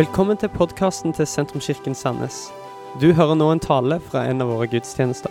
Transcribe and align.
Velkommen 0.00 0.38
til 0.40 0.48
podkasten 0.48 1.12
til 1.12 1.26
Sentrumskirken 1.28 1.92
Sandnes. 1.92 2.36
Du 3.02 3.10
hører 3.12 3.34
nå 3.36 3.50
en 3.52 3.60
tale 3.60 3.98
fra 4.00 4.22
en 4.30 4.40
av 4.40 4.48
våre 4.48 4.64
gudstjenester. 4.72 5.28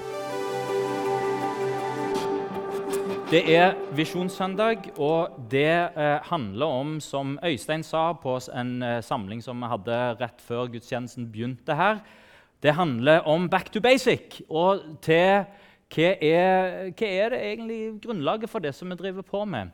Det 3.32 3.40
er 3.50 3.72
Visjonssøndag, 3.98 4.92
og 5.02 5.40
det 5.50 5.64
eh, 5.74 6.28
handler 6.30 6.76
om, 6.84 6.92
som 7.02 7.40
Øystein 7.42 7.82
sa 7.88 8.12
på 8.14 8.36
en 8.54 8.84
eh, 8.86 9.00
samling 9.02 9.42
som 9.42 9.58
vi 9.58 9.72
hadde 9.72 9.98
rett 10.20 10.44
før 10.46 10.70
gudstjenesten 10.76 11.26
begynte 11.34 11.74
her, 11.74 12.04
det 12.62 12.76
handler 12.78 13.26
om 13.26 13.48
back 13.50 13.72
to 13.74 13.82
basic. 13.82 14.44
Og 14.50 14.84
til 15.02 15.48
hva 15.96 16.12
er, 16.14 16.92
hva 16.94 17.10
er 17.10 17.34
det 17.34 17.42
egentlig 17.48 17.80
grunnlaget 18.06 18.54
for 18.54 18.62
det 18.62 18.76
som 18.78 18.94
vi 18.94 19.00
driver 19.02 19.26
på 19.26 19.42
med? 19.50 19.74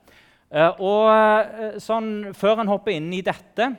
Eh, 0.55 0.71
og 0.79 1.11
eh, 1.11 1.75
sånn, 1.83 2.31
Før 2.31 2.63
en 2.63 2.71
hopper 2.71 2.95
inn 2.95 3.11
i 3.11 3.19
dette 3.25 3.73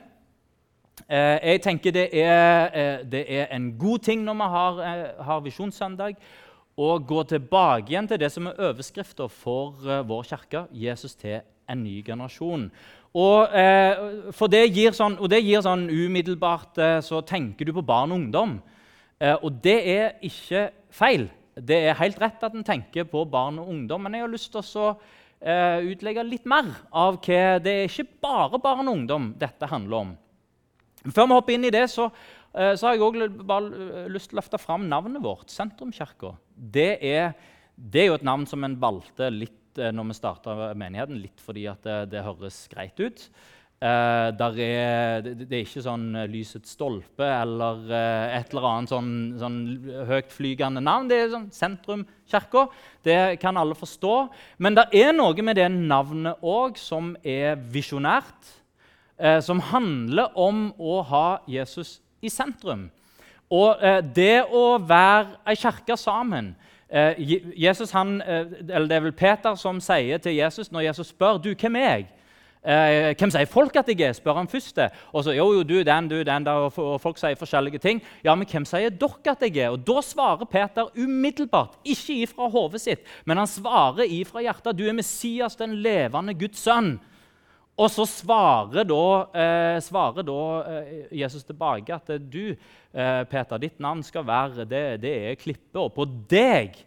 Jeg 1.05 1.61
tenker 1.61 1.93
det 1.93 2.07
er, 2.11 2.69
eh, 2.73 3.03
det 3.05 3.25
er, 3.29 3.45
en 3.55 3.77
god 3.77 3.99
ting 3.99 4.23
når 4.25 4.33
vi 4.33 4.47
har, 4.55 4.81
har 5.23 5.43
Visjonssøndag, 5.45 6.17
å 6.77 6.97
gå 6.99 7.23
tilbake 7.23 7.91
igjen 7.91 8.07
til 8.09 8.19
det 8.21 8.31
som 8.33 8.47
er 8.49 8.59
overskrifta 8.69 9.27
for 9.29 9.77
vår 10.05 10.27
kirke 10.29 10.65
Jesus 10.71 11.15
til 11.17 11.39
en 11.69 11.83
ny 11.83 12.01
generasjon. 12.05 12.67
Og, 13.17 13.53
eh, 13.55 14.31
for 14.35 14.51
det 14.51 14.67
gir 14.75 14.93
sånn, 14.95 15.17
og 15.17 15.29
det 15.31 15.41
gir 15.41 15.63
sånn 15.65 15.87
umiddelbart 15.89 16.77
eh, 16.77 16.99
Så 17.01 17.23
tenker 17.25 17.65
du 17.65 17.73
på 17.73 17.85
barn 17.85 18.11
og 18.11 18.21
ungdom. 18.21 18.57
Eh, 19.19 19.33
og 19.41 19.61
det 19.63 19.77
er 19.89 20.17
ikke 20.21 20.67
feil. 20.93 21.29
Det 21.57 21.79
er 21.87 21.97
helt 21.97 22.19
rett 22.21 22.43
at 22.45 22.53
en 22.53 22.65
tenker 22.65 23.07
på 23.09 23.23
barn 23.29 23.57
og 23.57 23.71
ungdom, 23.73 24.03
men 24.03 24.13
jeg 24.13 24.27
har 24.27 24.33
lyst 24.33 24.51
til 24.53 24.83
å 24.83 24.97
utlegge 25.37 26.23
litt 26.25 26.47
mer 26.49 26.65
av 26.89 27.19
hva 27.21 27.59
Det 27.61 27.73
er 27.73 27.83
ikke 27.85 28.21
bare 28.25 28.57
barn 28.57 28.87
og 28.87 28.95
ungdom 28.95 29.27
dette 29.37 29.69
handler 29.69 29.97
om. 29.97 30.11
Før 31.13 31.29
vi 31.29 31.37
hopper 31.37 31.57
inn 31.57 31.67
i 31.67 31.73
det, 31.73 31.85
så, 31.91 32.09
uh, 32.11 32.73
så 32.77 32.89
har 32.89 32.97
jeg 32.97 33.05
også 33.05 33.59
lyst 34.13 34.31
til 34.31 34.37
å 34.37 34.41
løfte 34.41 34.61
fram 34.61 34.87
navnet 34.91 35.23
vårt, 35.23 35.51
Sentrumskirka. 35.53 36.33
Det, 36.55 36.89
det, 37.75 38.01
er 38.01 38.09
jo 38.09 38.17
et 38.17 38.27
navn 38.27 38.47
som 38.49 38.65
en 38.67 38.79
valgte 38.81 39.29
litt 39.33 39.81
uh, 39.81 39.91
når 39.95 40.11
vi 40.11 40.17
starta 40.21 40.57
menigheten, 40.77 41.21
litt 41.21 41.43
fordi 41.43 41.67
det, 41.83 42.01
det 42.13 42.25
høres 42.25 42.65
greit 42.73 42.99
ut. 43.03 43.29
Uh, 43.77 44.33
er, 44.33 45.21
det, 45.21 45.35
det, 45.43 45.51
er 45.53 45.59
ikke 45.61 45.83
sånn 45.85 46.07
Lysets 46.31 46.71
stolpe 46.73 47.21
eller 47.21 47.83
uh, 47.91 48.33
et 48.33 48.49
eller 48.49 48.65
annet 48.65 48.89
sånn, 48.89 49.11
sånn 49.37 49.59
høytflygende 50.09 50.81
navn. 50.81 51.05
Det 51.11 51.19
er 51.21 51.29
sånn 51.29 51.51
Sentrumkirka. 51.53 52.63
Det 53.05 53.19
kan 53.37 53.59
alle 53.61 53.77
forstå. 53.77 54.15
Men 54.65 54.79
det 54.79 54.87
er 54.97 55.13
noe 55.13 55.45
med 55.45 55.59
det 55.61 55.67
navnet 55.75 56.41
òg 56.41 56.81
som 56.81 57.13
er 57.21 57.53
visjonært. 57.69 58.49
Som 59.41 59.59
handler 59.71 60.35
om 60.37 60.67
å 60.77 60.99
ha 61.09 61.39
Jesus 61.49 61.95
i 62.21 62.29
sentrum. 62.29 62.83
Og 63.49 63.81
det 64.13 64.43
å 64.45 64.77
være 64.77 65.39
ei 65.49 65.55
kirke 65.57 65.97
sammen 65.97 66.51
Jesus 67.57 67.91
han, 67.91 68.21
eller 68.21 68.85
Det 68.87 68.95
er 68.95 69.01
vel 69.07 69.15
Peter 69.17 69.55
som 69.59 69.81
sier 69.83 70.21
til 70.23 70.37
Jesus 70.37 70.69
når 70.71 70.85
Jesus 70.91 71.09
spør 71.11 71.41
du, 71.41 71.49
hvem 71.55 71.75
er 71.75 71.89
jeg? 71.89 72.05
Eh, 72.67 73.13
hvem 73.15 73.31
sier 73.31 73.47
folk 73.47 73.75
at 73.79 73.87
jeg 73.87 74.01
er? 74.03 74.15
spør 74.17 74.41
han 74.41 74.49
først. 74.51 74.79
Og 75.13 75.23
så, 75.23 75.31
jo, 75.31 75.45
jo, 75.55 75.63
du, 75.63 75.77
den, 75.87 76.09
du, 76.09 76.17
den, 76.25 76.45
der, 76.45 76.65
og 76.67 76.99
folk 77.01 77.19
sier 77.19 77.37
forskjellige 77.39 77.79
ting. 77.79 78.01
Ja, 78.25 78.35
men 78.35 78.47
hvem 78.49 78.65
sier 78.67 78.91
dere 78.91 79.31
at 79.31 79.45
jeg 79.45 79.57
er? 79.61 79.69
Og 79.71 79.85
Da 79.87 80.01
svarer 80.03 80.45
Peter 80.45 80.89
umiddelbart, 80.97 81.77
ikke 81.85 82.23
ifra 82.25 82.49
hodet 82.51 82.81
sitt, 82.81 83.05
men 83.25 83.37
han 83.37 83.47
svarer 83.47 84.03
ifra 84.03 84.43
hjertet. 84.43 84.75
Du 84.77 84.83
er 84.87 84.97
Messias, 84.97 85.55
den 85.55 85.77
levende 85.83 86.35
Guds 86.35 86.59
sønn. 86.59 86.97
Og 87.77 87.91
så 87.93 88.07
svarer 88.09 88.87
da, 88.89 89.03
eh, 89.37 89.77
svarer 89.85 90.25
da 90.25 90.41
eh, 90.65 90.93
Jesus 91.19 91.45
tilbake 91.45 91.93
at 91.93 92.09
du, 92.25 92.55
eh, 92.93 93.23
Peter, 93.29 93.61
ditt 93.61 93.79
navn 93.79 94.01
skal 94.03 94.25
være 94.25 94.65
det, 94.65 94.85
det 95.03 95.13
er 95.29 95.37
klippet, 95.37 95.77
og 95.77 95.93
på 95.93 96.07
deg 96.29 96.79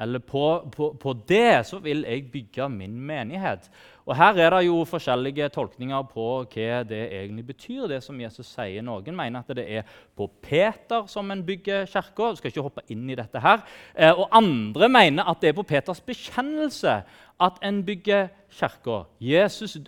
eller 0.00 0.22
på, 0.24 0.44
på, 0.72 0.88
på, 0.96 1.12
det 1.28 1.66
så 1.68 1.76
vil 1.84 2.06
jeg 2.08 2.30
bygge 2.32 2.68
min 2.72 2.94
menighet. 2.96 3.68
Og 4.06 4.16
Her 4.18 4.38
er 4.38 4.50
det 4.50 4.66
jo 4.66 4.80
forskjellige 4.88 5.48
tolkninger 5.54 6.02
på 6.10 6.26
hva 6.50 6.82
det 6.82 7.02
egentlig 7.12 7.46
betyr. 7.46 7.86
det 7.88 8.02
som 8.02 8.20
Jesus 8.20 8.46
sier. 8.46 8.82
Noen 8.82 9.16
mener 9.16 9.40
at 9.40 9.56
det 9.56 9.66
er 9.70 9.82
på 10.16 10.26
Peter 10.42 11.06
som 11.06 11.30
en 11.30 11.44
bygger 11.46 11.86
kirka. 11.86 12.34
Skal 12.34 12.50
ikke 12.50 12.66
hoppe 12.66 12.82
inn 12.90 13.08
i 13.10 13.14
dette 13.14 13.38
her. 13.38 13.62
Eh, 13.94 14.10
og 14.10 14.28
andre 14.32 14.88
mener 14.88 15.28
at 15.30 15.40
det 15.40 15.52
er 15.52 15.58
på 15.58 15.62
Peters 15.62 16.00
bekjennelse 16.00 17.02
at 17.40 17.62
en 17.62 17.84
bygger 17.84 18.28
kirka. 18.50 19.04
Jesus, 19.20 19.78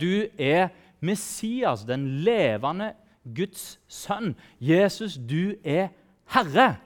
du 0.00 0.26
er 0.38 0.68
Messias, 1.00 1.84
den 1.84 2.24
levende 2.24 2.92
Guds 3.36 3.78
sønn. 3.88 4.34
Jesus, 4.60 5.18
du 5.18 5.54
er 5.64 5.88
Herre. 6.32 6.76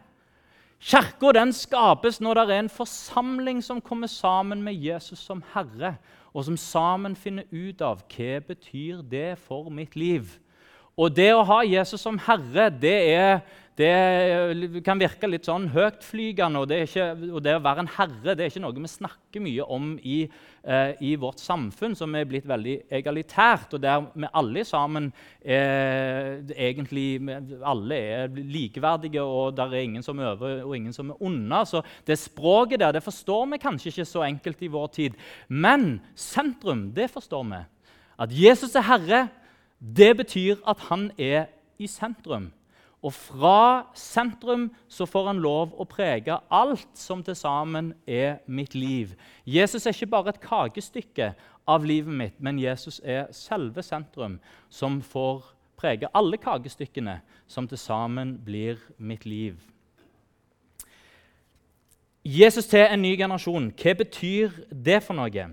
Kirka 0.83 1.45
skapes 1.53 2.21
når 2.21 2.35
det 2.35 2.55
er 2.55 2.59
en 2.65 2.69
forsamling 2.69 3.63
som 3.63 3.81
kommer 3.81 4.07
sammen 4.07 4.63
med 4.63 4.75
Jesus 4.75 5.19
som 5.19 5.43
Herre, 5.55 5.97
og 6.33 6.45
som 6.45 6.57
sammen 6.57 7.17
finner 7.17 7.45
ut 7.53 7.83
av 7.85 8.01
hva 8.13 8.39
betyr 8.47 9.03
det 9.05 9.37
for 9.45 9.69
mitt 9.71 9.97
liv. 9.97 10.31
Og 10.97 11.13
det 11.17 11.31
å 11.35 11.45
ha 11.49 11.63
Jesus 11.65 12.01
som 12.05 12.19
Herre, 12.21 12.69
det 12.71 12.97
er 13.13 13.41
det 13.79 14.83
kan 14.85 15.01
virke 15.01 15.29
litt 15.31 15.47
sånn 15.49 15.71
høytflygende. 15.73 16.61
Og 16.61 16.69
det, 16.69 16.83
og 17.31 17.41
det, 17.45 17.55
å 17.57 17.63
være 17.65 17.85
en 17.87 17.93
herre 17.95 18.35
det 18.37 18.45
er 18.45 18.51
ikke 18.51 18.63
noe 18.67 18.77
vi 18.77 18.91
snakker 18.91 19.45
mye 19.45 19.65
om 19.73 19.95
i, 20.05 20.19
eh, 20.61 20.93
i 21.01 21.15
vårt 21.17 21.41
samfunn, 21.41 21.97
som 21.97 22.13
er 22.15 22.29
blitt 22.29 22.49
veldig 22.49 22.77
egalitært, 22.93 23.73
og 23.73 23.81
der 23.81 24.05
vi 24.13 24.31
alle 24.43 24.67
sammen 24.69 25.09
er, 25.41 26.43
egentlig 26.53 27.07
alle 27.65 28.01
er 28.13 28.37
likeverdige, 28.37 29.25
og 29.25 29.57
der 29.57 29.73
er 29.73 29.89
ingen 29.89 30.05
som 30.05 30.21
er 30.21 30.35
over 30.35 30.63
og 30.67 30.77
ingen 30.77 30.93
som 30.93 31.15
er 31.15 31.25
under. 31.25 31.65
Så 31.65 31.81
det 32.07 32.21
språket 32.21 32.85
der 32.85 32.93
det 32.93 33.05
forstår 33.05 33.49
vi 33.55 33.63
kanskje 33.65 33.95
ikke 33.95 34.11
så 34.13 34.29
enkelt 34.29 34.63
i 34.63 34.73
vår 34.73 34.89
tid. 35.01 35.21
Men 35.49 36.03
sentrum, 36.15 36.91
det 36.93 37.09
forstår 37.11 37.49
vi. 37.49 37.65
At 38.21 38.33
Jesus 38.37 38.77
er 38.77 38.85
herre, 38.85 39.29
det 39.81 40.13
betyr 40.21 40.61
at 40.69 40.91
han 40.93 41.09
er 41.17 41.49
i 41.81 41.89
sentrum. 41.89 42.53
Og 43.03 43.13
fra 43.13 43.87
sentrum 43.99 44.69
så 44.89 45.07
får 45.11 45.33
han 45.33 45.41
lov 45.43 45.73
å 45.75 45.87
prege 45.91 46.37
alt 46.55 46.87
som 46.95 47.23
til 47.27 47.35
sammen 47.35 47.91
er 48.07 48.39
mitt 48.47 48.77
liv. 48.79 49.17
Jesus 49.45 49.87
er 49.87 49.97
ikke 49.97 50.13
bare 50.13 50.31
et 50.31 50.43
kakestykke 50.43 51.33
av 51.67 51.87
livet 51.87 52.15
mitt, 52.15 52.39
men 52.39 52.61
Jesus 52.63 53.01
er 53.03 53.27
selve 53.35 53.83
sentrum, 53.83 54.39
som 54.71 55.01
får 55.03 55.43
prege 55.79 56.11
alle 56.15 56.39
kakestykkene 56.39 57.19
som 57.51 57.67
til 57.69 57.79
sammen 57.79 58.37
blir 58.45 58.79
mitt 58.99 59.27
liv. 59.27 59.59
Jesus 62.23 62.69
til 62.71 62.87
en 62.87 63.03
ny 63.03 63.17
generasjon, 63.19 63.73
hva 63.75 63.97
betyr 63.99 64.55
det 64.71 65.01
for 65.03 65.19
noe? 65.19 65.49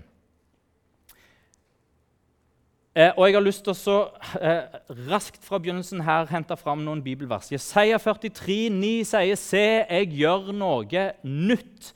Eh, 2.96 3.12
og 3.16 3.28
Jeg 3.28 3.36
har 3.36 3.44
lyst 3.46 3.62
til 3.62 3.70
å 3.92 3.98
eh, 4.42 4.64
raskt 5.06 5.44
fra 5.46 5.60
begynnelsen 5.62 6.00
her 6.02 6.26
hente 6.26 6.56
fram 6.58 6.80
noen 6.82 7.02
bibelvers. 7.04 7.52
Jesaja 7.52 8.00
43, 8.02 8.66
9 8.74 9.04
sier, 9.06 9.36
'Se, 9.38 9.66
jeg 9.86 10.08
gjør 10.18 10.50
noe 10.50 11.04
nytt'. 11.22 11.92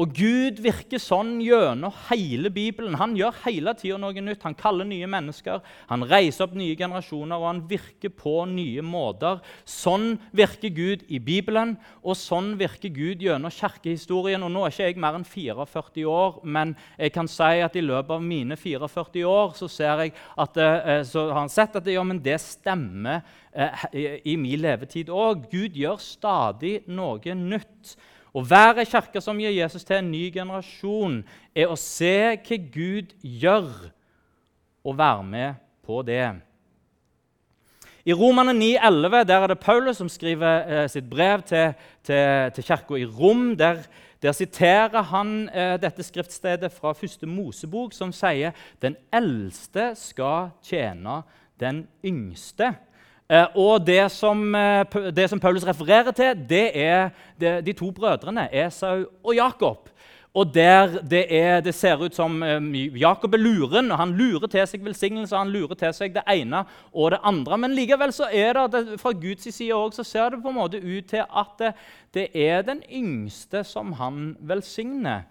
Og 0.00 0.14
Gud 0.16 0.62
virker 0.64 0.96
sånn 0.96 1.34
gjennom 1.44 1.92
hele 2.08 2.48
Bibelen. 2.52 2.94
Han 2.96 3.12
gjør 3.12 3.36
hele 3.42 3.74
tida 3.76 3.98
noe 4.00 4.22
nytt. 4.24 4.40
Han 4.46 4.56
kaller 4.56 4.86
nye 4.88 5.08
mennesker, 5.10 5.58
han 5.90 6.06
reiser 6.08 6.46
opp 6.46 6.54
nye 6.56 6.78
generasjoner, 6.80 7.36
og 7.36 7.48
han 7.50 7.60
virker 7.68 8.08
på 8.16 8.46
nye 8.48 8.80
måter. 8.80 9.42
Sånn 9.68 10.14
virker 10.32 10.72
Gud 10.72 11.04
i 11.12 11.20
Bibelen, 11.20 11.74
og 12.00 12.16
sånn 12.16 12.54
virker 12.60 12.88
Gud 12.94 13.20
gjennom 13.20 13.52
kirkehistorien. 13.52 14.40
Og 14.46 14.54
Nå 14.54 14.62
er 14.64 14.72
ikke 14.72 14.88
jeg 14.88 15.02
mer 15.04 15.18
enn 15.18 15.28
44 15.28 16.06
år, 16.08 16.40
men 16.40 16.72
jeg 16.96 17.12
kan 17.12 17.28
si 17.28 17.60
at 17.60 17.76
i 17.76 17.84
løpet 17.84 18.16
av 18.16 18.24
mine 18.24 18.56
44 18.56 19.26
år 19.28 19.52
så, 19.58 19.68
at, 19.92 20.56
eh, 20.56 21.02
så 21.04 21.26
har 21.28 21.42
han 21.42 21.52
sett 21.52 21.76
at 21.76 21.92
ja, 21.92 22.06
det 22.16 22.38
stemmer 22.40 23.20
eh, 23.52 23.84
i 24.24 24.38
min 24.40 24.64
levetid 24.64 25.12
òg. 25.12 25.50
Gud 25.52 25.76
gjør 25.76 26.00
stadig 26.00 26.78
noe 26.88 27.36
nytt. 27.36 27.92
Å 28.32 28.40
være 28.48 28.86
ei 28.86 29.20
som 29.20 29.40
gir 29.40 29.52
Jesus 29.52 29.84
til 29.84 29.98
en 29.98 30.10
ny 30.10 30.30
generasjon, 30.32 31.20
er 31.54 31.68
å 31.68 31.76
se 31.76 32.38
hva 32.40 32.58
Gud 32.72 33.12
gjør, 33.20 33.68
og 34.82 34.96
være 34.98 35.24
med 35.24 35.60
på 35.84 36.00
det. 36.02 36.24
I 38.04 38.14
Romane 38.18 38.54
9,11 38.56 39.26
der 39.28 39.44
er 39.44 39.52
det 39.52 39.60
Paulus 39.62 40.00
som 40.00 40.08
skriver 40.10 40.64
eh, 40.66 40.86
sitt 40.90 41.06
brev 41.10 41.44
til, 41.46 41.76
til, 42.02 42.50
til 42.56 42.66
kirka 42.66 42.98
i 42.98 43.04
Rom. 43.06 43.52
Der, 43.56 43.84
der 44.22 44.34
siterer 44.34 45.04
han 45.12 45.48
eh, 45.52 45.76
dette 45.78 46.02
skriftstedet 46.02 46.72
fra 46.74 46.96
første 46.98 47.28
Mosebok, 47.30 47.94
som 47.94 48.10
sier 48.16 48.56
den 48.82 48.96
eldste 49.14 49.92
skal 50.00 50.50
tjene 50.66 51.20
den 51.62 51.84
yngste. 52.02 52.72
Eh, 53.32 53.46
og 53.56 53.86
det 53.86 54.10
som, 54.12 54.54
eh, 54.54 54.84
det 55.16 55.30
som, 55.30 55.40
Paulus 55.40 55.64
refererer 55.64 56.12
til, 56.12 56.36
det 56.48 56.76
er 56.76 57.10
de 57.60 57.72
to 57.72 57.90
brødrene 57.90 58.48
Esau 58.52 59.06
og 59.24 59.34
Jakob. 59.34 59.88
Og 60.34 60.54
der 60.54 61.00
det, 61.10 61.26
er, 61.28 61.60
det 61.60 61.74
ser 61.74 62.00
ut 62.00 62.14
som 62.14 62.42
um, 62.42 62.74
Jakob 62.74 63.34
er 63.34 63.38
luren, 63.38 63.90
og 63.92 63.98
han 63.98 64.14
lurer 64.16 64.48
til 64.48 64.66
seg 64.66 64.84
velsignelse. 64.84 65.36
Han 65.36 65.52
lurer 65.52 65.76
til 65.76 65.92
seg 65.92 66.14
det 66.14 66.22
ene 66.28 66.62
og 66.92 67.10
det 67.12 67.18
andre. 67.22 67.58
Men 67.58 67.74
likevel 67.76 68.14
så 68.16 68.30
er 68.32 68.56
det, 68.56 68.72
det 68.72 69.00
fra 69.00 69.12
Guds 69.12 69.54
side 69.54 69.74
også, 69.74 70.00
så 70.00 70.10
ser 70.10 70.30
det 70.30 70.40
på 70.42 70.48
en 70.48 70.56
måte 70.56 70.80
ut 70.80 71.04
til 71.04 71.20
at 71.28 71.52
det, 71.60 71.74
det 72.14 72.26
er 72.32 72.64
den 72.64 72.80
yngste 72.88 73.60
som 73.64 73.92
han 74.00 74.32
velsigner 74.40 75.28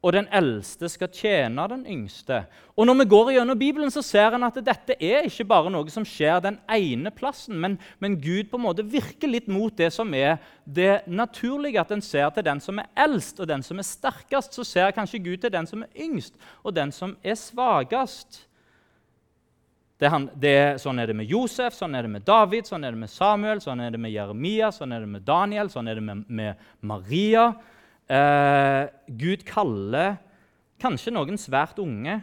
og 0.00 0.14
den 0.16 0.28
eldste 0.32 0.88
skal 0.88 1.10
tjene 1.12 1.66
den 1.68 1.82
yngste. 1.84 2.44
Og 2.72 2.86
Når 2.86 2.94
vi 3.02 3.04
går 3.12 3.30
gjennom 3.34 3.58
Bibelen, 3.58 3.90
så 3.92 4.00
ser 4.02 4.32
en 4.32 4.46
at 4.46 4.56
dette 4.64 4.96
er 4.96 5.26
ikke 5.28 5.44
bare 5.44 5.70
noe 5.70 5.92
som 5.92 6.06
skjer 6.08 6.40
den 6.40 6.56
ene 6.72 7.10
plassen, 7.12 7.58
men, 7.60 7.76
men, 8.00 8.16
Gud 8.16 8.48
på 8.48 8.56
en 8.56 8.64
måte 8.64 8.86
virker 8.86 9.28
litt 9.28 9.48
mot 9.48 9.76
det 9.76 9.90
som 9.92 10.14
er 10.14 10.38
det 10.64 11.02
naturlige. 11.06 11.80
At 11.80 11.92
en 11.92 12.00
ser 12.00 12.30
til 12.32 12.46
den 12.46 12.62
som 12.64 12.80
er 12.80 12.88
eldst 12.96 13.40
og 13.40 13.48
den 13.50 13.62
som 13.62 13.78
er 13.78 13.84
sterkest. 13.84 14.56
Så 14.56 14.64
ser 14.64 14.94
kanskje 14.96 15.20
Gud 15.20 15.42
til 15.42 15.52
den 15.52 15.68
som 15.68 15.84
er 15.84 15.92
yngst 16.00 16.38
og 16.64 16.72
den 16.74 16.92
som 16.96 17.12
er 17.22 17.36
svakest. 17.36 18.46
Det, 20.00 20.08
det, 20.40 20.80
sånn 20.80 20.96
er 20.96 21.10
det 21.10 21.18
med 21.18 21.28
Josef, 21.28 21.74
sånn 21.76 21.92
er 21.92 22.06
det 22.06 22.14
med 22.14 22.24
David, 22.24 22.64
sånn 22.64 22.86
er 22.88 22.94
det 22.94 23.02
med 23.02 23.12
Samuel, 23.12 23.60
sånn 23.60 23.82
er 23.84 23.92
det 23.92 24.00
med 24.00 24.14
Jeremia, 24.14 24.70
sånn 24.72 24.96
er 24.96 25.04
det 25.04 25.10
med 25.12 25.26
Daniel, 25.28 25.68
sånn 25.68 25.92
er 25.92 26.00
det 26.00 26.04
med, 26.06 26.24
med 26.24 26.70
Maria. 26.80 27.50
Eh, 28.10 28.88
Gud 29.06 29.44
kaller 29.46 30.16
kanskje 30.82 31.12
noen 31.14 31.38
svært 31.38 31.78
unge, 31.78 32.16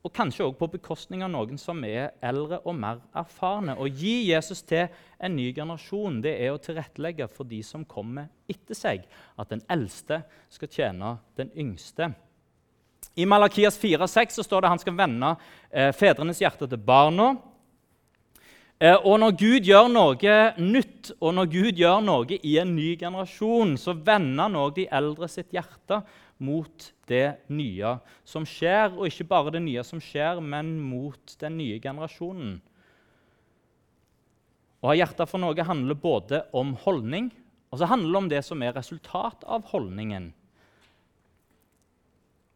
og 0.00 0.12
kanskje 0.16 0.46
også 0.46 0.56
på 0.56 0.68
bekostning 0.78 1.24
av 1.26 1.32
noen 1.32 1.58
som 1.60 1.82
er 1.84 2.14
eldre 2.24 2.60
og 2.64 2.76
mer 2.78 3.02
erfarne. 3.18 3.74
Å 3.76 3.88
gi 3.90 4.30
Jesus 4.30 4.62
til 4.64 4.86
en 5.20 5.34
ny 5.36 5.50
generasjon 5.56 6.22
det 6.24 6.36
er 6.40 6.54
å 6.54 6.62
tilrettelegge 6.62 7.26
for 7.28 7.48
de 7.48 7.58
som 7.66 7.84
kommer 7.84 8.30
etter 8.48 8.78
seg, 8.78 9.04
at 9.36 9.50
den 9.52 9.64
eldste 9.68 10.22
skal 10.48 10.72
tjene 10.72 11.16
den 11.36 11.52
yngste. 11.58 12.14
I 13.18 13.26
Malakias 13.28 13.76
4,6 13.80 14.40
står 14.46 14.62
det 14.62 14.70
at 14.70 14.76
han 14.76 14.80
skal 14.80 14.96
vende 14.96 15.34
eh, 15.68 15.90
fedrenes 15.96 16.40
hjerte 16.40 16.68
til 16.70 16.80
barna 16.80 17.34
og 18.80 19.18
når 19.20 19.34
Gud 19.36 19.66
gjør 19.68 19.90
noe 19.92 20.36
nytt, 20.56 21.12
og 21.20 21.34
når 21.36 21.50
Gud 21.52 21.80
gjør 21.82 22.00
noe 22.04 22.38
i 22.40 22.54
en 22.62 22.72
ny 22.76 22.94
generasjon, 23.00 23.76
så 23.76 23.92
vender 23.92 24.46
han 24.46 24.56
òg 24.56 24.78
de 24.78 24.86
eldre 24.88 25.28
sitt 25.28 25.52
hjerte 25.52 26.00
mot 26.40 26.86
det 27.10 27.26
nye 27.52 27.98
som 28.24 28.46
skjer. 28.48 28.94
Og 28.96 29.10
ikke 29.10 29.28
bare 29.28 29.52
det 29.52 29.60
nye 29.66 29.84
som 29.84 30.00
skjer, 30.00 30.40
men 30.40 30.78
mot 30.80 31.36
den 31.42 31.58
nye 31.60 31.76
generasjonen. 31.82 32.56
Å 34.80 34.88
ha 34.88 34.96
hjerte 34.96 35.28
for 35.28 35.42
noe 35.42 35.68
handler 35.68 35.98
både 36.00 36.46
om 36.56 36.72
holdning 36.86 37.28
og 37.70 37.78
så 37.78 37.86
handler 37.86 38.10
det 38.10 38.18
om 38.18 38.28
det 38.28 38.42
som 38.44 38.62
er 38.62 38.74
resultat 38.74 39.44
av 39.46 39.66
holdningen. 39.70 40.32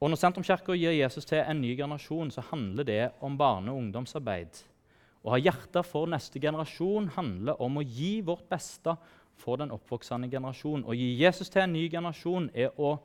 Og 0.03 0.11
Når 0.11 0.21
Sentrumskirka 0.21 0.75
gir 0.77 0.93
Jesus 0.93 1.25
til 1.25 1.39
en 1.39 1.61
ny 1.63 1.77
generasjon, 1.79 2.31
så 2.31 2.43
handler 2.51 2.85
det 2.85 3.11
om 3.21 3.39
barne- 3.39 3.71
og 3.71 3.79
ungdomsarbeid. 3.79 4.65
Å 5.25 5.33
ha 5.33 5.41
hjerte 5.41 5.81
for 5.87 6.11
neste 6.13 6.41
generasjon 6.41 7.09
handler 7.15 7.61
om 7.65 7.81
å 7.81 7.85
gi 7.85 8.19
vårt 8.25 8.45
beste 8.53 8.93
for 9.41 9.57
den 9.61 9.73
oppvoksende 9.73 10.29
generasjon. 10.29 10.85
Å 10.85 10.97
gi 10.97 11.15
Jesus 11.23 11.49
til 11.53 11.65
en 11.65 11.73
ny 11.73 11.87
generasjon 11.89 12.51
er 12.53 12.75
å 12.77 12.99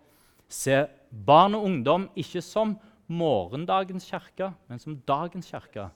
se 0.52 0.82
barn 1.10 1.56
og 1.56 1.68
ungdom 1.70 2.10
ikke 2.20 2.44
som 2.44 2.76
morgendagens 3.10 4.06
kirke, 4.10 4.52
men 4.68 4.82
som 4.82 4.98
dagens 5.08 5.48
kirke. 5.50 5.88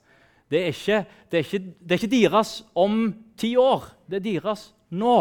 Det 0.50 0.62
er, 0.62 0.72
ikke, 0.72 1.00
det, 1.30 1.38
er 1.38 1.46
ikke, 1.46 1.62
det 1.82 1.96
er 1.96 2.02
ikke, 2.02 2.12
deres 2.14 2.54
om 2.78 2.98
ti 3.40 3.54
år, 3.58 3.88
det 4.10 4.22
er 4.22 4.26
deres 4.28 4.68
nå. 4.94 5.18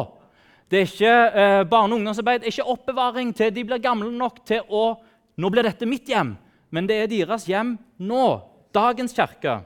Det 0.70 0.81
er 0.81 0.88
ikke 0.88 1.12
eh, 1.12 1.62
barne- 1.69 1.96
og 1.96 2.00
ungdomsarbeid, 2.00 2.43
det 2.43 2.48
er 2.48 2.55
ikke 2.55 2.75
oppbevaring 2.76 3.34
til 3.37 3.52
de 3.55 3.64
blir 3.64 3.82
gamle 3.82 4.12
nok 4.12 4.44
til 4.46 4.69
å 4.69 4.84
Nå 5.32 5.48
blir 5.48 5.64
dette 5.64 5.87
mitt 5.88 6.10
hjem, 6.12 6.34
men 6.76 6.84
det 6.84 6.98
er 7.00 7.06
deres 7.08 7.46
hjem 7.48 7.70
nå. 8.05 8.25
Dagens 8.76 9.14
kirke. 9.16 9.62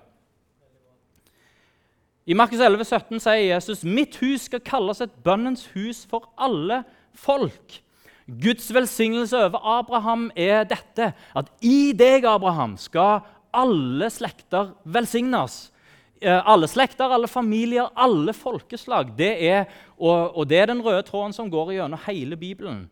I 2.26 2.34
Markus 2.34 2.58
11, 2.58 2.82
17 2.82 3.20
sier 3.23 3.44
Jesus 3.52 3.84
mitt 3.87 4.17
hus 4.19 4.49
skal 4.49 4.62
kalles 4.67 4.99
et 5.05 5.12
bønnens 5.23 5.69
hus 5.76 6.00
for 6.11 6.26
alle 6.34 6.81
folk. 7.14 7.76
Guds 8.26 8.67
velsignelse 8.75 9.38
over 9.46 9.62
Abraham 9.62 10.25
er 10.34 10.64
dette, 10.67 11.12
at 11.14 11.52
i 11.62 11.93
deg, 11.94 12.26
Abraham, 12.26 12.75
skal 12.82 13.23
alle 13.55 14.11
slekter 14.11 14.73
velsignes. 14.82 15.69
Eh, 16.19 16.34
alle 16.34 16.67
slekter, 16.67 17.14
alle 17.14 17.31
familier, 17.31 17.93
alle 17.94 18.34
folkeslag. 18.34 19.14
Det 19.14 19.31
er, 19.46 19.70
og, 19.94 20.34
og 20.34 20.50
det 20.50 20.58
er 20.64 20.73
den 20.73 20.82
røde 20.82 21.06
tråden 21.06 21.37
som 21.37 21.50
går 21.52 21.76
gjennom 21.76 22.05
hele 22.08 22.37
Bibelen. 22.40 22.88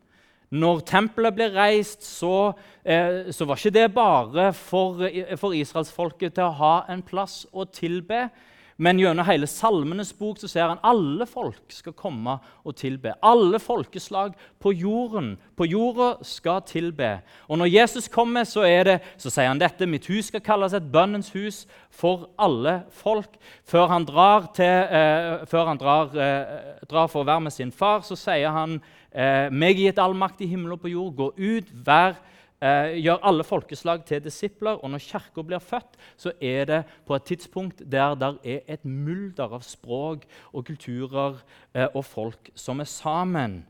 Når 0.55 0.87
tempelet 0.87 1.35
ble 1.35 1.51
reist, 1.57 2.07
så, 2.07 2.53
eh, 2.87 3.33
så 3.35 3.51
var 3.51 3.59
ikke 3.59 3.75
det 3.75 3.91
bare 3.99 4.53
for, 4.55 5.03
for 5.43 5.59
israelsfolket 5.59 6.39
til 6.39 6.47
å 6.47 6.59
ha 6.63 6.75
en 6.95 7.03
plass 7.03 7.43
å 7.51 7.67
tilbe. 7.67 8.29
Men 8.77 8.99
gjennom 8.99 9.27
hele 9.29 9.47
Salmenes 9.47 10.11
bok 10.19 10.41
så 10.43 10.49
ser 10.51 10.67
han 10.67 10.81
alle 10.83 11.27
folk 11.31 11.71
skal 11.71 11.95
komme 11.95 12.39
og 12.67 12.75
tilbe. 12.79 13.13
Alle 13.23 13.61
folkeslag 13.63 14.35
på 14.63 14.73
jorden 14.75 15.35
på 15.55 15.69
jorda 15.71 16.09
skal 16.27 16.63
tilbe. 16.67 17.21
Og 17.47 17.61
når 17.61 17.71
Jesus 17.71 18.09
kommer, 18.11 18.45
så, 18.45 18.65
det, 18.87 18.99
så 19.17 19.31
sier 19.31 19.53
han 19.53 19.63
dette. 19.63 19.87
Mitt 19.87 20.09
hus 20.11 20.33
skal 20.33 20.43
kalles 20.43 20.75
et 20.75 20.91
bønnens 20.91 21.31
hus 21.37 21.65
for 21.95 22.29
alle 22.39 22.81
folk. 22.91 23.39
Før 23.63 23.87
han 23.95 24.09
drar, 24.09 24.51
til, 24.57 24.67
eh, 24.67 25.47
før 25.47 25.71
han 25.71 25.79
drar, 25.79 26.11
eh, 26.19 26.85
drar, 26.91 27.07
for 27.07 27.23
å 27.23 27.31
være 27.31 27.47
med 27.47 27.55
sin 27.55 27.73
far, 27.73 28.03
så 28.03 28.19
sier 28.19 28.51
han 28.51 28.81
eh, 29.15 29.51
meg 29.55 29.79
gitt 29.79 30.03
all 30.03 30.17
makt 30.19 30.43
i 30.43 30.51
himmel 30.51 30.75
og 30.75 30.83
på 30.83 30.91
jord. 30.97 31.15
Gå 31.15 31.31
ut, 31.39 31.71
vær 31.87 32.19
eh, 32.63 32.95
gjør 33.01 33.23
alle 33.23 33.45
folkeslag 33.45 34.05
til 34.07 34.23
disipler. 34.25 34.79
Og 34.83 34.91
når 34.91 35.03
Kirka 35.05 35.43
blir 35.43 35.63
født, 35.63 35.99
så 36.17 36.33
er 36.41 36.65
det 36.71 36.81
på 37.07 37.15
et 37.15 37.25
tidspunkt 37.25 37.83
der 37.93 38.15
det 38.15 38.33
er 38.45 38.61
et 38.69 38.85
mulder 38.85 39.55
av 39.59 39.63
språk 39.67 40.27
og 40.53 40.65
kulturer 40.65 41.41
eh, 41.75 41.89
og 41.95 42.05
folk 42.05 42.51
som 42.55 42.81
er 42.81 42.91
sammen. 42.91 43.63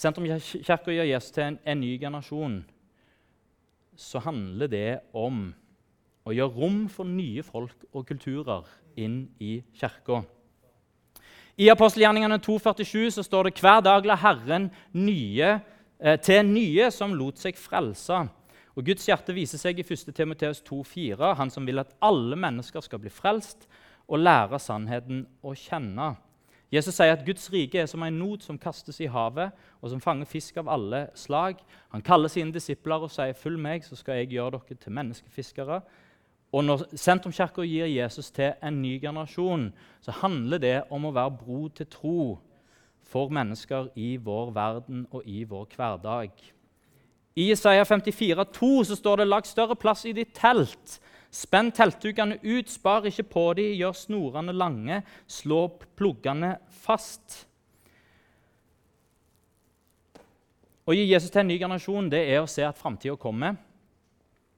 Sentrumskirka 0.00 0.92
gjør 0.94 1.10
Jesus 1.10 1.30
til 1.36 1.44
en, 1.44 1.58
en 1.66 1.80
ny 1.80 1.96
generasjon. 2.00 2.60
Så 3.96 4.22
handler 4.24 4.70
det 4.72 5.00
om 5.12 5.50
å 6.24 6.32
gjøre 6.32 6.56
rom 6.56 6.84
for 6.88 7.08
nye 7.08 7.42
folk 7.44 7.84
og 7.92 8.06
kulturer 8.08 8.68
inn 9.00 9.26
i 9.40 9.58
kirka. 9.76 10.22
I 11.60 11.66
apostelgjerningene 11.68 12.38
2,47 12.40 13.10
så 13.18 13.22
står 13.22 13.50
det 13.50 13.58
hver 13.60 13.82
dag 13.84 14.06
la 14.08 14.14
Herren 14.16 14.70
nye, 14.96 15.48
eh, 16.00 16.16
til 16.24 16.46
nye 16.48 16.86
som 16.88 17.12
lot 17.12 17.36
seg 17.36 17.58
frelse. 17.60 18.22
Og 18.72 18.86
Guds 18.86 19.04
hjerte 19.04 19.34
viser 19.36 19.60
seg 19.60 19.76
i 19.76 19.84
1. 19.84 20.14
Timoteus 20.16 20.62
2,4, 20.64 21.34
han 21.36 21.52
som 21.52 21.68
vil 21.68 21.82
at 21.82 21.92
alle 22.00 22.38
mennesker 22.40 22.80
skal 22.80 23.02
bli 23.02 23.12
frelst 23.12 23.68
og 24.08 24.22
lære 24.22 24.56
sannheten 24.56 25.26
å 25.44 25.52
kjenne. 25.52 26.14
Jesus 26.72 26.96
sier 26.96 27.12
at 27.12 27.26
Guds 27.26 27.50
rike 27.52 27.82
er 27.82 27.90
som 27.90 28.06
en 28.06 28.18
not 28.22 28.46
som 28.46 28.56
kastes 28.56 29.02
i 29.04 29.10
havet, 29.10 29.52
og 29.82 29.92
som 29.92 30.00
fanger 30.00 30.30
fisk 30.30 30.62
av 30.62 30.70
alle 30.72 31.10
slag. 31.18 31.60
Han 31.92 32.00
kaller 32.00 32.32
sine 32.32 32.54
disipler 32.56 33.04
og 33.04 33.10
sier, 33.10 33.34
'Følg 33.34 33.58
meg, 33.58 33.84
så 33.84 33.96
skal 33.96 34.14
jeg 34.14 34.30
gjøre 34.30 34.52
dere 34.52 34.78
til 34.80 34.92
menneskefiskere'. 34.92 35.82
Og 36.50 36.64
når 36.66 36.88
Sentrumskirka 36.98 37.62
gir 37.62 37.86
Jesus 37.86 38.30
til 38.34 38.56
en 38.62 38.80
ny 38.82 38.96
generasjon, 39.02 39.68
så 40.02 40.14
handler 40.22 40.58
det 40.58 40.76
om 40.90 41.06
å 41.06 41.12
være 41.14 41.36
bro 41.38 41.68
til 41.68 41.86
tro 41.86 42.22
for 43.10 43.30
mennesker 43.30 43.90
i 43.98 44.16
vår 44.22 44.50
verden 44.54 45.04
og 45.10 45.22
i 45.26 45.44
vår 45.44 45.68
hverdag. 45.76 46.30
I 47.36 47.50
Isaiah 47.52 47.86
54, 47.86 48.42
54,2 48.42 48.84
så 48.84 48.96
står 48.96 49.16
det 49.16 49.28
'Lag 49.28 49.46
større 49.46 49.76
plass 49.76 50.04
i 50.04 50.12
ditt 50.12 50.34
telt'. 50.34 50.98
Spenn 51.30 51.70
teltdukene 51.70 52.38
ut, 52.42 52.70
spar 52.70 53.06
ikke 53.06 53.22
på 53.22 53.52
dem, 53.54 53.76
gjør 53.78 53.92
snorene 53.92 54.52
lange, 54.52 55.02
slå 55.28 55.68
pluggene 55.96 56.56
fast. 56.70 57.46
Å 60.86 60.92
gi 60.92 61.06
Jesus 61.06 61.30
til 61.30 61.40
en 61.40 61.46
ny 61.46 61.58
generasjon 61.58 62.10
det 62.10 62.24
er 62.34 62.40
å 62.42 62.50
se 62.50 62.64
at 62.66 62.78
framtida 62.78 63.14
kommer 63.16 63.54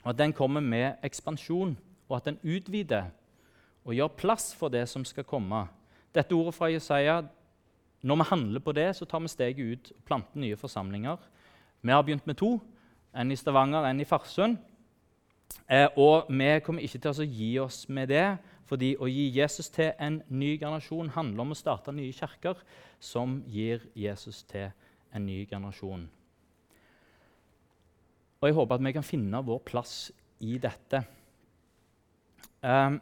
og 0.03 0.11
at 0.11 0.19
den 0.19 0.33
kommer 0.33 0.61
med 0.61 0.99
ekspansjon, 1.05 1.77
og 2.09 2.17
at 2.17 2.25
den 2.25 2.39
utvider 2.45 3.11
og 3.85 3.95
gjør 3.95 4.17
plass 4.19 4.53
for 4.55 4.71
det 4.73 4.85
som 4.91 5.05
skal 5.05 5.27
komme. 5.27 5.65
Dette 6.15 6.35
ordet 6.37 6.55
fra 6.55 6.71
Jesaja 6.71 7.23
Når 8.03 8.17
vi 8.17 8.23
handler 8.31 8.61
på 8.61 8.73
det, 8.73 8.97
så 8.97 9.05
tar 9.05 9.21
vi 9.21 9.29
steget 9.29 9.59
ut 9.59 9.93
og 9.95 10.05
planter 10.05 10.39
nye 10.41 10.57
forsamlinger. 10.57 11.17
Vi 11.83 11.91
har 11.91 12.03
begynt 12.03 12.27
med 12.27 12.35
to. 12.35 12.61
En 13.15 13.31
i 13.31 13.37
Stavanger, 13.37 13.85
en 13.85 14.01
i 14.01 14.05
Farsund. 14.05 14.57
Eh, 15.71 15.89
og 15.97 16.27
vi 16.29 16.61
kommer 16.65 16.83
ikke 16.83 16.99
til 16.99 17.23
å 17.23 17.29
gi 17.29 17.59
oss 17.59 17.89
med 17.89 18.09
det, 18.09 18.39
fordi 18.67 18.97
å 18.99 19.07
gi 19.07 19.29
Jesus 19.39 19.71
til 19.71 19.93
en 20.01 20.23
ny 20.29 20.59
generasjon 20.59 21.13
handler 21.15 21.45
om 21.45 21.55
å 21.55 21.59
starte 21.59 21.95
nye 21.95 22.13
kirker 22.13 22.59
som 22.99 23.43
gir 23.47 23.87
Jesus 23.95 24.43
til 24.43 24.73
en 25.15 25.27
ny 25.27 25.47
generasjon. 25.47 26.09
Og 28.43 28.49
jeg 28.49 28.59
håper 28.59 28.75
at 28.75 28.85
vi 28.85 28.93
kan 28.97 29.07
finne 29.07 29.41
vår 29.47 29.61
plass 29.63 29.95
i 30.43 30.57
dette. 30.59 30.99
Um, 32.63 32.99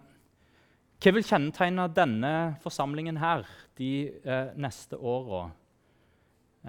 hva 1.01 1.13
vil 1.17 1.25
kjennetegne 1.25 1.87
denne 1.97 2.33
forsamlingen 2.61 3.17
her 3.17 3.47
de 3.81 4.11
eh, 4.21 4.51
neste 4.61 4.99
åra? 5.01 5.47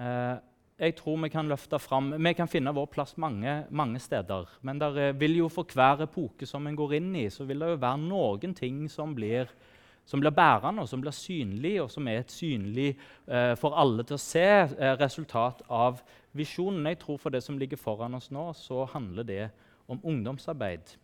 Eh, 0.00 0.38
jeg 0.82 0.94
tror 0.96 1.18
vi 1.20 1.28
kan 1.30 1.50
løfte 1.50 1.76
fram 1.78 2.14
Vi 2.16 2.32
kan 2.34 2.48
finne 2.48 2.72
vår 2.72 2.88
plass 2.94 3.12
mange, 3.20 3.66
mange 3.70 4.00
steder. 4.00 4.48
Men 4.64 4.80
der 4.80 5.12
vil 5.20 5.36
jo 5.36 5.50
for 5.52 5.68
hver 5.68 6.06
epoke 6.06 6.48
som 6.48 6.66
en 6.66 6.78
går 6.78 6.96
inn 6.96 7.12
i, 7.20 7.28
så 7.28 7.44
vil 7.44 7.60
det 7.60 7.74
jo 7.74 7.82
være 7.84 8.00
noen 8.06 8.56
ting 8.56 8.86
som 8.90 9.12
blir, 9.14 9.52
som 10.08 10.24
blir 10.24 10.32
bærende, 10.32 10.82
og 10.82 10.88
som 10.88 11.04
blir 11.04 11.12
synlig, 11.12 11.76
og 11.84 11.92
som 11.92 12.08
er 12.08 12.22
et 12.22 12.32
synlig 12.32 12.88
eh, 13.28 13.52
for 13.60 13.76
alle 13.76 14.08
til 14.08 14.16
å 14.16 14.24
se 14.24 14.48
eh, 14.48 14.96
resultat 14.96 15.60
av 15.68 16.00
visjonen. 16.36 16.86
Jeg 16.86 16.98
tror 16.98 17.16
for 17.20 17.30
det 17.30 17.42
som 17.42 17.58
ligger 17.58 17.80
foran 17.80 18.14
oss 18.14 18.30
nå, 18.30 18.52
så 18.56 18.84
handler 18.92 19.22
det 19.22 19.48
om 19.88 20.00
ungdomsarbeid. 20.02 20.96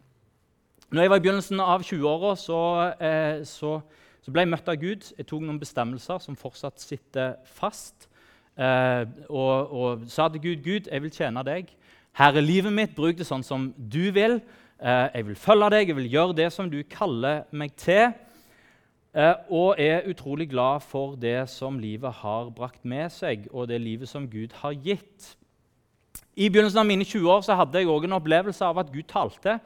Når 0.90 1.02
jeg 1.02 1.11
var 1.11 1.20
i 1.20 1.25
begynnelsen 1.25 1.61
av 1.61 1.82
20-åra, 1.85 2.37
så, 2.37 2.61
eh, 3.00 3.42
så, 3.44 3.80
så, 4.25 4.32
ble 4.32 4.47
jeg 4.47 4.52
møtt 4.54 4.68
av 4.68 4.78
Gud. 4.80 5.11
Jeg 5.18 5.26
tok 5.28 5.42
noen 5.44 5.61
bestemmelser 5.61 6.23
som 6.25 6.37
fortsatt 6.37 6.80
sitter 6.80 7.35
fast. 7.44 8.08
Eh, 8.56 9.04
og, 9.28 9.73
og, 9.73 10.06
sa 10.08 10.28
til 10.28 10.40
Gud, 10.40 10.62
'Gud, 10.64 10.88
jeg 10.88 11.02
vil 11.02 11.12
tjene 11.12 11.44
deg. 11.44 11.68
Her 12.12 12.32
er 12.32 12.40
livet 12.40 12.73
mitt. 12.73 12.97
Bruk 12.97 13.18
det 13.18 13.26
sånn 13.28 13.44
som 13.44 13.68
du 13.76 14.08
vil. 14.16 14.40
Eh, 14.80 15.08
jeg 15.14 15.26
vil 15.26 15.37
følge 15.37 15.70
deg. 15.76 15.88
Jeg 15.88 15.97
vil 15.97 16.11
gjøre 16.11 16.38
det 16.40 16.49
som 16.52 16.70
du 16.70 16.82
kaller 16.82 17.44
meg 17.52 17.76
til.' 17.76 18.27
Eh, 19.18 19.34
og 19.50 19.80
er 19.82 20.06
utrolig 20.06 20.46
glad 20.52 20.84
for 20.87 21.16
det 21.18 21.48
som 21.50 21.78
livet 21.82 22.20
har 22.20 22.52
brakt 22.54 22.84
med 22.87 23.10
seg, 23.10 23.48
og 23.50 23.66
det 23.66 23.80
livet 23.82 24.10
som 24.10 24.28
Gud 24.30 24.54
har 24.60 24.76
gitt. 24.78 25.32
I 26.38 26.46
begynnelsen 26.46 26.78
av 26.78 26.87
mine 26.87 27.06
20 27.06 27.26
år 27.34 27.42
så 27.42 27.56
hadde 27.58 27.80
jeg 27.80 27.90
også 27.90 28.06
en 28.06 28.18
opplevelse 28.20 28.64
av 28.64 28.78
at 28.78 28.92
Gud 28.94 29.08
talte. 29.10 29.56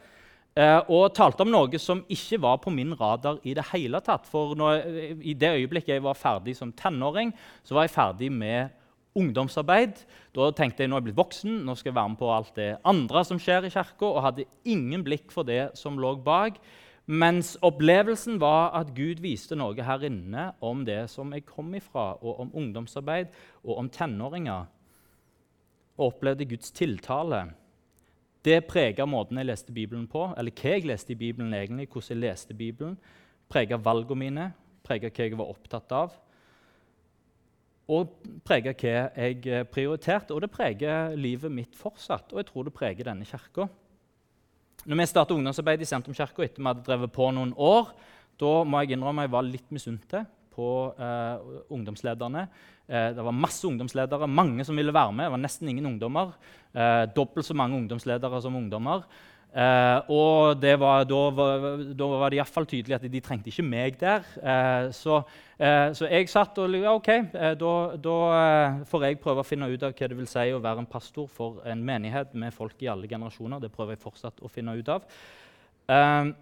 Eh, 0.57 0.79
og 0.89 1.13
talte 1.17 1.45
om 1.45 1.53
noe 1.53 1.81
som 1.81 2.01
ikke 2.13 2.41
var 2.41 2.63
på 2.65 2.73
min 2.73 2.95
radar 2.97 3.43
i 3.45 3.53
det 3.57 3.67
hele 3.75 4.01
tatt. 4.05 4.25
For 4.29 4.57
når, 4.57 4.87
I 5.21 5.37
det 5.37 5.53
øyeblikket 5.59 5.99
jeg 5.99 6.05
var 6.05 6.17
ferdig 6.17 6.57
som 6.57 6.73
tenåring, 6.73 7.35
så 7.65 7.77
var 7.77 7.85
jeg 7.89 7.97
ferdig 7.99 8.33
med 8.33 8.73
ungdomsarbeid. 9.17 10.01
Da 10.33 10.49
tenkte 10.57 10.85
jeg 10.85 10.89
nå 10.89 10.97
er 10.97 11.03
jeg 11.03 11.11
blitt 11.11 11.21
voksen, 11.21 11.59
nå 11.67 11.77
skal 11.77 11.93
jeg 11.93 11.99
være 11.99 12.13
med 12.15 12.21
på 12.23 12.33
alt 12.33 12.57
det 12.57 12.71
andre 12.89 13.25
som 13.29 13.41
skjer 13.41 13.69
i 13.69 13.73
kirka, 13.75 14.09
og 14.09 14.25
hadde 14.25 14.49
ingen 14.65 15.05
blikk 15.05 15.29
for 15.35 15.45
det 15.45 15.75
som 15.77 16.01
lå 16.01 16.15
bak. 16.25 16.57
Mens 17.07 17.57
opplevelsen 17.67 18.39
var 18.41 18.71
at 18.79 18.93
Gud 18.95 19.19
viste 19.25 19.57
noe 19.59 19.83
her 19.83 20.05
inne 20.07 20.53
om 20.63 20.85
det 20.87 21.09
som 21.11 21.33
jeg 21.35 21.47
kom 21.49 21.73
ifra, 21.75 22.13
og 22.23 22.45
om 22.45 22.53
ungdomsarbeid 22.55 23.33
og 23.65 23.81
om 23.81 23.91
tenåringer. 23.91 24.69
Og 25.99 26.13
opplevde 26.13 26.47
Guds 26.47 26.71
tiltale. 26.71 27.49
Det 28.43 28.63
prega 28.67 29.07
måten 29.07 29.39
jeg 29.39 29.51
leste 29.51 29.75
Bibelen 29.75 30.07
på, 30.11 30.29
eller 30.39 30.55
hva 30.55 30.77
jeg 30.77 30.87
leste 30.87 31.15
i 31.15 31.19
Bibelen 31.19 31.55
egentlig, 31.55 31.89
hvordan 31.91 32.15
jeg 32.15 32.23
leste 32.23 32.55
Bibelen, 32.55 32.97
prega 33.51 33.79
valgene 33.79 34.19
mine, 34.23 34.47
prega 34.87 35.11
hva 35.11 35.27
jeg 35.27 35.39
var 35.39 35.51
opptatt 35.51 35.95
av, 35.95 36.17
og 37.93 38.15
prega 38.47 38.73
hva 38.79 38.95
jeg 39.11 39.67
prioriterte. 39.75 40.35
Og 40.35 40.43
det 40.43 40.51
preger 40.55 41.17
livet 41.19 41.53
mitt 41.53 41.77
fortsatt, 41.77 42.31
og 42.33 42.41
jeg 42.41 42.51
tror 42.51 42.67
det 42.67 42.75
preger 42.79 43.11
denne 43.11 43.27
kirka. 43.27 43.67
Når 44.83 44.99
vi 44.99 45.05
startet 45.07 45.37
ungdomsarbeid 45.37 45.83
i 45.85 45.87
Sentrumskirka 45.87 46.43
etter 46.43 46.59
vi 46.59 46.67
hadde 46.67 46.83
drevet 46.87 47.13
på 47.15 47.29
noen 47.31 47.53
år, 47.55 47.93
da 48.41 48.53
må 48.67 48.81
jeg 48.83 48.97
innrømme 48.97 49.29
jeg 49.29 49.31
var 49.31 49.45
litt 49.47 49.69
misunnelig 49.71 50.25
på 50.53 50.69
eh, 50.99 51.53
ungdomslederne. 51.73 52.43
Eh, 52.91 53.13
det 53.15 53.25
var 53.25 53.37
masse 53.37 53.63
ungdomsledere, 53.69 54.27
mange 54.27 54.67
som 54.67 54.77
ville 54.77 54.95
være 54.95 55.15
med. 55.15 55.29
Det 55.29 55.35
var 55.37 55.43
nesten 55.45 55.71
ingen 55.71 55.87
ungdommer. 55.93 56.35
Eh, 56.75 57.05
dobbelt 57.15 57.47
så 57.47 57.55
mange 57.55 57.79
ungdomsledere 57.79 58.43
som 58.43 58.59
ungdommer. 58.59 59.07
Eh, 59.53 60.11
og 60.13 60.63
var, 60.81 61.03
da, 61.05 61.19
var, 61.37 61.65
da 61.93 62.07
var 62.09 62.33
det 62.33 62.39
iallfall 62.39 62.65
tydelig 62.71 62.97
at 62.97 63.03
de 63.05 63.21
trengte 63.21 63.51
ikke 63.53 63.65
meg 63.67 63.99
der. 64.01 64.25
Eh, 64.41 64.87
så, 64.97 65.19
eh, 65.61 65.91
så, 65.93 66.07
jeg 66.09 66.31
satt 66.33 66.57
og 66.63 66.73
ja, 66.79 66.95
OK, 66.97 67.11
eh, 67.13 67.53
da, 67.61 67.73
da 68.01 68.15
får 68.89 69.05
jeg 69.05 69.21
prøve 69.21 69.45
å 69.45 69.47
finne 69.47 69.69
ut 69.69 69.85
av 69.85 69.93
hva 69.93 70.09
det 70.09 70.17
vil 70.17 70.31
si 70.31 70.47
å 70.57 70.63
være 70.63 70.85
en 70.85 70.89
pastor 70.89 71.29
for 71.29 71.61
en 71.69 71.85
menighet 71.85 72.33
med 72.33 72.57
folk 72.57 72.81
i 72.81 72.89
alle 72.89 73.11
generasjoner. 73.11 73.61
Det 73.61 73.73
prøver 73.75 73.99
jeg 73.99 74.05
fortsatt 74.07 74.41
å 74.41 74.51
finne 74.53 74.79
ut 74.79 74.89
av. 74.97 75.05
Eh, 75.93 76.33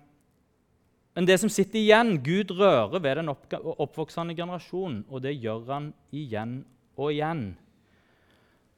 men 1.19 1.27
det 1.27 1.41
som 1.43 1.51
sitter 1.51 1.83
igjen 1.83 2.15
Gud 2.23 2.55
rører 2.55 3.03
ved 3.03 3.19
den 3.19 3.35
oppvoksende 3.35 4.39
generasjonen, 4.39 5.03
og 5.11 5.27
det 5.27 5.35
gjør 5.35 5.67
han 5.73 5.91
igjen 6.15 6.61
og 6.95 7.11
igjen. 7.11 7.45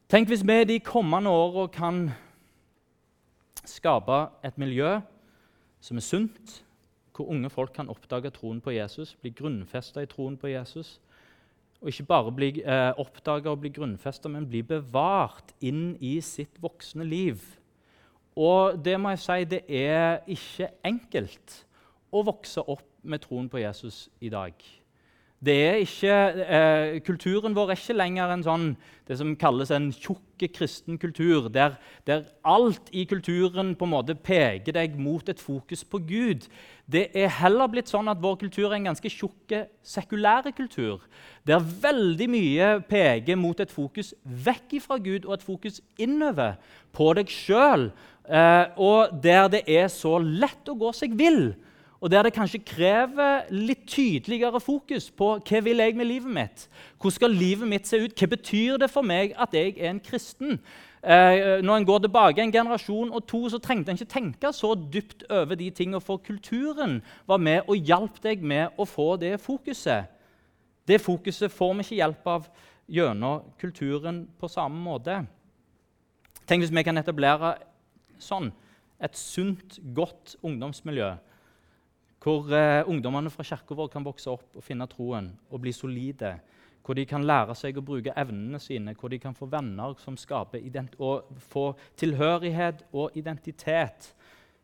Tenk 0.08 0.32
hvis 0.32 0.44
vi 0.44 0.62
de 0.68 0.80
kommende 0.84 1.30
åra 1.32 1.68
kan 1.72 2.06
skape 3.68 4.18
et 4.44 4.58
miljø 4.58 4.98
som 5.82 5.98
er 5.98 6.06
sunt, 6.06 6.62
hvor 7.16 7.28
unge 7.28 7.50
folk 7.50 7.74
kan 7.76 7.90
oppdage 7.92 8.30
troen 8.34 8.60
på 8.60 8.72
Jesus, 8.74 9.14
bli 9.20 9.32
grunnfesta 9.36 10.02
i 10.02 10.08
troen 10.10 10.36
på 10.40 10.50
Jesus. 10.52 11.00
Og 11.82 11.90
ikke 11.90 12.06
bare 12.08 12.32
bli 12.32 12.50
eh, 12.62 12.92
oppdaga 12.98 13.50
og 13.50 13.60
bli 13.60 13.72
grunnfesta, 13.74 14.30
men 14.30 14.46
bli 14.48 14.62
bevart 14.62 15.52
inn 15.60 15.96
i 16.00 16.20
sitt 16.24 16.62
voksne 16.62 17.04
liv. 17.04 17.42
Og 18.38 18.78
det 18.84 18.94
må 19.00 19.12
jeg 19.12 19.24
si, 19.24 19.44
det 19.50 19.64
er 19.68 20.22
ikke 20.30 20.70
enkelt 20.88 21.58
å 22.12 22.22
vokse 22.24 22.62
opp 22.62 22.86
med 23.02 23.24
troen 23.24 23.50
på 23.50 23.60
Jesus 23.60 24.06
i 24.20 24.30
dag. 24.32 24.54
Ikke, 25.42 26.14
eh, 26.46 27.00
kulturen 27.02 27.54
vår 27.54 27.72
er 27.72 27.76
ikke 27.80 27.96
lenger 27.98 28.30
en 28.30 28.44
sånn, 28.46 28.66
det 29.08 29.16
som 29.18 29.34
kalles 29.34 29.72
en 29.74 29.90
tjukk 29.90 30.20
kristen 30.54 30.98
kultur, 30.98 31.48
der, 31.50 31.74
der, 32.06 32.22
alt 32.44 32.88
i 32.92 33.04
kulturen 33.04 33.74
på 33.74 33.84
en 33.84 33.90
måte 33.90 34.14
peker 34.14 34.72
deg 34.72 34.94
mot 34.98 35.28
et 35.28 35.40
fokus 35.40 35.82
på 35.82 35.98
Gud. 35.98 36.46
Det 36.86 37.10
er 37.14 37.28
heller 37.40 37.66
blitt 37.66 37.90
sånn 37.90 38.10
at 38.10 38.22
vår 38.22 38.36
kultur 38.38 38.68
er 38.70 38.76
en 38.76 38.86
ganske 38.92 39.10
tjukk 39.10 39.56
sekulær 39.82 40.46
kultur, 40.54 41.02
der 41.44 41.58
veldig 41.58 42.28
mye 42.30 42.70
peker 42.86 43.36
mot 43.36 43.58
et 43.58 43.70
fokus 43.70 44.14
vekk 44.22 44.78
fra 44.82 44.98
Gud 45.02 45.26
og 45.26 45.34
et 45.34 45.46
fokus 45.46 45.82
innover 45.98 46.54
på 46.94 47.10
deg 47.18 47.30
sjøl, 47.30 47.90
eh, 48.30 48.64
og 48.78 49.18
der 49.22 49.50
det 49.50 49.66
er 49.66 49.90
så 49.90 50.20
lett 50.22 50.70
å 50.70 50.78
gå 50.78 50.94
seg 50.94 51.18
vill 51.18 51.52
og 52.02 52.10
der 52.10 52.26
det 52.26 52.32
kanskje 52.34 52.58
krever 52.66 53.44
litt 53.54 53.84
tydeligere 53.86 54.60
fokus 54.60 55.04
på 55.14 55.36
hva 55.38 55.60
vil 55.62 55.78
jeg 55.78 55.94
med 55.94 56.08
livet 56.10 56.34
mitt. 56.34 56.64
Hvordan 56.98 57.14
skal 57.14 57.36
livet 57.36 57.68
mitt 57.70 57.86
se 57.86 58.00
ut? 58.02 58.16
Hva 58.18 58.26
betyr 58.32 58.80
det 58.82 58.88
for 58.90 59.06
meg 59.06 59.36
at 59.38 59.54
jeg 59.54 59.76
er 59.76 59.92
en 59.92 60.02
kristen? 60.02 60.58
Eh, 61.02 61.62
når 61.62 61.76
en 61.76 61.86
går 61.86 62.02
tilbake 62.02 62.42
en 62.42 62.52
generasjon 62.52 63.14
og 63.14 63.22
to, 63.30 63.44
så 63.48 63.62
trengte 63.62 63.94
en 63.94 64.00
ikke 64.00 64.10
tenke 64.10 64.52
så 64.54 64.74
dypt 64.74 65.22
over 65.30 65.54
de 65.54 65.70
tingene, 65.70 66.02
for 66.02 66.18
kulturen 66.18 67.00
var 67.26 67.38
med 67.38 67.70
og 67.70 67.78
hjalp 67.78 68.18
deg 68.22 68.42
med 68.42 68.74
å 68.78 68.86
få 68.86 69.14
det 69.22 69.36
fokuset. 69.40 70.10
Det 70.86 70.98
fokuset 71.00 71.54
får 71.54 71.74
vi 71.74 71.86
ikke 71.86 72.02
hjelp 72.02 72.26
av 72.26 72.52
gjennom 72.90 73.46
kulturen 73.62 74.24
på 74.38 74.50
samme 74.50 74.82
måte. 74.82 75.22
Tenk 76.50 76.66
hvis 76.66 76.74
vi 76.74 76.82
kan 76.82 76.98
etablere 76.98 77.60
sånn, 78.18 78.50
et 79.02 79.14
sunt, 79.18 79.78
godt 79.94 80.34
ungdomsmiljø 80.42 81.14
hvor 82.22 82.52
eh, 82.54 82.88
ungdommene 82.88 83.30
fra 83.34 83.44
kirka 83.44 83.74
vår 83.74 83.88
kan 83.90 84.04
vokse 84.06 84.30
opp 84.30 84.58
og 84.58 84.62
finne 84.62 84.86
troen 84.90 85.32
og 85.50 85.62
bli 85.62 85.72
solide. 85.74 86.36
Hvor 86.82 86.98
de 86.98 87.04
kan 87.06 87.24
lære 87.26 87.54
seg 87.58 87.78
å 87.78 87.84
bruke 87.86 88.14
evnene 88.18 88.58
sine, 88.62 88.94
hvor 88.98 89.10
de 89.10 89.18
kan 89.22 89.34
få 89.34 89.46
venner 89.50 89.94
som 90.02 90.16
skaper 90.18 90.62
og 90.98 91.30
få 91.50 91.72
tilhørighet 91.98 92.84
og 92.92 93.16
identitet. 93.18 94.12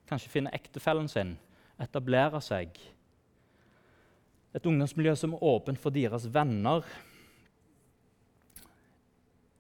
Kanskje 0.09 0.33
finne 0.33 0.55
ektefellen 0.55 1.09
sin, 1.11 1.37
etablere 1.79 2.41
seg. 2.43 2.79
Et 4.55 4.67
ungdomsmiljø 4.67 5.15
som 5.19 5.35
er 5.35 5.45
åpent 5.47 5.79
for 5.79 5.95
deres 5.95 6.27
venner. 6.35 6.83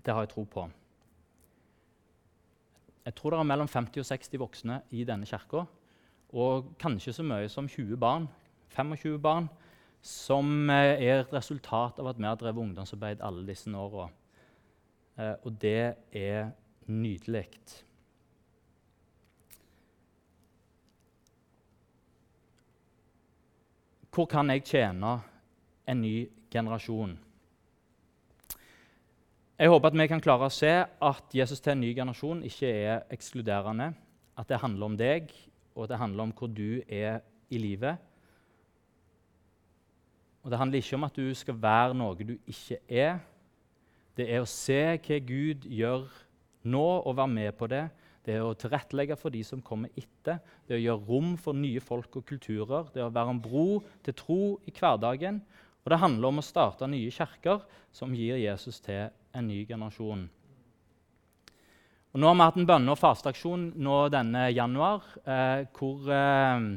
Det 0.02 0.14
har 0.14 0.24
jeg 0.24 0.32
tro 0.34 0.44
på. 0.44 0.68
Jeg 3.06 3.14
tror 3.14 3.34
det 3.34 3.38
er 3.40 3.50
mellom 3.50 3.70
50 3.70 4.02
og 4.02 4.06
60 4.06 4.40
voksne 4.42 4.80
i 4.90 5.04
denne 5.06 5.26
kirka 5.26 5.66
og 6.32 6.74
kanskje 6.80 7.14
så 7.16 7.24
mye 7.24 7.48
som 7.48 7.68
20 7.68 7.96
barn, 7.96 8.28
25 8.74 9.18
barn, 9.22 9.48
som 10.02 10.70
eh, 10.70 11.00
er 11.02 11.22
et 11.22 11.32
resultat 11.32 11.98
av 11.98 12.12
at 12.12 12.18
vi 12.18 12.28
har 12.28 12.38
drevet 12.38 12.62
ungdomsarbeid 12.62 13.22
alle 13.24 13.46
disse 13.48 13.72
åra. 13.74 14.08
Eh, 15.18 15.34
og 15.42 15.56
det 15.60 15.94
er 16.12 16.50
nydelig. 16.86 17.48
Hvor 24.12 24.26
kan 24.26 24.50
jeg 24.50 24.64
tjene 24.66 25.18
en 25.86 26.00
ny 26.02 26.28
generasjon? 26.50 27.18
Jeg 29.58 29.70
håper 29.70 29.90
at 29.90 29.98
vi 29.98 30.06
kan 30.10 30.22
klare 30.22 30.46
å 30.46 30.54
se 30.54 30.70
at 30.86 31.34
Jesus 31.34 31.60
til 31.62 31.74
en 31.74 31.80
ny 31.82 31.92
generasjon 31.94 32.44
ikke 32.46 32.68
er 32.70 33.04
ekskluderende. 33.14 33.92
At 34.38 34.50
det 34.50 34.60
handler 34.62 34.86
om 34.86 34.96
deg, 34.98 35.32
og 35.78 35.88
det 35.88 35.98
handler 36.00 36.26
om 36.26 36.34
hvor 36.34 36.50
du 36.50 36.80
er 36.84 37.20
i 37.50 37.58
livet. 37.58 37.96
Og 40.42 40.50
Det 40.50 40.58
handler 40.58 40.80
ikke 40.80 40.96
om 40.96 41.04
at 41.04 41.16
du 41.16 41.34
skal 41.34 41.56
være 41.62 41.94
noe 41.94 42.16
du 42.16 42.36
ikke 42.46 42.78
er. 42.88 43.18
Det 44.16 44.26
er 44.32 44.42
å 44.42 44.48
se 44.48 44.80
hva 44.96 45.18
Gud 45.20 45.66
gjør 45.68 46.06
nå, 46.64 46.86
og 47.04 47.16
være 47.16 47.34
med 47.34 47.52
på 47.58 47.68
det. 47.70 47.84
Det 48.24 48.34
er 48.36 48.44
å 48.44 48.56
tilrettelegge 48.56 49.16
for 49.16 49.32
de 49.32 49.42
som 49.44 49.60
kommer 49.64 49.92
etter. 49.96 50.40
Det 50.66 50.74
er 50.74 50.80
å 50.80 50.84
gjøre 50.86 51.06
rom 51.08 51.36
for 51.40 51.56
nye 51.56 51.80
folk 51.80 52.16
og 52.20 52.26
kulturer. 52.28 52.88
Det 52.94 53.02
er 53.02 53.06
å 53.06 53.14
være 53.14 53.36
en 53.36 53.42
bro 53.44 53.82
til 54.04 54.16
tro 54.18 54.40
i 54.68 54.74
hverdagen. 54.74 55.42
Og 55.84 55.92
det 55.92 56.00
handler 56.02 56.32
om 56.32 56.42
å 56.42 56.44
starte 56.44 56.88
nye 56.90 57.12
kirker 57.14 57.62
som 57.94 58.12
gir 58.16 58.40
Jesus 58.40 58.80
til 58.84 59.08
en 59.32 59.48
ny 59.48 59.62
generasjon. 59.68 60.26
Og 62.14 62.20
nå 62.22 62.28
har 62.30 62.36
vi 62.38 62.46
hatt 62.46 62.56
en 62.56 62.68
bønne- 62.68 62.92
og 62.94 62.98
fasteaksjon 62.98 63.64
nå 63.84 63.96
denne 64.12 64.46
januar 64.54 65.04
eh, 65.28 65.66
hvor, 65.76 66.08
eh, 66.08 66.68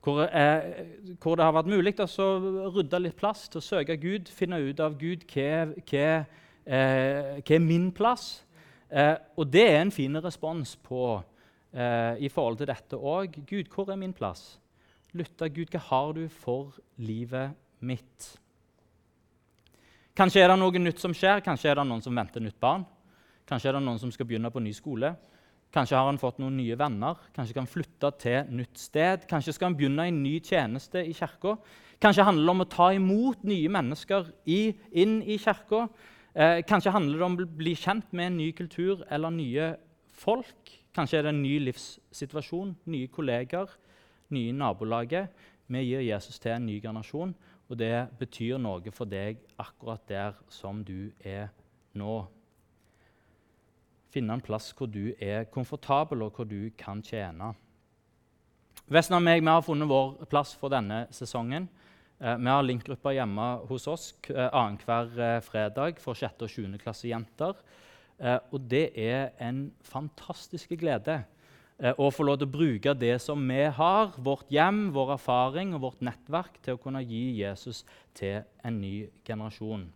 hvor, 0.00 0.22
eh, 0.24 0.86
hvor, 1.20 1.36
det 1.36 1.44
har 1.44 1.56
vært 1.58 1.68
mulig 1.68 1.92
å 2.00 2.70
rydde 2.72 3.02
litt 3.02 3.18
plass 3.18 3.44
til 3.52 3.60
å 3.60 3.66
søke 3.66 3.98
Gud, 4.00 4.30
finne 4.32 4.62
ut 4.64 4.80
av 4.80 4.96
Gud 5.00 5.26
hva, 5.28 5.66
hva, 5.76 6.08
eh, 6.64 7.36
hva 7.44 7.56
er 7.58 7.62
min 7.62 7.90
plass. 7.92 8.44
Eh, 8.88 9.16
og 9.36 9.52
det 9.52 9.66
er 9.68 9.82
en 9.82 9.92
fin 9.92 10.16
respons 10.24 10.76
på 10.80 11.18
eh, 11.74 12.24
i 12.24 12.32
forhold 12.32 12.62
til 12.62 12.72
dette 12.72 12.96
òg. 12.96 13.36
Gud, 13.44 13.68
hvor 13.68 13.92
er 13.92 14.00
min 14.00 14.16
plass? 14.16 14.56
Lytte, 15.12 15.50
Gud, 15.52 15.68
hva 15.74 15.84
har 15.90 16.16
du 16.16 16.24
for 16.32 16.72
livet 16.96 17.52
mitt? 17.84 18.32
Kanskje 20.16 20.40
er 20.40 20.52
det 20.52 20.58
noe 20.62 20.80
nytt 20.80 21.02
som 21.02 21.12
skjer, 21.14 21.44
kanskje 21.44 21.72
er 21.72 21.80
det 21.80 21.88
noen 21.90 22.02
som 22.02 22.14
venter 22.16 22.40
nytt 22.40 22.60
barn. 22.62 22.86
Kanskje 23.48 23.70
er 23.70 23.76
det 23.76 23.84
noen 23.84 24.00
som 24.00 24.12
skal 24.12 24.28
begynne 24.28 24.50
på 24.52 24.62
ny 24.64 24.72
skole. 24.76 25.14
Kanskje 25.74 25.98
har 25.98 26.06
han 26.06 26.20
fått 26.20 26.38
noen 26.38 26.54
nye 26.56 26.76
venner. 26.78 27.18
Kanskje 27.34 27.56
kan 27.56 27.66
han 27.66 27.72
flytte 27.72 28.10
til 28.22 28.52
nytt 28.54 28.78
sted. 28.78 29.24
Kanskje 29.30 29.56
skal 29.56 29.70
han 29.70 29.78
begynne 29.78 30.06
en 30.08 30.20
ny 30.22 30.38
tjeneste 30.38 31.02
i 31.02 31.12
kirka. 31.16 31.56
Kanskje 32.02 32.26
handler 32.26 32.46
det 32.46 32.54
om 32.54 32.64
å 32.64 32.68
ta 32.70 32.90
imot 32.94 33.42
nye 33.48 33.70
mennesker 33.72 34.30
i, 34.50 34.60
inn 34.92 35.18
i 35.22 35.38
kirka. 35.42 35.88
Eh, 36.34 36.60
kanskje 36.66 36.92
handler 36.94 37.18
det 37.18 37.26
om 37.26 37.36
å 37.42 37.48
bli 37.58 37.74
kjent 37.78 38.12
med 38.12 38.30
en 38.30 38.38
ny 38.38 38.52
kultur 38.56 39.02
eller 39.10 39.34
nye 39.34 39.72
folk. 40.14 40.72
Kanskje 40.94 41.18
er 41.18 41.26
det 41.26 41.34
en 41.34 41.42
ny 41.42 41.58
livssituasjon, 41.66 42.76
nye 42.90 43.10
kolleger, 43.10 43.70
nye 44.34 44.54
nabolaget. 44.54 45.30
Vi 45.66 45.82
gir 45.88 46.06
Jesus 46.06 46.38
til 46.38 46.54
en 46.54 46.66
ny 46.66 46.78
generasjon, 46.82 47.34
og 47.68 47.78
det 47.80 48.08
betyr 48.20 48.60
noe 48.62 48.94
for 48.94 49.10
deg 49.10 49.42
akkurat 49.58 50.02
der 50.08 50.38
som 50.52 50.84
du 50.86 51.10
er 51.24 51.48
nå 51.98 52.22
finne 54.14 54.36
en 54.36 54.44
plass 54.44 54.70
hvor 54.76 54.88
du 54.90 55.12
er 55.18 55.48
komfortabel, 55.52 56.22
og 56.24 56.38
hvor 56.38 56.48
du 56.48 56.70
kan 56.78 57.02
tjene. 57.04 57.52
Vesten 58.84 59.16
og 59.16 59.24
meg 59.24 59.40
vi 59.40 59.48
har 59.48 59.64
funnet 59.64 59.88
vår 59.88 60.26
plass 60.30 60.52
for 60.60 60.72
denne 60.72 61.06
sesongen. 61.14 61.68
Eh, 62.20 62.36
vi 62.36 62.50
har 62.52 62.66
linkgrupper 62.66 63.16
hjemme 63.16 63.46
hos 63.70 63.88
oss 63.90 64.10
eh, 64.30 64.48
annenhver 64.50 65.14
eh, 65.16 65.38
fredag 65.44 66.02
for 66.02 66.18
6. 66.18 66.44
og 66.44 66.52
7. 66.52 66.76
klasse 66.82 67.08
jenter. 67.08 67.56
Eh, 68.20 68.38
og 68.52 68.68
det 68.70 68.90
er 69.00 69.32
en 69.42 69.66
fantastisk 69.88 70.76
glede 70.78 71.22
å 71.74 72.06
få 72.14 72.22
lov 72.22 72.36
til 72.38 72.46
å 72.46 72.54
bruke 72.54 72.92
det 72.94 73.16
som 73.18 73.40
vi 73.50 73.64
har, 73.66 74.12
vårt 74.22 74.46
hjem, 74.54 74.92
vår 74.94 75.16
erfaring 75.16 75.72
og 75.74 75.82
vårt 75.82 76.04
nettverk, 76.06 76.60
til 76.62 76.76
å 76.76 76.80
kunne 76.80 77.02
gi 77.02 77.40
Jesus 77.40 77.80
til 78.14 78.44
en 78.62 78.78
ny 78.78 78.92
generasjon. 79.26 79.88